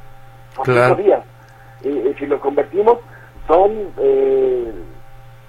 por 0.56 0.66
cinco 0.66 0.96
días. 0.96 1.22
Y, 1.84 2.14
si 2.18 2.26
lo 2.28 2.40
convertimos 2.40 3.00
son 3.48 3.72
eh, 3.98 4.72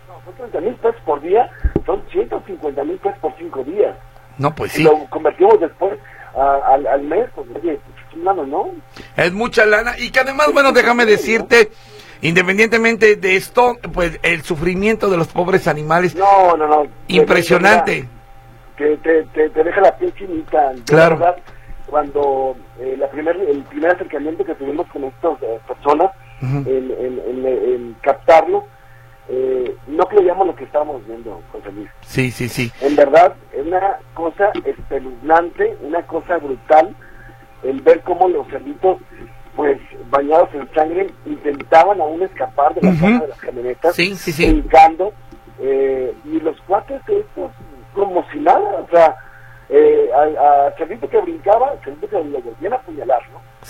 no, 0.08 0.14
son 0.24 0.34
30 0.50 0.60
mil 0.60 0.74
pesos 0.74 1.00
por 1.04 1.20
día 1.20 1.48
son 1.86 2.02
150 2.10 2.84
mil 2.84 2.98
pesos 2.98 3.18
por 3.20 3.32
cinco 3.36 3.62
días. 3.62 3.96
No 4.36 4.52
pues 4.52 4.72
si 4.72 4.82
lo 4.82 5.06
convertimos 5.10 5.60
después 5.60 5.96
al, 6.36 6.86
al, 6.86 7.02
mes, 7.02 7.28
pues 7.34 7.46
oye, 7.54 7.74
es 7.74 8.16
¿no? 8.22 8.70
Es 9.16 9.32
mucha 9.32 9.66
lana 9.66 9.94
y 9.98 10.10
que 10.10 10.20
además, 10.20 10.48
bueno, 10.52 10.72
déjame 10.72 11.06
decirte, 11.06 11.70
independientemente 12.22 13.16
de 13.16 13.36
esto, 13.36 13.76
pues 13.92 14.18
el 14.22 14.42
sufrimiento 14.42 15.10
de 15.10 15.16
los 15.16 15.28
pobres 15.28 15.68
animales. 15.68 16.14
No, 16.14 16.56
no, 16.56 16.66
no. 16.66 16.86
Impresionante. 17.08 18.08
Te, 18.76 18.96
te, 18.98 19.22
te, 19.24 19.48
deja 19.48 19.80
la 19.80 19.96
piel 19.96 20.12
chinita. 20.14 20.72
Claro. 20.86 21.18
Verdad, 21.18 21.36
cuando 21.86 22.56
eh, 22.80 22.96
la 22.98 23.08
primer, 23.08 23.36
el 23.36 23.62
primer 23.64 23.92
acercamiento 23.92 24.44
que 24.44 24.54
tuvimos 24.54 24.86
con 24.88 25.04
estas 25.04 25.40
eh, 25.42 25.60
personas, 25.66 26.10
en, 26.40 26.66
en, 26.66 27.46
en 27.46 27.96
captarlo, 28.02 28.66
eh, 29.28 29.74
no 29.86 30.04
creíamos 30.04 30.46
lo 30.46 30.54
que 30.54 30.64
estábamos 30.64 31.06
viendo, 31.06 31.40
José 31.52 31.72
Luis. 31.72 31.88
Sí, 32.02 32.30
sí, 32.30 32.48
sí. 32.48 32.70
En 32.80 32.94
verdad, 32.96 33.34
es 33.52 33.66
una 33.66 33.98
cosa 34.14 34.52
espeluznante, 34.64 35.76
una 35.80 36.02
cosa 36.02 36.36
brutal, 36.38 36.94
el 37.62 37.80
ver 37.80 38.02
cómo 38.02 38.28
los 38.28 38.46
cerditos, 38.48 38.98
pues, 39.56 39.78
bañados 40.10 40.48
en 40.54 40.72
sangre, 40.74 41.06
intentaban 41.24 42.00
aún 42.00 42.22
escapar 42.22 42.74
de 42.74 42.82
la 42.82 42.90
uh 42.90 43.20
de 43.20 43.28
las 43.28 43.40
camionetas, 43.40 43.94
sí, 43.94 44.14
sí, 44.16 44.32
sí. 44.32 44.50
brincando, 44.50 45.12
eh, 45.60 46.14
y 46.24 46.40
los 46.40 46.60
cuates 46.62 47.00
estos 47.08 47.50
como 47.94 48.24
si 48.30 48.40
nada, 48.40 48.84
o 48.84 48.88
sea, 48.90 49.16
eh, 49.68 50.10
a, 50.12 50.66
a 50.66 50.72
Cerdito 50.76 51.08
que 51.08 51.18
brincaba, 51.18 51.74
Cerdito 51.82 52.08
que 52.08 52.16
lo 52.16 52.40
volvían 52.40 52.72
a 52.72 52.76
apuñalar. 52.76 53.22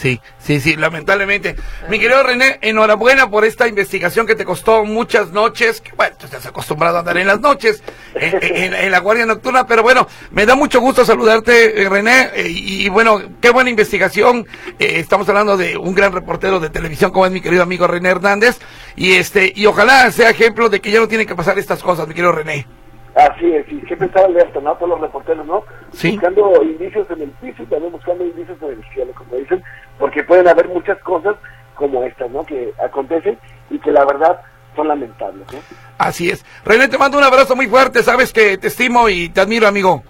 Sí, 0.05 0.21
sí, 0.37 0.61
sí, 0.61 0.77
lamentablemente. 0.77 1.57
Mi 1.89 1.99
querido 1.99 2.23
René, 2.23 2.59
enhorabuena 2.61 3.31
por 3.31 3.43
esta 3.47 3.67
investigación 3.67 4.27
que 4.27 4.35
te 4.35 4.45
costó 4.45 4.85
muchas 4.85 5.31
noches. 5.31 5.81
Que, 5.81 5.93
bueno, 5.93 6.15
tú 6.19 6.27
estás 6.27 6.45
acostumbrado 6.45 6.97
a 6.97 7.01
andar 7.01 7.17
en 7.17 7.27
las 7.27 7.41
noches, 7.41 7.83
en, 8.15 8.35
en- 8.43 8.75
en 8.75 8.91
la 8.91 8.99
guardia 8.99 9.25
nocturna, 9.25 9.67
pero 9.67 9.83
bueno, 9.83 10.07
me 10.31 10.45
da 10.45 10.57
mucho 10.57 10.79
gusto 10.79 11.07
saludarte, 11.07 11.81
eh, 11.83 11.89
René, 11.89 12.29
eh, 12.35 12.49
y, 12.51 12.85
y 12.85 12.89
bueno, 12.91 13.19
qué 13.41 13.49
buena 13.49 13.71
investigación. 13.71 14.47
Eh, 14.79 14.99
estamos 15.01 15.27
hablando 15.31 15.57
de 15.57 15.79
un 15.79 15.95
gran 15.95 16.13
reportero 16.13 16.61
de 16.61 16.69
televisión 16.69 17.11
como 17.11 17.25
es 17.25 17.33
mi 17.33 17.41
querido 17.41 17.63
amigo 17.63 17.87
René 17.87 18.11
Hernández, 18.11 18.59
y 18.97 19.13
este, 19.13 19.55
y 19.57 19.65
ojalá 19.65 20.11
sea 20.11 20.29
ejemplo 20.29 20.69
de 20.69 20.81
que 20.83 20.91
ya 20.91 21.01
no 21.01 21.09
tienen 21.09 21.27
que 21.27 21.35
pasar 21.35 21.59
estas 21.59 21.83
cosas, 21.83 22.07
mi 22.07 22.13
querido 22.13 22.33
René. 22.33 22.67
Así 23.15 23.47
es, 23.47 23.65
y 23.71 23.81
siempre 23.87 24.09
estaba 24.09 24.27
alerta, 24.27 24.59
¿no? 24.61 24.75
Todos 24.75 24.89
los 24.89 25.01
reporteros, 25.01 25.47
¿no? 25.47 25.63
Sí. 25.93 26.11
Buscando 26.11 26.61
indicios 26.65 27.09
en 27.13 27.23
el 27.23 27.31
piso 27.31 27.63
y 27.63 27.67
también 27.67 27.93
buscando 27.93 28.25
indicios 28.25 28.59
en 28.61 28.71
el 28.71 28.85
cielo, 28.93 29.13
como 29.15 29.37
dicen, 29.37 29.63
porque 30.05 30.23
pueden 30.23 30.47
haber 30.47 30.69
muchas 30.69 30.99
cosas 30.99 31.35
como 31.77 32.05
estas, 32.05 32.31
¿no? 32.31 32.45
Que 32.45 32.75
acontecen 32.85 33.39
y 33.71 33.79
que 33.79 33.91
la 33.91 34.05
verdad 34.05 34.39
son 34.77 34.87
lamentables, 34.89 35.51
¿no? 35.51 35.59
Así 35.97 36.29
es. 36.29 36.45
René, 36.63 36.89
te 36.89 36.99
mando 36.99 37.17
un 37.17 37.25
abrazo 37.25 37.57
muy 37.57 37.69
fuerte, 37.69 38.03
sabes 38.03 38.31
que 38.31 38.59
te 38.59 38.67
estimo 38.67 39.09
y 39.09 39.31
te 39.31 39.41
admiro, 39.41 39.67
amigo. 39.67 40.03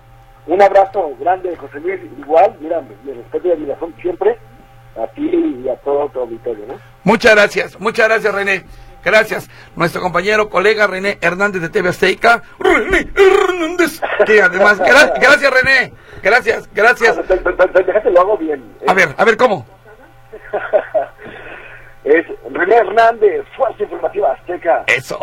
Un 0.48 0.60
abrazo 0.60 1.12
grande, 1.20 1.54
José 1.56 1.78
Luis, 1.78 2.00
igual, 2.18 2.56
mira, 2.60 2.80
mi 3.04 3.12
respeto 3.12 3.46
y 3.46 3.52
admiración 3.52 3.94
siempre 4.02 4.36
a 5.00 5.06
ti 5.14 5.30
y 5.64 5.68
a 5.68 5.76
todo 5.76 6.08
tu 6.08 6.18
auditorio, 6.22 6.64
¿no? 6.66 6.74
Muchas 7.04 7.36
gracias, 7.36 7.78
muchas 7.78 8.08
gracias 8.08 8.34
René. 8.34 8.64
Gracias. 9.04 9.48
Nuestro 9.76 10.00
compañero, 10.00 10.48
colega 10.48 10.88
René 10.88 11.18
Hernández 11.20 11.62
de 11.62 11.68
TV 11.68 11.90
Azteca. 11.90 12.42
René 12.58 13.06
Hernández. 13.14 14.00
Que 14.26 14.42
además, 14.42 14.80
gra- 14.80 15.12
gracias 15.20 15.52
René. 15.52 15.92
Gracias, 16.20 16.68
gracias. 16.74 17.14
Te- 17.28 17.82
Déjate 17.84 18.10
lo 18.10 18.20
hago 18.22 18.36
bien. 18.38 18.64
A 18.88 18.94
ver, 18.94 19.14
a 19.16 19.24
ver, 19.24 19.36
¿cómo? 19.36 19.64
Es 22.04 22.26
René 22.50 22.74
Hernández, 22.74 23.46
Fuerza 23.56 23.82
Informativa 23.82 24.32
Azteca. 24.32 24.84
Eso. 24.88 25.18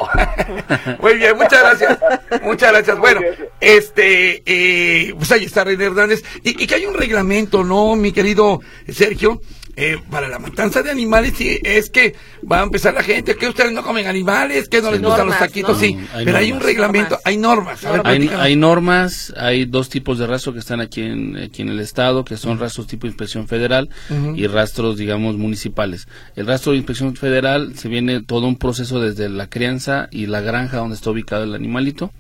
Muy 1.00 1.14
bien, 1.14 1.38
muchas 1.38 1.62
gracias. 1.62 2.00
Muchas 2.42 2.72
gracias. 2.72 2.98
Bueno, 2.98 3.22
este, 3.60 4.42
eh, 4.44 5.14
pues 5.16 5.32
ahí 5.32 5.46
está 5.46 5.64
René 5.64 5.86
Hernández. 5.86 6.24
Y, 6.44 6.64
y 6.64 6.66
que 6.66 6.74
hay 6.74 6.88
un 6.88 6.96
reglamento, 6.96 7.64
¿no, 7.64 7.96
mi 7.96 8.12
querido 8.12 8.62
Sergio? 8.90 9.42
Eh, 9.76 9.98
para 10.10 10.28
la 10.28 10.40
matanza 10.40 10.82
de 10.82 10.92
animales, 10.92 11.34
sí, 11.38 11.60
es 11.64 11.90
que 11.90 12.16
va 12.50 12.60
a 12.60 12.64
empezar 12.64 12.94
la 12.94 13.04
gente, 13.04 13.36
que 13.36 13.48
ustedes 13.48 13.72
no 13.72 13.84
comen 13.84 14.08
animales, 14.08 14.68
que 14.70 14.82
no 14.82 14.92
les 14.92 15.02
gustan 15.02 15.28
los 15.28 15.38
taquitos, 15.38 15.74
¿no? 15.74 15.80
sí. 15.80 15.98
Hay 16.14 16.26
pero 16.26 16.38
hay 16.38 16.52
un 16.52 16.60
reglamento, 16.60 17.18
hay 17.24 17.38
normas. 17.38 17.82
Ver, 17.84 18.02
Hay, 18.06 18.30
hay 18.30 18.56
normas, 18.56 19.34
hay 19.38 19.66
dos 19.66 19.90
tipos 19.90 20.20
de 20.20 20.28
rastro 20.28 20.54
que 20.54 20.60
están 20.60 20.82
aquí 20.82 21.02
en, 21.02 21.38
aquí 21.38 21.62
en 21.62 21.70
el 21.70 21.80
estado, 21.80 22.26
que 22.26 22.38
son 22.38 22.60
rastros 22.60 22.88
tipo 22.88 23.08
inspección 23.08 23.48
federal 23.48 23.90
y 24.36 24.48
rastros, 24.48 24.98
digamos, 24.98 25.38
municipales. 25.38 26.08
El 26.36 26.48
rastro 26.48 26.72
de 26.74 26.78
inspección 26.80 27.16
federal 27.16 27.74
se 27.78 27.88
viene 27.88 28.22
todo 28.22 28.48
un 28.48 28.58
proceso 28.58 29.00
desde 29.00 29.30
la 29.30 29.50
crianza 29.50 30.08
y 30.12 30.26
la 30.26 30.42
granja 30.42 30.78
donde 30.78 30.96
está 30.96 31.12
ubicado 31.12 31.44
el 31.44 31.56
animalito, 31.56 32.12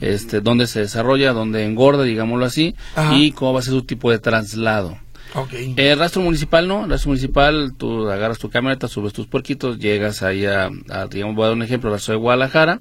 este, 0.00 0.40
donde 0.40 0.66
se 0.66 0.80
desarrolla, 0.80 1.32
donde 1.32 1.64
engorda, 1.64 2.02
digámoslo 2.02 2.44
así, 2.44 2.74
Ajá. 2.94 3.14
y 3.14 3.32
cómo 3.32 3.52
va 3.54 3.60
a 3.60 3.62
ser 3.62 3.72
su 3.72 3.82
tipo 3.82 4.10
de 4.10 4.18
traslado. 4.18 4.98
Ok. 5.36 5.52
El 5.76 5.98
rastro 5.98 6.22
municipal 6.22 6.66
no, 6.66 6.86
rastro 6.86 7.10
municipal, 7.10 7.72
tú 7.76 8.08
agarras 8.08 8.38
tu 8.38 8.48
camioneta, 8.48 8.88
subes 8.88 9.12
tus 9.12 9.26
puerquitos, 9.26 9.78
llegas 9.78 10.22
ahí 10.22 10.46
a, 10.46 10.70
a, 10.88 11.06
digamos, 11.06 11.36
voy 11.36 11.44
a 11.44 11.48
dar 11.48 11.56
un 11.56 11.62
ejemplo, 11.62 11.90
rastro 11.90 12.14
de 12.14 12.20
Guadalajara, 12.20 12.80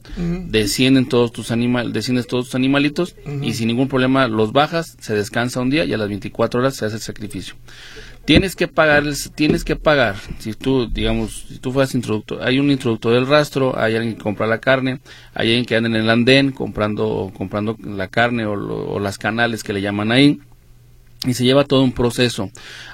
descienden 0.52 1.08
todos 1.08 1.32
tus 1.32 1.52
animales, 1.52 1.94
desciendes 1.94 2.28
todos 2.28 2.46
tus 2.46 2.56
animalitos 2.56 3.16
y 3.42 3.54
sin 3.54 3.68
ningún 3.68 3.88
problema 3.88 4.28
los 4.28 4.52
bajas, 4.54 4.96
se 5.00 5.14
descansa 5.16 5.60
un 5.62 5.70
día 5.70 5.86
y 5.86 5.94
a 5.94 5.98
las 5.98 6.08
24 6.08 6.60
horas 6.60 6.76
se 6.76 6.86
hace 6.86 6.96
el 6.96 7.02
sacrificio. 7.02 7.56
Tienes 8.26 8.56
que 8.56 8.68
pagar, 8.68 9.04
tienes 9.36 9.64
que 9.64 9.76
pagar, 9.76 10.16
si 10.40 10.54
tú, 10.54 10.88
digamos, 10.88 11.46
si 11.48 11.60
tú 11.60 11.72
fueras 11.72 11.94
introductor, 11.94 12.40
hay 12.42 12.58
un 12.60 12.72
introductor 12.72 13.14
del 13.14 13.28
rastro, 13.28 13.78
hay 13.78 13.96
alguien 13.96 14.16
que 14.16 14.24
compra 14.24 14.48
la 14.48 14.58
carne, 14.60 15.00
hay 15.36 15.50
alguien 15.50 15.66
que 15.66 15.76
anda 15.76 15.90
en 15.90 15.96
el 15.96 16.10
andén 16.10 16.52
comprando, 16.52 17.32
comprando 17.38 17.78
la 17.84 18.08
carne 18.08 18.46
o, 18.48 18.56
lo- 18.56 18.88
o 18.88 19.00
las 19.00 19.20
canales 19.20 19.64
que 19.64 19.74
le 19.74 19.82
llaman 19.82 20.12
ahí 20.12 20.40
y 21.26 21.34
se 21.34 21.44
lleva 21.44 21.64
todo 21.64 21.82
un 21.84 21.92
proceso. 21.92 22.50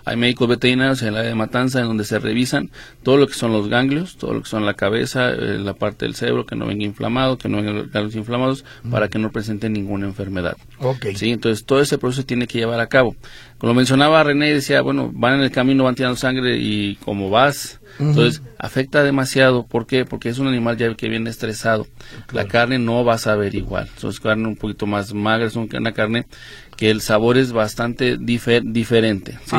Hay 0.05 0.15
médicos 0.17 0.47
veterinarios 0.47 1.01
en 1.01 1.09
el 1.09 1.17
área 1.17 1.29
de 1.29 1.36
matanza 1.36 1.79
en 1.79 1.88
donde 1.88 2.03
se 2.05 2.19
revisan 2.19 2.71
todo 3.03 3.17
lo 3.17 3.27
que 3.27 3.34
son 3.34 3.51
los 3.51 3.67
ganglios, 3.67 4.17
todo 4.17 4.34
lo 4.34 4.41
que 4.41 4.49
son 4.49 4.65
la 4.65 4.73
cabeza, 4.73 5.29
eh, 5.32 5.59
la 5.59 5.73
parte 5.73 6.05
del 6.05 6.15
cerebro, 6.15 6.45
que 6.45 6.55
no 6.55 6.65
venga 6.65 6.84
inflamado, 6.86 7.38
que 7.38 7.49
no 7.49 7.57
vengan 7.57 7.89
ganglios 7.91 8.15
inflamados, 8.15 8.65
para 8.89 9.07
que 9.09 9.19
no 9.19 9.32
presente 9.32 9.69
ninguna 9.69 10.05
enfermedad. 10.07 10.57
Ok. 10.79 11.07
Sí, 11.15 11.29
entonces 11.32 11.65
todo 11.65 11.82
ese 11.82 11.97
proceso 11.97 12.25
tiene 12.25 12.47
que 12.47 12.57
llevar 12.59 12.79
a 12.79 12.88
cabo. 12.88 13.15
Como 13.57 13.73
mencionaba 13.75 14.23
René, 14.23 14.51
decía, 14.53 14.82
bueno, 14.82 15.11
van 15.13 15.36
en 15.36 15.41
el 15.41 15.51
camino, 15.51 15.84
van 15.84 15.93
tirando 15.95 16.15
sangre 16.17 16.57
y 16.57 16.95
como 16.95 17.29
vas, 17.29 17.79
entonces 17.99 18.41
afecta 18.57 19.03
demasiado. 19.03 19.67
¿Por 19.67 19.86
qué? 19.86 20.05
Porque 20.05 20.29
es 20.29 20.39
un 20.39 20.47
animal 20.47 20.77
ya 20.77 20.91
que 20.95 21.09
viene 21.09 21.29
estresado. 21.29 21.86
La 22.34 22.47
carne 22.47 22.79
no 22.79 23.05
va 23.05 23.15
a 23.15 23.17
saber 23.19 23.53
igual. 23.53 23.88
Entonces 23.93 24.19
carne 24.19 24.47
un 24.47 24.55
poquito 24.55 24.88
más 24.88 25.13
magra, 25.13 25.45
es 25.45 25.55
un- 25.55 25.69
una 25.75 25.91
carne 25.91 26.25
que 26.82 26.89
el 26.89 27.01
sabor 27.01 27.38
es 27.38 27.51
bastante 27.51 28.17
difer- 28.17 28.63
diferente. 28.63 29.38
¿sí? 29.45 29.55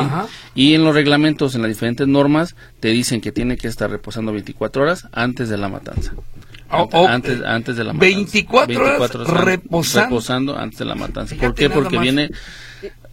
Y 0.55 0.73
en 0.73 0.83
los 0.83 0.93
reglamentos, 0.93 1.55
en 1.55 1.61
las 1.61 1.69
diferentes 1.69 2.05
normas, 2.05 2.53
te 2.81 2.89
dicen 2.89 3.21
que 3.21 3.31
tiene 3.31 3.55
que 3.55 3.69
estar 3.69 3.89
reposando 3.89 4.33
24 4.33 4.83
horas 4.83 5.07
antes 5.13 5.47
de 5.47 5.55
la 5.57 5.69
matanza. 5.69 6.11
Oh, 6.69 6.81
Ante- 6.81 6.97
oh, 6.97 7.07
antes, 7.07 7.41
antes 7.45 7.75
de 7.77 7.83
la 7.85 7.93
matanza. 7.93 8.13
24 8.17 8.77
horas 8.77 9.29
an- 9.29 9.45
reposando. 9.45 10.09
reposando 10.09 10.57
antes 10.59 10.79
de 10.79 10.83
la 10.85 10.95
matanza. 10.95 11.33
Fíjate 11.35 11.47
¿Por 11.47 11.55
qué? 11.55 11.69
Porque 11.69 11.95
más. 11.95 12.03
viene 12.03 12.29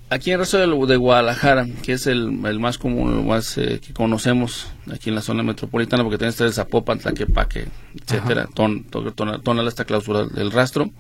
aquí 0.09 0.31
en 0.31 0.35
el 0.35 0.41
resto 0.41 0.59
de, 0.59 0.87
de 0.93 0.97
Guadalajara, 0.97 1.67
que 1.85 1.93
es 1.93 2.09
el, 2.09 2.45
el 2.47 2.59
más 2.59 2.79
común, 2.79 3.17
el 3.17 3.25
más 3.25 3.57
eh, 3.59 3.79
que 3.81 3.93
conocemos 3.93 4.67
aquí 4.93 5.11
en 5.11 5.15
la 5.15 5.23
zona 5.23 5.45
metropolitana, 5.45 6.03
porque 6.03 6.19
tienes 6.19 6.41
el 6.41 6.53
Zapopan, 6.53 6.99
Tlaquepaque, 6.99 7.69
etcétera. 7.95 8.49
Ton, 8.57 8.83
ton, 8.91 9.13
ton- 9.15 9.41
Tonalá 9.41 9.69
está 9.69 9.85
clausura 9.85 10.25
del 10.25 10.51
rastro. 10.51 10.91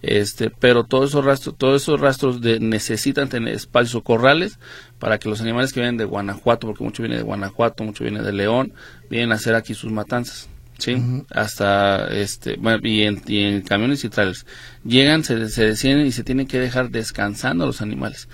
Este, 0.00 0.50
pero 0.50 0.84
todos 0.84 1.10
esos 1.10 1.24
rastros, 1.24 1.56
todos 1.58 1.82
esos 1.82 2.00
rastros 2.00 2.40
de, 2.40 2.60
necesitan 2.60 3.28
tener 3.28 3.54
espacios 3.54 3.96
o 3.96 4.02
corrales 4.02 4.58
para 4.98 5.18
que 5.18 5.28
los 5.28 5.40
animales 5.40 5.72
que 5.72 5.80
vienen 5.80 5.96
de 5.96 6.04
Guanajuato, 6.04 6.66
porque 6.68 6.84
mucho 6.84 7.02
viene 7.02 7.16
de 7.16 7.22
Guanajuato, 7.22 7.82
mucho 7.84 8.04
viene 8.04 8.22
de 8.22 8.32
León, 8.32 8.72
vienen 9.10 9.32
a 9.32 9.36
hacer 9.36 9.54
aquí 9.54 9.74
sus 9.74 9.90
matanzas. 9.90 10.48
¿sí? 10.78 10.96
Hasta, 11.30 12.06
este, 12.08 12.56
bueno, 12.56 12.78
y 12.86 13.02
en, 13.02 13.20
y 13.26 13.40
en 13.40 13.62
camiones 13.62 14.04
y 14.04 14.08
trailers. 14.08 14.46
Llegan, 14.84 15.24
se, 15.24 15.48
se 15.48 15.66
descienden 15.66 16.06
y 16.06 16.12
se 16.12 16.24
tienen 16.24 16.46
que 16.46 16.60
dejar 16.60 16.90
descansando 16.90 17.66
los 17.66 17.82
animales 17.82 18.28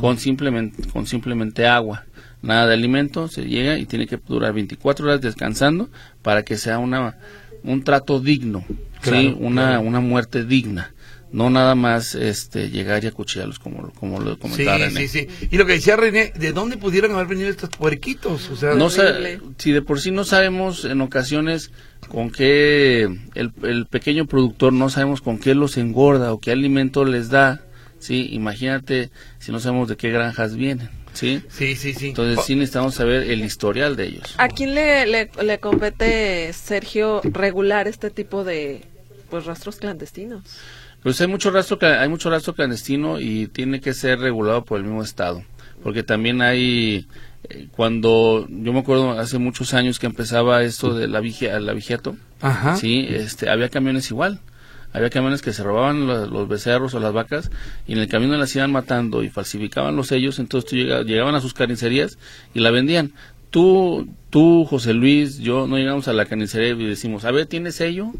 con 0.00 0.18
simplemente, 0.18 0.88
con 0.88 1.06
simplemente 1.06 1.66
agua. 1.66 2.04
Nada 2.42 2.66
de 2.66 2.74
alimento, 2.74 3.28
se 3.28 3.44
llega 3.44 3.76
y 3.76 3.84
tiene 3.84 4.06
que 4.06 4.16
durar 4.16 4.54
24 4.54 5.04
horas 5.04 5.20
descansando 5.20 5.90
para 6.22 6.42
que 6.42 6.56
sea 6.56 6.78
una, 6.78 7.18
un 7.62 7.84
trato 7.84 8.18
digno, 8.18 8.64
¿sí? 9.02 9.36
Una, 9.38 9.66
claro. 9.66 9.82
una 9.82 10.00
muerte 10.00 10.46
digna. 10.46 10.94
No 11.32 11.48
nada 11.48 11.76
más 11.76 12.16
este 12.16 12.70
llegar 12.70 13.04
y 13.04 13.06
acuchillarlos 13.06 13.60
como, 13.60 13.90
como 13.92 14.18
lo 14.20 14.34
Sí, 14.34 14.40
comentaba 14.40 14.78
René. 14.78 15.06
sí, 15.06 15.28
sí. 15.28 15.48
Y 15.50 15.56
lo 15.58 15.64
que 15.66 15.74
decía 15.74 15.94
René, 15.96 16.32
¿de 16.34 16.52
dónde 16.52 16.76
pudieran 16.76 17.12
haber 17.12 17.28
venido 17.28 17.48
estos 17.48 17.70
puerquitos? 17.70 18.50
O 18.50 18.56
sea, 18.56 18.74
No 18.74 18.90
si 18.90 19.70
de 19.72 19.82
por 19.82 20.00
sí 20.00 20.10
no 20.10 20.24
sabemos 20.24 20.84
en 20.84 21.00
ocasiones 21.00 21.70
con 22.08 22.30
qué 22.30 23.02
el, 23.34 23.52
el 23.62 23.86
pequeño 23.86 24.26
productor 24.26 24.72
no 24.72 24.90
sabemos 24.90 25.20
con 25.20 25.38
qué 25.38 25.54
los 25.54 25.76
engorda 25.76 26.32
o 26.32 26.40
qué 26.40 26.50
alimento 26.50 27.04
les 27.04 27.28
da, 27.30 27.60
sí, 28.00 28.28
imagínate 28.32 29.10
si 29.38 29.52
no 29.52 29.60
sabemos 29.60 29.88
de 29.88 29.96
qué 29.96 30.10
granjas 30.10 30.56
vienen, 30.56 30.90
sí. 31.12 31.42
sí, 31.48 31.76
sí, 31.76 31.94
sí. 31.94 32.08
Entonces 32.08 32.44
sí 32.44 32.56
necesitamos 32.56 32.96
saber 32.96 33.30
el 33.30 33.44
historial 33.44 33.94
de 33.94 34.06
ellos. 34.08 34.34
¿A 34.38 34.48
quién 34.48 34.74
le, 34.74 35.06
le, 35.06 35.30
le 35.44 35.60
compete, 35.60 36.52
Sergio, 36.54 37.20
regular 37.22 37.86
este 37.86 38.10
tipo 38.10 38.42
de 38.42 38.82
pues 39.30 39.44
rastros 39.44 39.76
clandestinos? 39.76 40.42
Pues 41.02 41.20
hay 41.20 41.26
mucho 41.28 41.50
rastro 41.50 41.78
hay 41.82 42.08
mucho 42.08 42.28
rastro 42.30 42.54
clandestino 42.54 43.20
y 43.20 43.46
tiene 43.46 43.80
que 43.80 43.94
ser 43.94 44.18
regulado 44.20 44.64
por 44.64 44.78
el 44.78 44.84
mismo 44.84 45.02
estado, 45.02 45.42
porque 45.82 46.02
también 46.02 46.42
hay 46.42 47.06
eh, 47.48 47.68
cuando 47.74 48.46
yo 48.50 48.72
me 48.72 48.80
acuerdo 48.80 49.12
hace 49.18 49.38
muchos 49.38 49.72
años 49.72 49.98
que 49.98 50.06
empezaba 50.06 50.62
esto 50.62 50.94
de 50.94 51.08
la 51.08 51.20
vigia, 51.20 51.58
la 51.60 51.72
vigiato, 51.72 52.16
Ajá. 52.42 52.76
sí, 52.76 53.06
este 53.08 53.48
había 53.48 53.68
camiones 53.70 54.10
igual. 54.10 54.40
Había 54.92 55.08
camiones 55.08 55.40
que 55.40 55.52
se 55.52 55.62
robaban 55.62 56.08
lo- 56.08 56.26
los, 56.26 56.48
becerros 56.48 56.94
o 56.94 57.00
las 57.00 57.12
vacas 57.12 57.48
y 57.86 57.92
en 57.92 58.00
el 58.00 58.08
camino 58.08 58.36
las 58.36 58.54
iban 58.56 58.72
matando 58.72 59.22
y 59.22 59.28
falsificaban 59.28 59.94
los 59.94 60.08
sellos, 60.08 60.40
entonces 60.40 60.68
tú 60.68 60.74
llega- 60.76 61.02
llegaban 61.02 61.36
a 61.36 61.40
sus 61.40 61.54
carnicerías 61.54 62.18
y 62.54 62.58
la 62.58 62.72
vendían. 62.72 63.12
Tú, 63.50 64.08
tú, 64.30 64.64
José 64.64 64.92
Luis, 64.92 65.38
yo 65.38 65.68
no 65.68 65.76
llegamos 65.78 66.08
a 66.08 66.12
la 66.12 66.26
carnicería 66.26 66.70
y 66.70 66.86
decimos, 66.86 67.24
a 67.24 67.30
ver, 67.30 67.46
¿tiene 67.46 67.70
sello? 67.70 68.10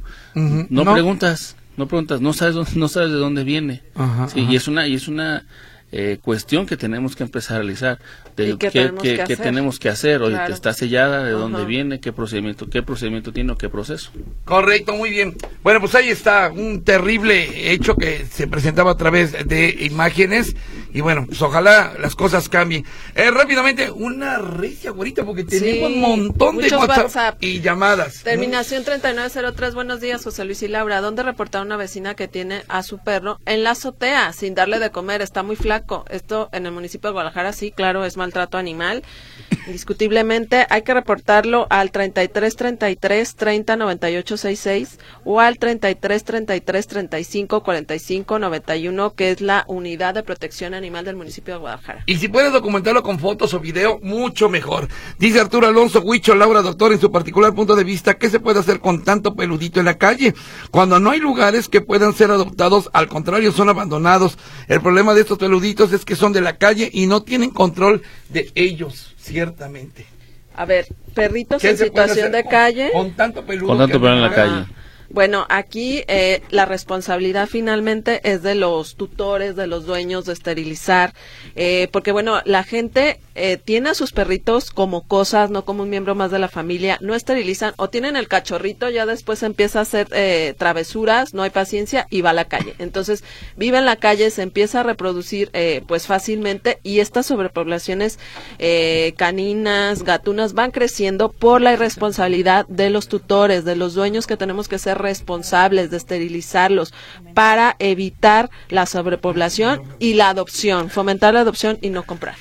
No, 0.70 0.84
preguntas, 0.94 1.56
no 1.80 1.88
preguntas, 1.88 2.20
no 2.20 2.32
sabes, 2.32 2.54
dónde- 2.54 2.70
no 2.76 2.86
sabes 2.88 3.10
de 3.10 3.16
dónde 3.16 3.42
viene. 3.44 3.82
Ajá, 3.96 4.28
Sí, 4.28 4.40
ajá. 4.40 4.52
y 4.52 4.56
es 4.56 4.68
una, 4.68 4.86
y 4.86 4.94
es 4.94 5.08
una, 5.08 5.44
eh, 5.92 6.18
cuestión 6.22 6.66
que 6.66 6.76
tenemos 6.76 7.16
que 7.16 7.22
empezar 7.24 7.56
a 7.56 7.60
realizar. 7.60 7.98
De 8.36 8.50
¿Y 8.50 8.56
qué 8.56 8.68
qué, 8.68 8.70
tenemos 8.80 9.02
qué- 9.02 9.08
que 9.10 9.16
qué 9.16 9.22
hacer? 9.34 9.38
tenemos 9.38 9.78
que 9.78 9.88
hacer, 9.88 10.22
oye, 10.22 10.34
Claro. 10.36 10.54
está 10.54 10.72
sellada, 10.72 11.24
de 11.24 11.32
dónde 11.32 11.58
Ajá. 11.58 11.66
viene, 11.66 12.00
qué 12.00 12.12
procedimiento, 12.12 12.68
qué 12.70 12.82
procedimiento 12.82 13.32
tiene 13.32 13.52
o 13.52 13.56
qué 13.58 13.68
proceso. 13.68 14.10
Correcto, 14.44 14.94
muy 14.94 15.10
bien. 15.10 15.36
Bueno, 15.62 15.80
pues 15.80 15.94
ahí 15.94 16.08
está 16.08 16.50
un 16.50 16.82
terrible 16.84 17.72
hecho 17.72 17.96
que 17.96 18.24
se 18.26 18.46
presentaba 18.46 18.92
a 18.92 18.96
través 18.96 19.32
de 19.48 19.76
imágenes 19.80 20.54
y 20.94 21.00
bueno, 21.00 21.24
pues 21.26 21.42
ojalá 21.42 21.92
las 22.00 22.14
cosas 22.14 22.48
cambien. 22.48 22.84
Eh, 23.14 23.30
rápidamente, 23.30 23.90
una 23.90 24.38
recia, 24.38 24.90
güerita, 24.92 25.24
porque 25.24 25.44
tenemos 25.44 25.88
Sí, 25.90 25.94
un 25.94 26.00
montón 26.00 26.56
de 26.56 26.68
WhatsApp, 26.76 26.98
WhatsApp. 27.04 27.42
y 27.42 27.60
llamadas. 27.60 28.22
Terminación 28.22 28.84
3903, 28.84 29.74
buenos 29.74 30.00
días, 30.00 30.22
José 30.24 30.44
Luis 30.44 30.62
y 30.62 30.68
Laura. 30.68 31.00
¿Dónde 31.00 31.22
reportar 31.22 31.62
a 31.62 31.64
una 31.64 31.76
vecina 31.76 32.14
que 32.14 32.28
tiene 32.28 32.62
a 32.68 32.82
su 32.82 32.98
perro 32.98 33.38
en 33.46 33.64
la 33.64 33.72
azotea 33.72 34.32
sin 34.32 34.54
darle 34.54 34.78
de 34.78 34.90
comer? 34.90 35.20
Está 35.20 35.42
muy 35.42 35.56
flaco. 35.56 35.79
Esto 36.10 36.48
en 36.52 36.66
el 36.66 36.72
municipio 36.72 37.08
de 37.08 37.12
Guadalajara, 37.12 37.52
sí, 37.52 37.72
claro, 37.72 38.04
es 38.04 38.16
maltrato 38.16 38.58
animal. 38.58 39.02
Indiscutiblemente 39.66 40.66
hay 40.70 40.82
que 40.82 40.94
reportarlo 40.94 41.66
al 41.70 41.90
3333 41.90 43.36
30 43.36 43.76
98 43.76 44.36
66 44.36 44.98
o 45.24 45.40
al 45.40 45.58
3333 45.58 46.86
35 46.86 47.62
45 47.62 48.38
91, 48.38 49.14
que 49.14 49.30
es 49.30 49.40
la 49.40 49.64
unidad 49.68 50.14
de 50.14 50.22
protección 50.22 50.74
animal 50.74 51.04
del 51.04 51.16
municipio 51.16 51.54
de 51.54 51.60
Guadalajara. 51.60 52.04
Y 52.06 52.16
si 52.16 52.28
puedes 52.28 52.52
documentarlo 52.52 53.02
con 53.02 53.18
fotos 53.18 53.54
o 53.54 53.60
video, 53.60 53.98
mucho 54.02 54.48
mejor. 54.48 54.88
Dice 55.18 55.40
Arturo 55.40 55.66
Alonso 55.66 56.00
Huicho, 56.00 56.34
Laura, 56.34 56.62
doctor, 56.62 56.92
en 56.92 57.00
su 57.00 57.10
particular 57.10 57.54
punto 57.54 57.76
de 57.76 57.84
vista, 57.84 58.18
¿qué 58.18 58.30
se 58.30 58.40
puede 58.40 58.60
hacer 58.60 58.80
con 58.80 59.04
tanto 59.04 59.34
peludito 59.34 59.80
en 59.80 59.86
la 59.86 59.98
calle? 59.98 60.34
Cuando 60.70 60.98
no 61.00 61.10
hay 61.10 61.20
lugares 61.20 61.68
que 61.68 61.80
puedan 61.80 62.14
ser 62.14 62.30
adoptados, 62.30 62.90
al 62.92 63.08
contrario, 63.08 63.52
son 63.52 63.68
abandonados. 63.68 64.38
El 64.68 64.80
problema 64.80 65.14
de 65.14 65.22
estos 65.22 65.38
peluditos 65.38 65.69
es 65.70 66.04
que 66.04 66.16
son 66.16 66.32
de 66.32 66.40
la 66.40 66.56
calle 66.56 66.88
y 66.92 67.06
no 67.06 67.22
tienen 67.22 67.50
control 67.50 68.02
de 68.28 68.50
ellos, 68.54 69.14
ciertamente. 69.18 70.06
A 70.54 70.64
ver, 70.64 70.86
perritos 71.14 71.62
¿Qué 71.62 71.70
en 71.70 71.78
situación 71.78 72.32
de 72.32 72.44
calle. 72.44 72.90
Con 72.92 73.12
tanto 73.12 73.44
peludo. 73.44 73.68
Con 73.68 73.78
tanto 73.78 74.00
peludo 74.00 74.14
en 74.14 74.22
la 74.22 74.34
calle. 74.34 74.66
Bueno, 75.12 75.44
aquí 75.48 76.04
eh, 76.06 76.40
la 76.50 76.66
responsabilidad 76.66 77.48
finalmente 77.48 78.20
es 78.22 78.44
de 78.44 78.54
los 78.54 78.94
tutores, 78.94 79.56
de 79.56 79.66
los 79.66 79.84
dueños 79.84 80.24
de 80.24 80.32
esterilizar, 80.32 81.14
eh, 81.56 81.88
porque 81.90 82.12
bueno, 82.12 82.40
la 82.44 82.62
gente 82.62 83.18
eh, 83.34 83.56
tiene 83.56 83.90
a 83.90 83.94
sus 83.94 84.12
perritos 84.12 84.70
como 84.70 85.02
cosas, 85.02 85.50
no 85.50 85.64
como 85.64 85.84
un 85.84 85.90
miembro 85.90 86.14
más 86.14 86.30
de 86.30 86.38
la 86.38 86.48
familia, 86.48 86.98
no 87.00 87.14
esterilizan 87.14 87.74
o 87.76 87.88
tienen 87.88 88.16
el 88.16 88.28
cachorrito, 88.28 88.90
ya 88.90 89.06
después 89.06 89.42
empieza 89.42 89.78
a 89.78 89.82
hacer 89.82 90.08
eh, 90.12 90.54
travesuras, 90.58 91.32
no 91.32 91.42
hay 91.42 91.50
paciencia 91.50 92.06
y 92.10 92.20
va 92.20 92.30
a 92.30 92.34
la 92.34 92.44
calle. 92.44 92.74
Entonces 92.78 93.24
vive 93.56 93.78
en 93.78 93.86
la 93.86 93.96
calle, 93.96 94.30
se 94.30 94.42
empieza 94.42 94.80
a 94.80 94.82
reproducir 94.82 95.50
eh, 95.54 95.82
pues 95.86 96.06
fácilmente 96.06 96.80
y 96.82 97.00
estas 97.00 97.26
sobrepoblaciones 97.26 98.18
eh, 98.58 99.14
caninas, 99.16 100.02
gatunas 100.02 100.52
van 100.52 100.70
creciendo 100.70 101.32
por 101.32 101.62
la 101.62 101.72
irresponsabilidad 101.72 102.66
de 102.68 102.90
los 102.90 103.08
tutores, 103.08 103.64
de 103.64 103.74
los 103.74 103.94
dueños 103.94 104.26
que 104.26 104.36
tenemos 104.36 104.68
que 104.68 104.78
ser 104.78 104.99
responsables 105.00 105.90
de 105.90 105.96
esterilizarlos 105.96 106.92
para 107.34 107.76
evitar 107.78 108.50
la 108.68 108.86
sobrepoblación 108.86 109.82
y 109.98 110.14
la 110.14 110.28
adopción, 110.28 110.90
fomentar 110.90 111.34
la 111.34 111.40
adopción 111.40 111.78
y 111.80 111.90
no 111.90 112.04
comprar. 112.04 112.36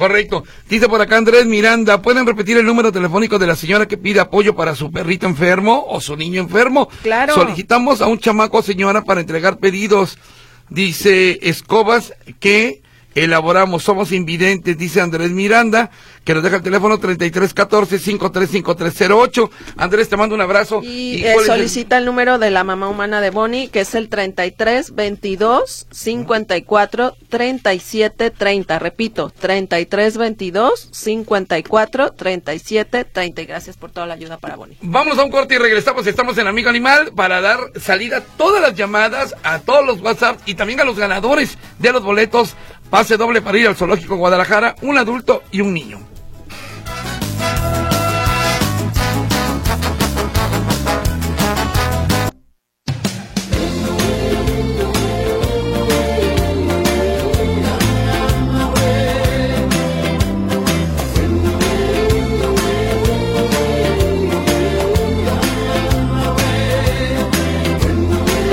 Correcto. 0.00 0.44
Dice 0.66 0.88
por 0.88 1.02
acá 1.02 1.18
Andrés 1.18 1.44
Miranda, 1.44 2.00
¿pueden 2.00 2.26
repetir 2.26 2.56
el 2.56 2.64
número 2.64 2.90
telefónico 2.90 3.38
de 3.38 3.46
la 3.46 3.54
señora 3.54 3.86
que 3.86 3.98
pide 3.98 4.18
apoyo 4.20 4.56
para 4.56 4.74
su 4.74 4.90
perrito 4.90 5.26
enfermo 5.26 5.84
o 5.88 6.00
su 6.00 6.16
niño 6.16 6.40
enfermo? 6.40 6.88
Claro. 7.02 7.34
Solicitamos 7.34 8.00
a 8.00 8.06
un 8.06 8.18
chamaco 8.18 8.62
señora 8.62 9.04
para 9.04 9.20
entregar 9.20 9.58
pedidos. 9.58 10.16
Dice 10.70 11.38
Escobas 11.42 12.14
que 12.38 12.80
elaboramos, 13.14 13.82
somos 13.82 14.12
invidentes, 14.12 14.76
dice 14.78 15.00
Andrés 15.00 15.30
Miranda, 15.30 15.90
que 16.24 16.34
nos 16.34 16.42
deja 16.42 16.56
el 16.56 16.62
teléfono 16.62 16.98
3314-535308. 17.00 19.50
Andrés, 19.76 20.08
te 20.08 20.16
mando 20.16 20.34
un 20.34 20.40
abrazo. 20.40 20.80
Y, 20.82 21.16
¿Y 21.16 21.24
eh, 21.24 21.34
el- 21.34 21.44
solicita 21.44 21.98
el... 21.98 22.04
número 22.04 22.38
de 22.38 22.50
la 22.50 22.64
mamá 22.64 22.88
humana 22.88 23.20
de 23.20 23.30
Bonnie, 23.30 23.68
que 23.68 23.80
es 23.80 23.94
el 23.94 24.08
33 24.08 24.94
22 24.94 25.86
54 25.90 27.16
37 27.28 28.30
30. 28.30 28.78
Repito, 28.78 29.32
33 29.38 30.16
22 30.16 30.88
54 30.92 32.12
37 32.12 33.04
30. 33.04 33.42
Y 33.42 33.46
gracias 33.46 33.76
por 33.76 33.90
toda 33.90 34.06
la 34.06 34.14
ayuda 34.14 34.38
para 34.38 34.56
Bonnie. 34.56 34.76
Vamos 34.82 35.18
a 35.18 35.24
un 35.24 35.30
corte 35.30 35.54
y 35.54 35.58
regresamos. 35.58 36.06
Estamos 36.06 36.36
en 36.38 36.46
Amigo 36.46 36.70
Animal 36.70 37.12
para 37.14 37.40
dar 37.40 37.58
salida 37.80 38.18
a 38.18 38.20
todas 38.20 38.62
las 38.62 38.74
llamadas, 38.74 39.34
a 39.42 39.58
todos 39.60 39.84
los 39.86 40.00
WhatsApp 40.00 40.38
y 40.46 40.54
también 40.54 40.80
a 40.80 40.84
los 40.84 40.98
ganadores 40.98 41.56
de 41.78 41.92
los 41.92 42.02
boletos. 42.02 42.54
Pase 42.90 43.16
doble 43.16 43.40
para 43.40 43.56
ir 43.56 43.68
al 43.68 43.76
Zoológico 43.76 44.16
Guadalajara, 44.16 44.74
un 44.82 44.98
adulto 44.98 45.44
y 45.52 45.60
un 45.60 45.72
niño. 45.72 46.09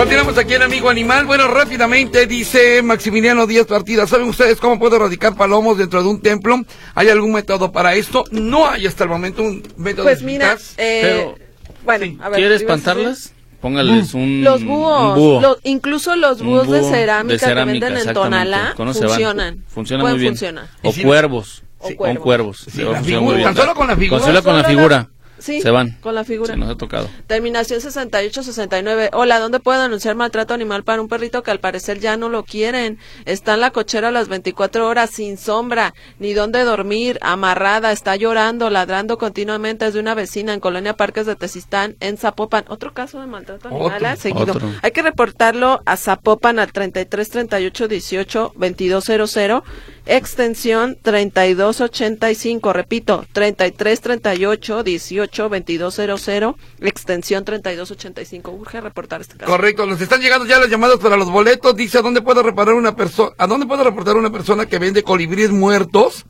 Continuamos 0.08 0.38
aquí 0.38 0.54
en 0.54 0.62
Amigo 0.62 0.90
Animal. 0.90 1.26
Bueno, 1.26 1.50
rápidamente 1.50 2.28
dice 2.28 2.82
Maximiliano 2.82 3.46
Díaz 3.46 3.66
Partida. 3.66 4.08
¿Saben 4.08 4.30
ustedes 4.30 4.58
cómo 4.58 4.80
puedo 4.80 4.96
erradicar 4.96 5.36
palomos 5.36 5.78
dentro 5.78 6.02
de 6.02 6.08
un 6.08 6.22
templo? 6.22 6.62
¿Hay 6.96 7.10
algún 7.10 7.34
método 7.34 7.74
para 7.74 7.94
esto? 7.94 8.24
No 8.32 8.70
hay 8.70 8.88
hasta 8.88 9.04
el 9.04 9.10
momento 9.10 9.44
un 9.44 9.62
método 9.76 10.06
Pues 10.06 10.24
mira, 10.24 10.58
eh, 10.78 11.00
Pero, 11.02 11.36
bueno, 11.84 12.06
sí. 12.06 12.18
a 12.22 12.30
ver, 12.30 12.40
¿Quieres 12.40 12.62
espantarlas? 12.62 13.34
Póngales 13.60 14.14
un, 14.14 14.46
Los 14.46 14.64
búhos, 14.64 15.10
un 15.10 15.16
búho. 15.16 15.42
los- 15.42 15.58
incluso 15.66 16.16
los 16.16 16.42
búhos 16.42 16.70
de 16.70 16.84
cerámica, 16.84 17.34
de 17.34 17.40
cerámica, 17.40 17.88
que 17.88 17.94
venden 17.94 18.08
en. 18.08 18.14
Tonalá 18.14 18.74
funcionan. 18.78 19.66
Funciona 19.68 20.04
Pueden 20.04 20.16
muy 20.16 20.22
bien. 20.22 20.34
funcionar. 20.36 20.68
O 20.84 20.94
si- 20.94 21.04
cuervos. 21.04 21.64
O. 21.80 21.88
Con 21.88 21.96
cuervos. 21.98 22.24
cuervos. 22.24 22.58
Sí, 22.60 22.72
Se 22.72 22.78
la 22.84 22.86
funciona 22.96 23.04
figura, 23.04 23.22
muy 23.26 23.36
bien. 23.36 23.44
tan 23.48 23.56
solo 23.58 23.76
con 23.76 23.88
la 23.88 23.98
figura. 23.98 24.20
Con 24.22 24.28
solo 24.30 24.42
con 24.44 24.56
la- 24.58 24.64
figura. 24.64 25.10
Sí, 25.40 25.62
Se 25.62 25.72
van. 25.72 25.92
con 26.02 26.16
la 26.16 26.24
figura. 26.24 26.54
Se 26.54 26.60
nos 26.60 26.70
ha 26.72 26.76
tocado. 26.78 27.10
Terminación 27.28 27.80
6869. 27.82 29.10
Hola, 29.14 29.40
¿dónde 29.40 29.60
puedo 29.60 29.82
denunciar 29.82 30.16
maltrato 30.16 30.54
animal 30.54 30.84
para 30.84 31.02
un 31.02 31.08
perrito 31.08 31.44
que 31.44 31.52
al 31.52 31.60
parecer 31.60 32.00
ya 32.00 32.18
no 32.18 32.30
lo 32.30 32.44
quieren? 32.44 32.98
Está 33.26 33.54
en 33.56 33.62
la 33.62 33.72
cochera 33.72 34.08
a 34.10 34.12
las 34.12 34.28
24 34.28 34.88
horas 34.88 35.10
sin 35.12 35.38
sombra, 35.38 35.94
ni 36.20 36.34
dónde 36.34 36.64
dormir, 36.64 37.20
amarrada, 37.22 37.92
está 37.92 38.16
llorando, 38.16 38.70
ladrando 38.70 39.18
continuamente. 39.18 39.86
Es 39.88 39.94
de 39.94 40.00
una 40.00 40.16
vecina 40.16 40.54
en 40.54 40.60
Colonia 40.60 40.96
Parques 40.96 41.26
de 41.26 41.36
Tezistán, 41.36 41.96
en 42.00 42.18
Zapopan. 42.18 42.66
Otro 42.68 42.94
caso 42.94 43.20
de 43.22 43.28
maltrato 43.28 43.68
animal 43.68 43.94
Otro, 43.96 44.08
¿eh? 44.08 44.16
seguido. 44.18 44.54
otro. 44.54 44.70
Hay 44.82 44.92
que 44.92 45.02
reportarlo 45.02 45.82
a 45.86 45.98
Zapopan 45.98 46.60
al 46.60 46.72
33 46.72 47.30
38 47.30 47.88
18 47.88 48.54
2200, 48.56 49.64
extensión 50.08 50.98
3285. 51.02 52.74
Repito, 52.74 53.26
33 53.32 54.02
38 54.02 54.84
18 54.84 55.50
2200, 55.50 56.56
extensión 56.82 57.46
3285. 57.46 58.52
Urge 58.52 58.82
reportar 58.82 59.22
este 59.22 59.38
caso. 59.38 59.52
Correcto, 59.52 59.86
nos 59.86 60.02
están 60.02 60.22
llegando 60.22 60.46
ya 60.46 60.60
las 60.60 60.70
llamadas 60.70 60.98
para 60.98 61.18
los 61.18 61.30
boletos. 61.30 61.76
Dice, 61.76 62.00
¿a 62.00 62.02
dónde 62.02 62.22
puedo 62.22 62.44
reparar 62.44 62.76
una 62.76 62.96
persona? 62.96 63.32
¿A 63.38 63.48
dónde 63.48 63.66
puedo 63.66 63.84
reportar 63.84 64.16
una 64.16 64.32
persona 64.32 64.66
que 64.66 64.80
vende 64.80 65.04
colibríes 65.04 65.52
muertos? 65.52 66.26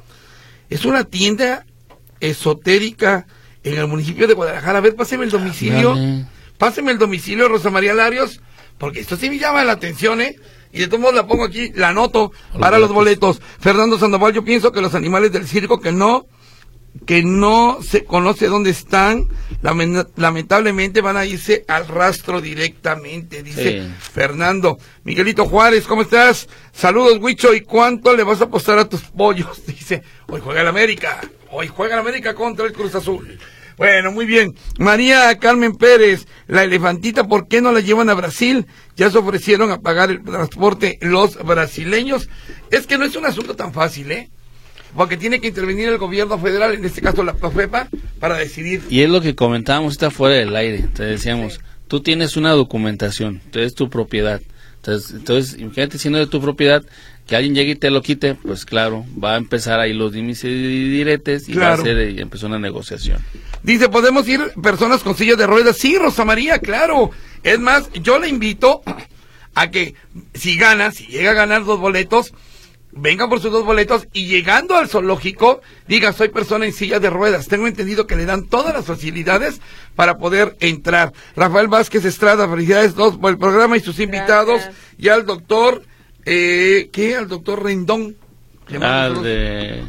Es 0.69 0.86
una 0.86 1.03
tienda 1.03 1.65
esotérica 2.19 3.28
en 3.63 3.78
el 3.78 3.88
municipio 3.88 4.28
de 4.28 4.34
Guadalajara. 4.34 4.80
A 4.80 4.82
ver, 4.82 4.95
páseme 4.95 5.23
el 5.23 5.32
domicilio. 5.32 5.95
Dale. 5.95 6.25
Páseme 6.57 6.91
el 6.91 6.97
domicilio, 6.97 7.47
Rosa 7.47 7.69
María 7.69 7.93
Larios, 7.93 8.41
porque 8.78 8.99
esto 8.99 9.15
sí 9.15 9.30
me 9.30 9.38
llama 9.38 9.63
la 9.63 9.73
atención, 9.73 10.21
¿eh? 10.21 10.36
Y 10.74 10.80
de 10.80 10.88
todos 10.88 10.99
modos 10.99 11.15
la 11.15 11.28
pongo 11.28 11.45
aquí, 11.45 11.72
la 11.76 11.89
anoto 11.89 12.32
para 12.59 12.80
los 12.80 12.91
boletos. 12.91 13.41
Fernando 13.59 13.97
Sandoval, 13.97 14.34
yo 14.34 14.43
pienso 14.43 14.72
que 14.72 14.82
los 14.82 14.93
animales 14.95 15.32
del 15.32 15.47
circo 15.47 15.80
que 15.80 15.91
no 15.91 16.26
que 17.05 17.22
no 17.22 17.78
se 17.84 18.05
conoce 18.05 18.47
dónde 18.47 18.72
están, 18.72 19.28
lamen- 19.61 20.07
lamentablemente 20.15 20.99
van 21.01 21.15
a 21.15 21.26
irse 21.28 21.63
al 21.68 21.88
rastro 21.88 22.41
directamente, 22.41 23.43
dice 23.43 23.82
Sí. 23.84 23.93
Fernando. 24.13 24.80
Miguelito 25.03 25.45
Juárez, 25.45 25.86
¿cómo 25.86 26.01
estás? 26.01 26.47
Saludos, 26.74 27.20
Huicho, 27.22 27.53
¿y 27.53 27.61
cuánto 27.61 28.15
le 28.15 28.24
vas 28.24 28.41
a 28.41 28.45
apostar 28.45 28.80
a 28.80 28.89
tus 28.89 29.01
pollos? 29.03 29.63
Dice, 29.68 30.01
hoy 30.28 30.41
juega 30.43 30.61
el 30.61 30.68
América, 30.68 31.22
hoy 31.51 31.68
juega 31.68 31.93
el 31.95 31.99
América 32.01 32.34
contra 32.34 32.65
el 32.65 32.74
Cruz 32.74 32.95
Azul. 32.95 33.38
Bueno, 33.78 34.11
muy 34.11 34.25
bien. 34.25 34.55
María 34.80 35.38
Carmen 35.38 35.75
Pérez, 35.75 36.25
la 36.47 36.63
elefantita, 36.63 37.28
¿por 37.28 37.47
qué 37.47 37.61
no 37.61 37.71
la 37.71 37.80
llevan 37.80 38.09
a 38.09 38.15
Brasil? 38.15 38.65
Ya 38.95 39.11
se 39.11 39.19
ofrecieron 39.19 39.71
a 39.71 39.82
pagar 39.82 40.09
el 40.09 40.23
transporte 40.23 40.97
los 41.01 41.38
brasileños. 41.43 42.28
Es 42.71 42.88
que 42.88 42.97
no 42.97 43.05
es 43.05 43.15
un 43.15 43.25
asunto 43.25 43.55
tan 43.55 43.73
fácil, 43.73 44.11
¿eh? 44.11 44.30
Porque 44.95 45.15
tiene 45.15 45.39
que 45.39 45.49
intervenir 45.49 45.89
el 45.89 45.99
gobierno 45.99 46.39
federal, 46.39 46.73
en 46.73 46.86
este 46.86 47.01
caso 47.01 47.23
la 47.23 47.34
PROFEPA, 47.34 47.89
para 48.19 48.38
decidir. 48.38 48.82
Y 48.89 49.01
es 49.01 49.09
lo 49.11 49.21
que 49.21 49.36
comentábamos 49.36 49.93
está 49.93 50.09
fuera 50.09 50.36
del 50.36 50.55
aire. 50.55 50.86
Te 50.95 51.03
decíamos, 51.03 51.59
tú 51.88 52.01
tienes 52.01 52.36
una 52.36 52.51
documentación, 52.53 53.41
entonces 53.45 53.67
es 53.67 53.75
tu 53.75 53.91
propiedad. 53.91 54.41
Entonces, 54.78 55.11
entonces, 55.11 55.59
imagínate 55.59 55.99
siendo 55.99 56.17
de 56.17 56.28
tu 56.28 56.41
propiedad 56.41 56.84
que 57.28 57.36
alguien 57.36 57.55
llegue 57.55 57.71
y 57.71 57.75
te 57.75 57.89
lo 57.89 58.01
quite, 58.01 58.36
pues 58.36 58.65
claro, 58.65 59.05
va 59.21 59.34
a 59.34 59.38
empezar 59.38 59.80
ahí 59.80 59.93
los 59.93 60.13
dimes 60.13 60.43
y 60.45 60.89
diretes 60.89 61.49
y 61.49 61.53
va 61.53 61.73
a 61.73 61.78
ser 61.78 62.09
y 62.11 62.21
empezó 62.21 62.47
una 62.47 62.57
negociación. 62.57 63.21
Dice, 63.63 63.89
¿podemos 63.89 64.28
ir 64.30 64.53
personas 64.63 65.03
con 65.03 65.15
sillas 65.15 65.38
de 65.38 65.45
ruedas? 65.45 65.78
Sí, 65.78 65.97
Rosa 65.97 66.23
María, 66.23 66.59
claro. 66.59 67.11
Es 67.43 67.59
más, 67.59 67.91
yo 68.01 68.17
le 68.17 68.30
invito 68.30 68.82
a 69.55 69.69
que 69.69 69.95
si 70.34 70.57
gana, 70.57 70.91
si 70.91 71.07
llega 71.07 71.32
a 71.32 71.34
ganar 71.34 71.65
dos 71.65 71.80
boletos, 71.80 72.34
venga 72.93 73.28
por 73.28 73.41
sus 73.41 73.51
dos 73.51 73.65
boletos 73.65 74.07
y 74.13 74.28
llegando 74.28 74.78
al 74.78 74.88
zoológico, 74.88 75.61
diga, 75.88 76.13
soy 76.13 76.30
persona 76.30 76.65
en 76.65 76.73
silla 76.73 76.99
de 76.99 77.09
ruedas. 77.09 77.47
Tengo 77.47 77.67
entendido 77.67 78.07
que 78.07 78.15
le 78.15 78.25
dan 78.25 78.45
todas 78.45 78.73
las 78.73 78.86
facilidades 78.86 79.59
para 79.95 80.17
poder 80.17 80.55
entrar. 80.61 81.11
Rafael 81.36 81.67
Vázquez 81.67 82.05
Estrada, 82.05 82.47
felicidades 82.47 82.95
dos 82.95 83.17
por 83.17 83.32
el 83.32 83.38
programa 83.38 83.75
y 83.75 83.82
sus 83.82 83.99
invitados. 83.99 84.61
Gracias. 84.61 84.75
Y 84.97 85.09
al 85.09 85.25
doctor, 85.25 85.84
eh, 86.28 86.89
¿qué? 86.91 87.15
Al 87.15 87.28
doctor 87.28 87.63
Rendón. 87.63 88.15
Ah, 88.82 89.09
de... 89.23 89.82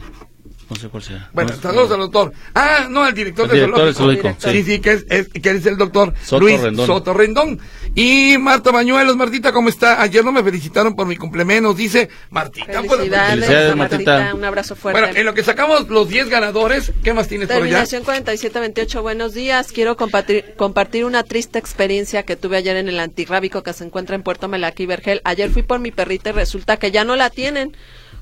No 0.71 0.77
sé 0.77 0.89
cuál 0.89 1.03
sea. 1.03 1.31
Bueno, 1.33 1.51
No, 1.57 1.63
saludos 1.63 1.89
no. 1.89 1.95
al 1.95 2.01
doctor. 2.01 2.33
Ah, 2.55 2.87
no, 2.91 3.03
al 3.03 3.15
director, 3.15 3.47
El 3.47 3.53
director 3.55 3.85
del 3.87 3.95
zoológico. 3.95 4.37
zoológico, 4.39 4.53
Sí, 4.53 4.63
sí. 4.75 4.81
que 4.81 4.93
es, 4.93 5.07
es- 5.09 5.29
que 5.29 5.51
es 5.51 5.65
el 5.67 5.79
doctor 5.79 6.13
Soto 6.23 6.41
Luis 6.41 6.61
Rendón. 6.61 6.87
Soto 6.87 7.15
Rendón. 7.15 7.59
Y 7.95 8.37
Marta 8.39 8.71
Bañuelos, 8.71 9.17
Martita, 9.17 9.51
¿cómo 9.53 9.71
está? 9.71 10.03
Ayer 10.03 10.23
no 10.25 10.31
me 10.31 10.43
felicitaron 10.43 10.95
por 10.95 11.07
mi 11.07 11.17
cumpleaños, 11.17 11.75
dice 11.77 12.11
Martita. 12.31 12.67
Bueno, 12.67 12.83
pues, 12.87 12.99
Felicidades, 13.01 13.31
Felicidades, 13.35 13.77
Martita. 13.77 14.13
Martita. 14.19 14.35
Un 14.35 14.45
abrazo 14.45 14.77
fuerte. 14.77 15.01
bueno, 15.01 15.17
en 15.19 15.25
lo 15.25 15.33
que 15.35 15.43
sacamos 15.43 15.89
los 15.89 16.09
10 16.09 16.29
ganadores, 16.29 16.93
¿qué 17.03 17.15
más 17.15 17.29
tienes 17.29 17.49
por 17.49 17.57
allá? 17.57 17.63
Terminación 17.65 18.05
4728, 18.05 19.03
buenos 19.03 19.33
días. 19.35 19.73
Quiero 19.73 19.97
compartir, 19.97 20.55
compartir 20.59 21.07
una 21.07 21.23
triste 21.23 21.59
experiencia 21.59 22.25
que 22.25 22.37
tuve 22.37 22.59
ayer 22.59 22.77
en 22.77 22.89
el 22.89 23.01
antirrábico 23.01 23.63
que 23.63 23.73
se 23.73 23.85
encuentra 23.85 24.17
en 24.17 24.23
Puerto 24.23 24.49
Melaquí, 24.49 24.85
Vergel. 24.85 25.23
Ayer 25.25 25.51
fui 25.51 25.63
por 25.63 25.79
mi 25.81 25.91
perrita 25.93 26.29
y 26.31 26.33
resulta 26.35 26.77
que 26.77 26.91
ya 26.91 27.05
no 27.05 27.17
la 27.17 27.31
tienen. 27.31 27.75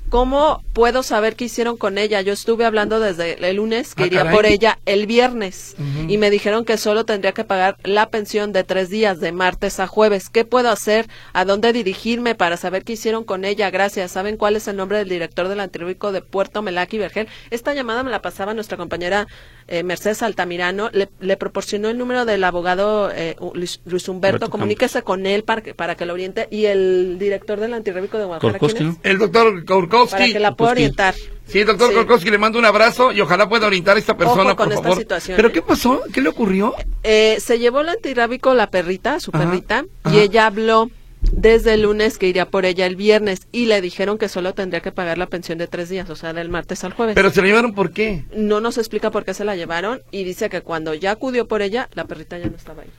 ¿Cómo 0.09 0.63
puedo 0.71 1.03
saber 1.03 1.35
qué 1.35 1.45
hicieron 1.45 1.75
con 1.75 1.97
ella? 1.97 2.21
Yo 2.21 2.31
estuve 2.31 2.63
hablando 2.63 3.01
desde 3.01 3.45
el 3.49 3.57
lunes 3.57 3.93
que 3.93 4.03
Ah, 4.03 4.05
iría 4.07 4.19
caray. 4.19 4.35
por 4.35 4.45
ella 4.45 4.79
el 4.85 5.05
viernes 5.05 5.75
y 6.07 6.17
me 6.17 6.29
dijeron 6.29 6.63
que 6.63 6.77
solo 6.77 7.03
tendría 7.03 7.33
que 7.33 7.43
pagar 7.43 7.75
la 7.83 8.09
pensión 8.09 8.53
de 8.53 8.63
tres 8.63 8.89
días, 8.89 9.19
de 9.19 9.33
martes 9.33 9.81
a 9.81 9.87
jueves. 9.87 10.29
¿Qué 10.29 10.45
puedo 10.45 10.69
hacer? 10.69 11.07
¿A 11.33 11.43
dónde 11.43 11.73
dirigirme 11.73 12.35
para 12.35 12.55
saber 12.55 12.85
qué 12.85 12.93
hicieron 12.93 13.25
con 13.25 13.43
ella? 13.43 13.69
Gracias. 13.69 14.11
¿Saben 14.11 14.37
cuál 14.37 14.55
es 14.55 14.69
el 14.69 14.77
nombre 14.77 14.97
del 14.99 15.09
director 15.09 15.49
del 15.49 15.59
antirrábico 15.59 16.13
de 16.13 16.21
Puerto 16.21 16.61
Melaquí, 16.61 16.97
Vergel? 16.97 17.27
Esta 17.51 17.73
llamada 17.73 18.01
me 18.03 18.11
la 18.11 18.21
pasaba 18.21 18.53
nuestra 18.53 18.77
compañera 18.77 19.27
eh, 19.67 19.83
Mercedes 19.83 20.23
Altamirano. 20.23 20.89
Le, 20.93 21.09
le 21.19 21.37
proporcionó 21.37 21.89
el 21.89 21.97
número 21.97 22.25
del 22.25 22.43
abogado 22.43 23.11
eh, 23.13 23.35
Luis, 23.53 23.81
Luis 23.85 24.07
Humberto. 24.07 24.37
Humberto 24.37 24.49
Comuníquese 24.49 25.01
con 25.03 25.25
él 25.25 25.43
para 25.43 25.61
que, 25.61 25.73
para 25.73 25.95
que 25.95 26.05
lo 26.05 26.13
oriente. 26.13 26.47
Y 26.51 26.65
el 26.65 27.17
director 27.19 27.59
del 27.59 27.73
antirrábico 27.73 28.17
de 28.17 28.25
Guadalajara. 28.25 28.95
El 29.03 29.17
doctor 29.17 29.65
Korkowski. 29.65 30.11
Para 30.17 30.25
que 30.33 30.39
la 30.39 30.55
pueda 30.55 30.71
orientar. 30.71 31.15
Sí, 31.45 31.63
doctor 31.63 31.89
Sí. 31.89 31.95
Korkowski, 31.95 32.29
le 32.29 32.37
mando 32.37 32.59
un 32.59 32.65
abrazo 32.65 33.11
y 33.13 33.21
ojalá 33.21 33.47
pueda 33.47 33.67
orientar 33.67 33.95
a 33.95 33.99
esta 33.99 34.17
persona, 34.17 34.49
Ojo 34.51 34.55
con 34.57 34.65
por 34.65 34.73
esta 34.73 34.83
favor. 34.83 34.97
situación, 34.97 35.35
¿Pero 35.37 35.47
¿eh? 35.47 35.51
qué 35.53 35.61
pasó? 35.61 36.01
¿Qué 36.13 36.21
le 36.21 36.27
ocurrió? 36.29 36.73
Eh, 37.03 37.37
se 37.39 37.57
llevó 37.57 37.79
el 37.81 37.89
antirrábico 37.89 38.53
la 38.53 38.69
perrita, 38.69 39.19
su 39.21 39.31
Ajá, 39.33 39.45
perrita, 39.45 39.85
ajá. 40.03 40.15
y 40.15 40.19
ella 40.19 40.47
habló 40.47 40.89
desde 41.31 41.73
el 41.73 41.83
lunes 41.83 42.17
que 42.17 42.27
iría 42.27 42.49
por 42.49 42.65
ella 42.65 42.85
el 42.85 42.95
viernes 42.95 43.47
y 43.51 43.65
le 43.65 43.81
dijeron 43.81 44.17
que 44.17 44.29
solo 44.29 44.53
tendría 44.53 44.81
que 44.81 44.91
pagar 44.91 45.17
la 45.17 45.27
pensión 45.27 45.57
de 45.57 45.67
tres 45.67 45.89
días, 45.89 46.09
o 46.09 46.15
sea, 46.15 46.33
del 46.33 46.49
martes 46.49 46.83
al 46.83 46.93
jueves. 46.93 47.15
Pero 47.15 47.29
se 47.29 47.41
lo 47.41 47.47
llevaron 47.47 47.73
por 47.73 47.91
qué? 47.91 48.25
no 48.35 48.61
nos 48.61 48.77
explica 48.77 49.11
por 49.11 49.25
qué 49.25 49.33
se 49.33 49.45
la 49.45 49.55
llevaron 49.55 50.01
y 50.11 50.23
dice 50.23 50.49
que 50.49 50.61
cuando 50.61 50.93
ya 50.93 51.11
acudió 51.11 51.47
por 51.47 51.61
ella, 51.61 51.89
la 51.93 52.05
perrita 52.05 52.37
ya 52.37 52.47
no 52.47 52.55
estaba 52.55 52.83
ahí. 52.83 52.89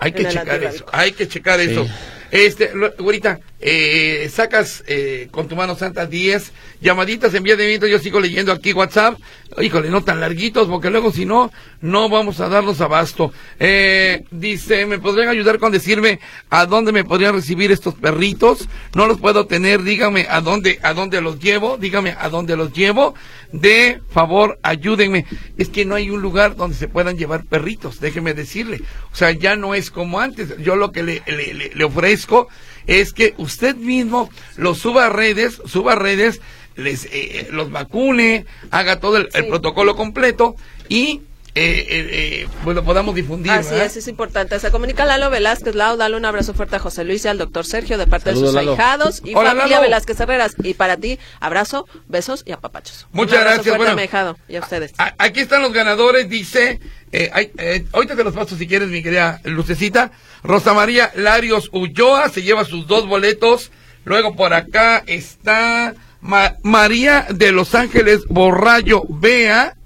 Hay 0.00 0.12
que 0.12 0.22
checar 0.40 0.60
eso, 0.74 0.86
hay 0.92 1.12
que 1.12 1.28
checar 1.28 1.60
eso. 1.60 1.86
Este, 2.32 2.70
lo- 2.74 2.92
güerita, 2.96 3.40
eh, 3.60 4.30
sacas 4.32 4.84
eh, 4.86 5.26
con 5.32 5.48
tu 5.48 5.56
mano 5.56 5.74
santa 5.74 6.06
10 6.06 6.52
llamaditas 6.80 7.34
en 7.34 7.42
vía 7.42 7.56
de 7.56 7.66
viento, 7.66 7.88
yo 7.88 7.98
sigo 7.98 8.20
leyendo 8.20 8.52
aquí 8.52 8.72
WhatsApp, 8.72 9.18
híjole, 9.60 9.90
no 9.90 10.04
tan 10.04 10.20
larguitos, 10.20 10.68
porque 10.68 10.90
luego 10.90 11.12
si 11.12 11.26
no, 11.26 11.50
no 11.80 12.08
vamos 12.08 12.38
a 12.38 12.48
darnos 12.48 12.80
abasto. 12.80 13.32
Eh, 13.58 14.22
dice, 14.30 14.86
¿me 14.86 15.00
podrían 15.00 15.28
ayudar 15.28 15.58
con 15.58 15.72
decirme 15.72 16.20
a 16.50 16.66
dónde 16.66 16.92
me 16.92 17.02
podrían 17.04 17.34
recibir 17.34 17.72
estos 17.72 17.94
perritos? 17.94 18.68
No 18.94 19.08
los 19.08 19.18
puedo 19.18 19.46
tener, 19.46 19.82
dígame 19.82 20.26
a 20.30 20.40
dónde, 20.40 20.78
a 20.82 20.94
dónde 20.94 21.20
los 21.20 21.40
llevo, 21.40 21.78
dígame 21.78 22.14
a 22.16 22.28
dónde 22.28 22.56
los 22.56 22.72
llevo. 22.72 23.14
De 23.52 24.00
favor, 24.10 24.58
ayúdenme. 24.62 25.26
Es 25.58 25.68
que 25.68 25.84
no 25.84 25.94
hay 25.96 26.10
un 26.10 26.22
lugar 26.22 26.56
donde 26.56 26.76
se 26.76 26.88
puedan 26.88 27.18
llevar 27.18 27.44
perritos, 27.44 28.00
déjeme 28.00 28.32
decirle. 28.34 28.80
O 29.12 29.16
sea, 29.16 29.32
ya 29.32 29.56
no 29.56 29.74
es 29.74 29.90
como 29.90 30.20
antes. 30.20 30.56
Yo 30.58 30.76
lo 30.76 30.92
que 30.92 31.02
le, 31.02 31.22
le- 31.26 31.54
le- 31.54 31.70
le 31.74 31.84
ofrezco 31.84 32.48
es 32.86 33.12
que 33.12 33.34
usted 33.38 33.74
mismo 33.76 34.30
los 34.56 34.78
suba 34.78 35.06
a 35.06 35.10
redes, 35.10 35.60
suba 35.66 35.92
a 35.92 35.96
redes, 35.96 36.40
les 36.76 37.06
eh, 37.12 37.48
los 37.50 37.70
vacune, 37.70 38.46
haga 38.70 39.00
todo 39.00 39.16
el, 39.18 39.28
el 39.34 39.46
protocolo 39.48 39.96
completo 39.96 40.54
y 40.88 41.22
eh, 41.54 41.86
eh, 41.88 42.08
eh, 42.42 42.48
pues 42.64 42.76
lo 42.76 42.84
podamos 42.84 43.14
difundir. 43.14 43.50
Así 43.52 43.70
¿verdad? 43.70 43.86
es, 43.86 43.96
es 43.96 44.08
importante. 44.08 44.58
Se 44.60 44.70
comunica 44.70 45.04
Lalo 45.04 45.30
Velázquez. 45.30 45.74
Lau, 45.74 45.96
dale 45.96 46.16
un 46.16 46.24
abrazo 46.24 46.54
fuerte 46.54 46.76
a 46.76 46.78
José 46.78 47.04
Luis 47.04 47.24
y 47.24 47.28
al 47.28 47.38
doctor 47.38 47.66
Sergio 47.66 47.98
de 47.98 48.06
parte 48.06 48.30
Saludos, 48.30 48.42
de 48.42 48.46
sus 48.48 48.54
Lalo. 48.54 48.70
ahijados 48.72 49.22
y 49.24 49.34
Hola, 49.34 49.50
familia 49.50 49.76
Lalo. 49.76 49.82
Velázquez 49.82 50.20
Herreras. 50.20 50.54
Y 50.62 50.74
para 50.74 50.96
ti, 50.96 51.18
abrazo, 51.40 51.86
besos 52.08 52.42
y 52.46 52.52
apapachos. 52.52 53.06
Muchas 53.12 53.38
Un 53.38 53.40
gracias, 53.44 53.62
fuerte 53.64 53.78
bueno. 53.78 53.92
a 53.92 53.96
mi 53.96 54.02
ahijado 54.02 54.36
y 54.48 54.56
a 54.56 54.60
ustedes. 54.60 54.92
A- 54.98 55.14
Aquí 55.18 55.40
están 55.40 55.62
los 55.62 55.72
ganadores, 55.72 56.28
dice, 56.28 56.80
eh, 57.12 57.30
ay, 57.32 57.50
eh, 57.58 57.84
ahorita 57.92 58.16
te 58.16 58.24
los 58.24 58.34
paso 58.34 58.56
si 58.56 58.66
quieres, 58.66 58.88
mi 58.88 59.02
querida 59.02 59.40
Lucecita. 59.44 60.12
Rosa 60.42 60.72
María 60.72 61.10
Larios 61.16 61.68
Ulloa 61.72 62.28
se 62.28 62.42
lleva 62.42 62.64
sus 62.64 62.86
dos 62.86 63.06
boletos. 63.06 63.70
Luego 64.04 64.34
por 64.36 64.54
acá 64.54 65.02
está 65.06 65.94
Ma- 66.22 66.56
María 66.62 67.26
de 67.28 67.52
Los 67.52 67.74
Ángeles 67.74 68.20
Borrayo 68.28 69.02
Bea. 69.08 69.76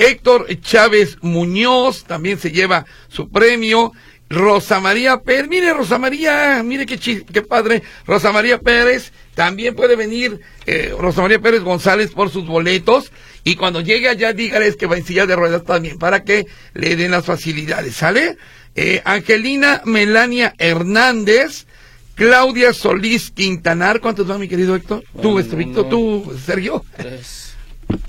Héctor 0.00 0.46
Chávez 0.60 1.18
Muñoz 1.20 2.04
también 2.04 2.38
se 2.38 2.50
lleva 2.50 2.86
su 3.08 3.28
premio. 3.28 3.92
Rosa 4.32 4.78
María 4.78 5.18
Pérez, 5.22 5.48
mire 5.48 5.74
Rosa 5.74 5.98
María, 5.98 6.62
mire 6.64 6.86
qué, 6.86 6.98
chi- 6.98 7.24
qué 7.32 7.42
padre. 7.42 7.82
Rosa 8.06 8.30
María 8.30 8.58
Pérez 8.60 9.10
también 9.34 9.74
puede 9.74 9.96
venir, 9.96 10.40
eh, 10.66 10.94
Rosa 10.96 11.20
María 11.22 11.40
Pérez 11.40 11.62
González 11.62 12.12
por 12.12 12.30
sus 12.30 12.46
boletos. 12.46 13.10
Y 13.42 13.56
cuando 13.56 13.80
llegue 13.80 14.08
allá, 14.08 14.32
dígales 14.32 14.76
que 14.76 14.86
va 14.86 14.96
en 14.96 15.04
silla 15.04 15.26
de 15.26 15.34
ruedas 15.34 15.64
también 15.64 15.98
para 15.98 16.22
que 16.22 16.46
le 16.74 16.94
den 16.94 17.10
las 17.10 17.24
facilidades, 17.26 17.96
¿sale? 17.96 18.36
Eh, 18.76 19.02
Angelina 19.04 19.82
Melania 19.84 20.54
Hernández, 20.58 21.66
Claudia 22.14 22.72
Solís 22.72 23.32
Quintanar, 23.32 24.00
¿cuántos 24.00 24.28
van, 24.28 24.38
mi 24.38 24.46
querido 24.46 24.76
Héctor? 24.76 25.02
Tú, 25.20 25.34
Van 25.34 25.42
este 25.42 25.56
Víctor, 25.56 25.88
tú, 25.88 26.38
Sergio, 26.46 26.84
Tres, 26.96 27.49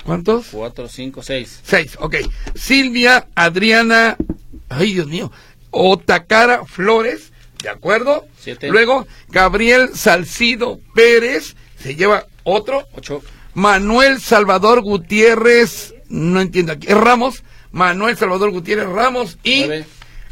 ¿cuántos? 0.06 0.48
cuatro, 0.48 0.88
cinco, 0.88 1.24
seis. 1.24 1.60
Seis, 1.64 1.98
ok. 2.00 2.16
Silvia 2.56 3.28
Adriana, 3.36 4.18
ay 4.70 4.94
Dios 4.94 5.08
mío, 5.08 5.32
Otacara 5.72 6.66
Flores, 6.66 7.32
¿de 7.64 7.70
acuerdo? 7.70 8.26
Siete. 8.40 8.70
Luego, 8.70 9.08
Gabriel 9.30 9.90
Salcido 9.94 10.80
Pérez, 10.94 11.56
se 11.80 11.96
lleva 11.96 12.26
otro. 12.44 12.88
Ocho. 12.94 13.22
Manuel 13.54 14.22
Salvador 14.22 14.82
Gutiérrez, 14.82 15.94
no 16.10 16.40
entiendo 16.42 16.72
aquí, 16.74 16.88
Ramos, 16.88 17.44
Manuel 17.72 18.18
Salvador 18.18 18.52
Gutiérrez 18.52 18.88
Ramos 18.88 19.38
y 19.44 19.66
Nueve. 19.66 19.86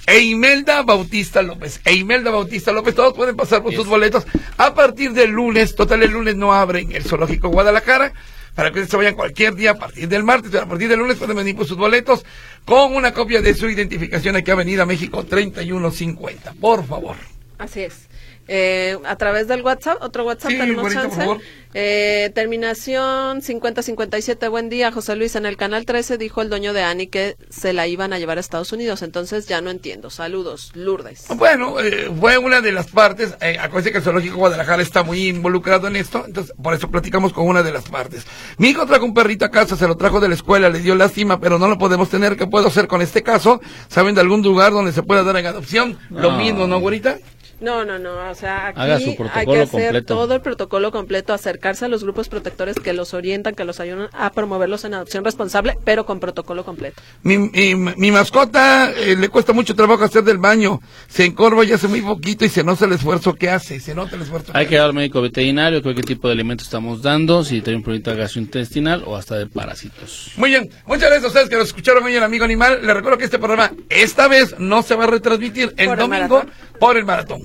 e 0.07 0.19
Imelda 0.19 0.83
Bautista 0.83 1.41
López. 1.41 1.81
E 1.85 1.95
Imelda 1.95 2.31
Bautista 2.31 2.71
López, 2.71 2.95
todos 2.95 3.13
pueden 3.13 3.35
pasar 3.35 3.61
por 3.61 3.73
sus 3.73 3.87
boletos 3.87 4.25
a 4.57 4.73
partir 4.73 5.11
del 5.11 5.31
lunes. 5.31 5.75
Total, 5.75 6.01
el 6.03 6.11
lunes 6.11 6.35
no 6.35 6.53
abren 6.53 6.91
el 6.93 7.03
Zoológico 7.03 7.49
Guadalajara. 7.49 8.13
Para 8.59 8.71
que 8.71 8.79
ustedes 8.79 8.91
se 8.91 8.97
vayan 8.97 9.15
cualquier 9.15 9.55
día 9.55 9.71
a 9.71 9.75
partir 9.75 10.09
del 10.09 10.21
martes, 10.21 10.53
a 10.53 10.65
partir 10.65 10.89
del 10.89 10.99
lunes 10.99 11.15
pueden 11.15 11.37
venir 11.37 11.55
por 11.55 11.65
sus 11.65 11.77
boletos 11.77 12.25
con 12.65 12.93
una 12.93 13.13
copia 13.13 13.41
de 13.41 13.53
su 13.53 13.69
identificación 13.69 14.35
aquí 14.35 14.51
a 14.51 14.55
Avenida 14.55 14.85
México 14.85 15.23
3150. 15.23 16.55
Por 16.59 16.85
favor. 16.85 17.15
Así 17.57 17.83
es. 17.83 18.09
Eh, 18.51 18.97
a 19.05 19.15
través 19.15 19.47
del 19.47 19.61
WhatsApp, 19.61 20.01
otro 20.01 20.25
WhatsApp 20.25 20.51
Sí, 20.51 20.57
tenemos 20.57 20.81
bonito, 20.81 21.01
por 21.01 21.09
chance. 21.11 21.21
favor. 21.21 21.37
Eh, 21.75 22.31
terminación 22.33 23.43
5057, 23.43 24.47
buen 24.47 24.69
día, 24.69 24.91
José 24.91 25.15
Luis. 25.15 25.35
En 25.35 25.45
el 25.45 25.55
canal 25.55 25.85
13 25.85 26.17
dijo 26.17 26.41
el 26.41 26.49
dueño 26.49 26.73
de 26.73 26.81
Ani 26.81 27.05
que 27.05 27.35
se 27.51 27.73
la 27.73 27.85
iban 27.85 28.11
a 28.11 28.17
llevar 28.17 28.37
a 28.37 28.41
Estados 28.41 28.71
Unidos, 28.71 29.03
entonces 29.03 29.47
ya 29.47 29.61
no 29.61 29.69
entiendo. 29.69 30.09
Saludos, 30.09 30.71
Lourdes. 30.73 31.25
Bueno, 31.35 31.79
eh, 31.79 32.09
fue 32.19 32.39
una 32.39 32.61
de 32.61 32.71
las 32.71 32.87
partes. 32.87 33.35
Eh, 33.39 33.57
acuérdense 33.59 33.91
que 33.91 33.97
el 33.99 34.03
Zoológico 34.03 34.37
Guadalajara 34.37 34.81
está 34.81 35.03
muy 35.03 35.27
involucrado 35.27 35.87
en 35.87 35.95
esto, 35.95 36.23
entonces 36.25 36.55
por 36.61 36.73
eso 36.73 36.89
platicamos 36.89 37.33
con 37.33 37.47
una 37.47 37.61
de 37.61 37.71
las 37.71 37.87
partes. 37.87 38.25
Mi 38.57 38.69
hijo 38.69 38.87
trajo 38.87 39.05
un 39.05 39.13
perrito 39.13 39.45
a 39.45 39.51
casa, 39.51 39.75
se 39.75 39.87
lo 39.87 39.95
trajo 39.95 40.19
de 40.19 40.27
la 40.27 40.33
escuela, 40.33 40.69
le 40.69 40.79
dio 40.79 40.95
lástima, 40.95 41.39
pero 41.39 41.59
no 41.59 41.67
lo 41.67 41.77
podemos 41.77 42.09
tener. 42.09 42.35
¿Qué 42.35 42.47
puedo 42.47 42.67
hacer 42.69 42.87
con 42.87 43.03
este 43.03 43.21
caso? 43.21 43.61
¿Saben 43.89 44.15
de 44.15 44.21
algún 44.21 44.41
lugar 44.41 44.71
donde 44.71 44.91
se 44.91 45.03
pueda 45.03 45.21
dar 45.23 45.37
en 45.37 45.45
adopción? 45.45 45.99
Lo 46.09 46.31
mismo, 46.31 46.65
¿no, 46.65 46.79
güerita? 46.79 47.19
No, 47.61 47.83
no, 47.85 47.99
no, 47.99 48.29
o 48.29 48.35
sea, 48.35 48.67
aquí 48.67 48.79
Haga 48.79 48.99
su 48.99 49.09
hay 49.33 49.45
que 49.45 49.59
hacer 49.61 49.67
completo. 49.67 50.15
todo 50.15 50.33
el 50.35 50.41
protocolo 50.41 50.91
completo, 50.91 51.33
acercarse 51.33 51.85
a 51.85 51.87
los 51.87 52.03
grupos 52.03 52.29
protectores 52.29 52.77
que 52.77 52.93
los 52.93 53.13
orientan, 53.13 53.53
que 53.55 53.65
los 53.65 53.79
ayudan 53.79 54.09
a 54.13 54.31
promoverlos 54.31 54.85
en 54.85 54.93
adopción 54.93 55.25
responsable, 55.25 55.77
pero 55.83 56.05
con 56.05 56.19
protocolo 56.19 56.63
completo. 56.63 57.01
Mi, 57.23 57.37
mi, 57.37 57.75
mi 57.75 58.11
mascota 58.11 58.91
eh, 58.91 59.15
le 59.17 59.29
cuesta 59.29 59.53
mucho 59.53 59.75
trabajo 59.75 60.03
hacer 60.03 60.23
del 60.23 60.37
baño. 60.37 60.79
Se 61.07 61.25
encorva 61.25 61.65
y 61.65 61.73
hace 61.73 61.87
muy 61.87 62.01
poquito 62.01 62.45
y 62.45 62.49
se 62.49 62.63
nota 62.63 62.85
el 62.85 62.93
esfuerzo 62.93 63.33
que 63.35 63.49
hace. 63.49 63.79
Se 63.79 63.93
nota 63.93 64.15
el 64.15 64.21
esfuerzo 64.21 64.51
Hay 64.55 64.65
que 64.65 64.69
que 64.69 64.75
ir 64.75 64.81
al 64.81 64.93
médico 64.93 65.21
veterinario, 65.21 65.81
qué 65.81 65.93
tipo 66.03 66.27
de 66.27 66.33
alimento 66.33 66.63
estamos 66.63 67.01
dando, 67.01 67.43
si 67.43 67.61
tiene 67.61 67.77
un 67.77 67.83
problema 67.83 68.13
gastrointestinal 68.13 69.03
o 69.05 69.15
hasta 69.15 69.35
de 69.35 69.47
parásitos. 69.47 70.31
Muy 70.37 70.51
bien, 70.51 70.69
muchas 70.85 71.09
gracias 71.09 71.23
a 71.25 71.27
ustedes 71.27 71.49
que 71.49 71.55
nos 71.55 71.67
escucharon 71.67 72.03
hoy 72.03 72.15
en 72.15 72.23
Amigo 72.23 72.45
Animal. 72.45 72.79
Les 72.85 72.95
recuerdo 72.95 73.17
que 73.17 73.25
este 73.25 73.39
programa 73.39 73.71
esta 73.89 74.27
vez 74.27 74.55
no 74.59 74.83
se 74.83 74.95
va 74.95 75.05
a 75.05 75.07
retransmitir 75.07 75.73
el 75.75 75.87
Por 75.87 75.97
domingo. 75.97 76.43
Por 76.79 76.97
el 76.97 77.05
maratón. 77.05 77.41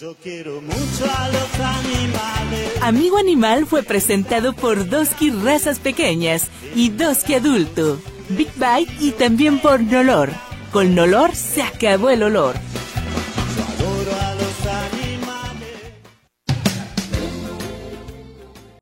Yo 0.00 0.16
quiero 0.22 0.60
mucho 0.60 1.04
a 1.16 1.28
los 1.28 1.60
animales. 1.60 2.82
Amigo 2.82 3.18
Animal 3.18 3.66
fue 3.66 3.82
presentado 3.82 4.52
por 4.52 4.88
Doski 4.88 5.30
Razas 5.30 5.78
Pequeñas 5.78 6.48
y 6.74 6.88
Doski 6.88 7.34
Adulto, 7.34 8.00
Big 8.30 8.50
Bite 8.54 8.92
y 8.98 9.12
también 9.12 9.60
por 9.60 9.80
Nolor. 9.80 10.30
Con 10.72 10.94
Nolor 10.94 11.36
se 11.36 11.62
acabó 11.62 12.10
el 12.10 12.22
olor. 12.24 12.56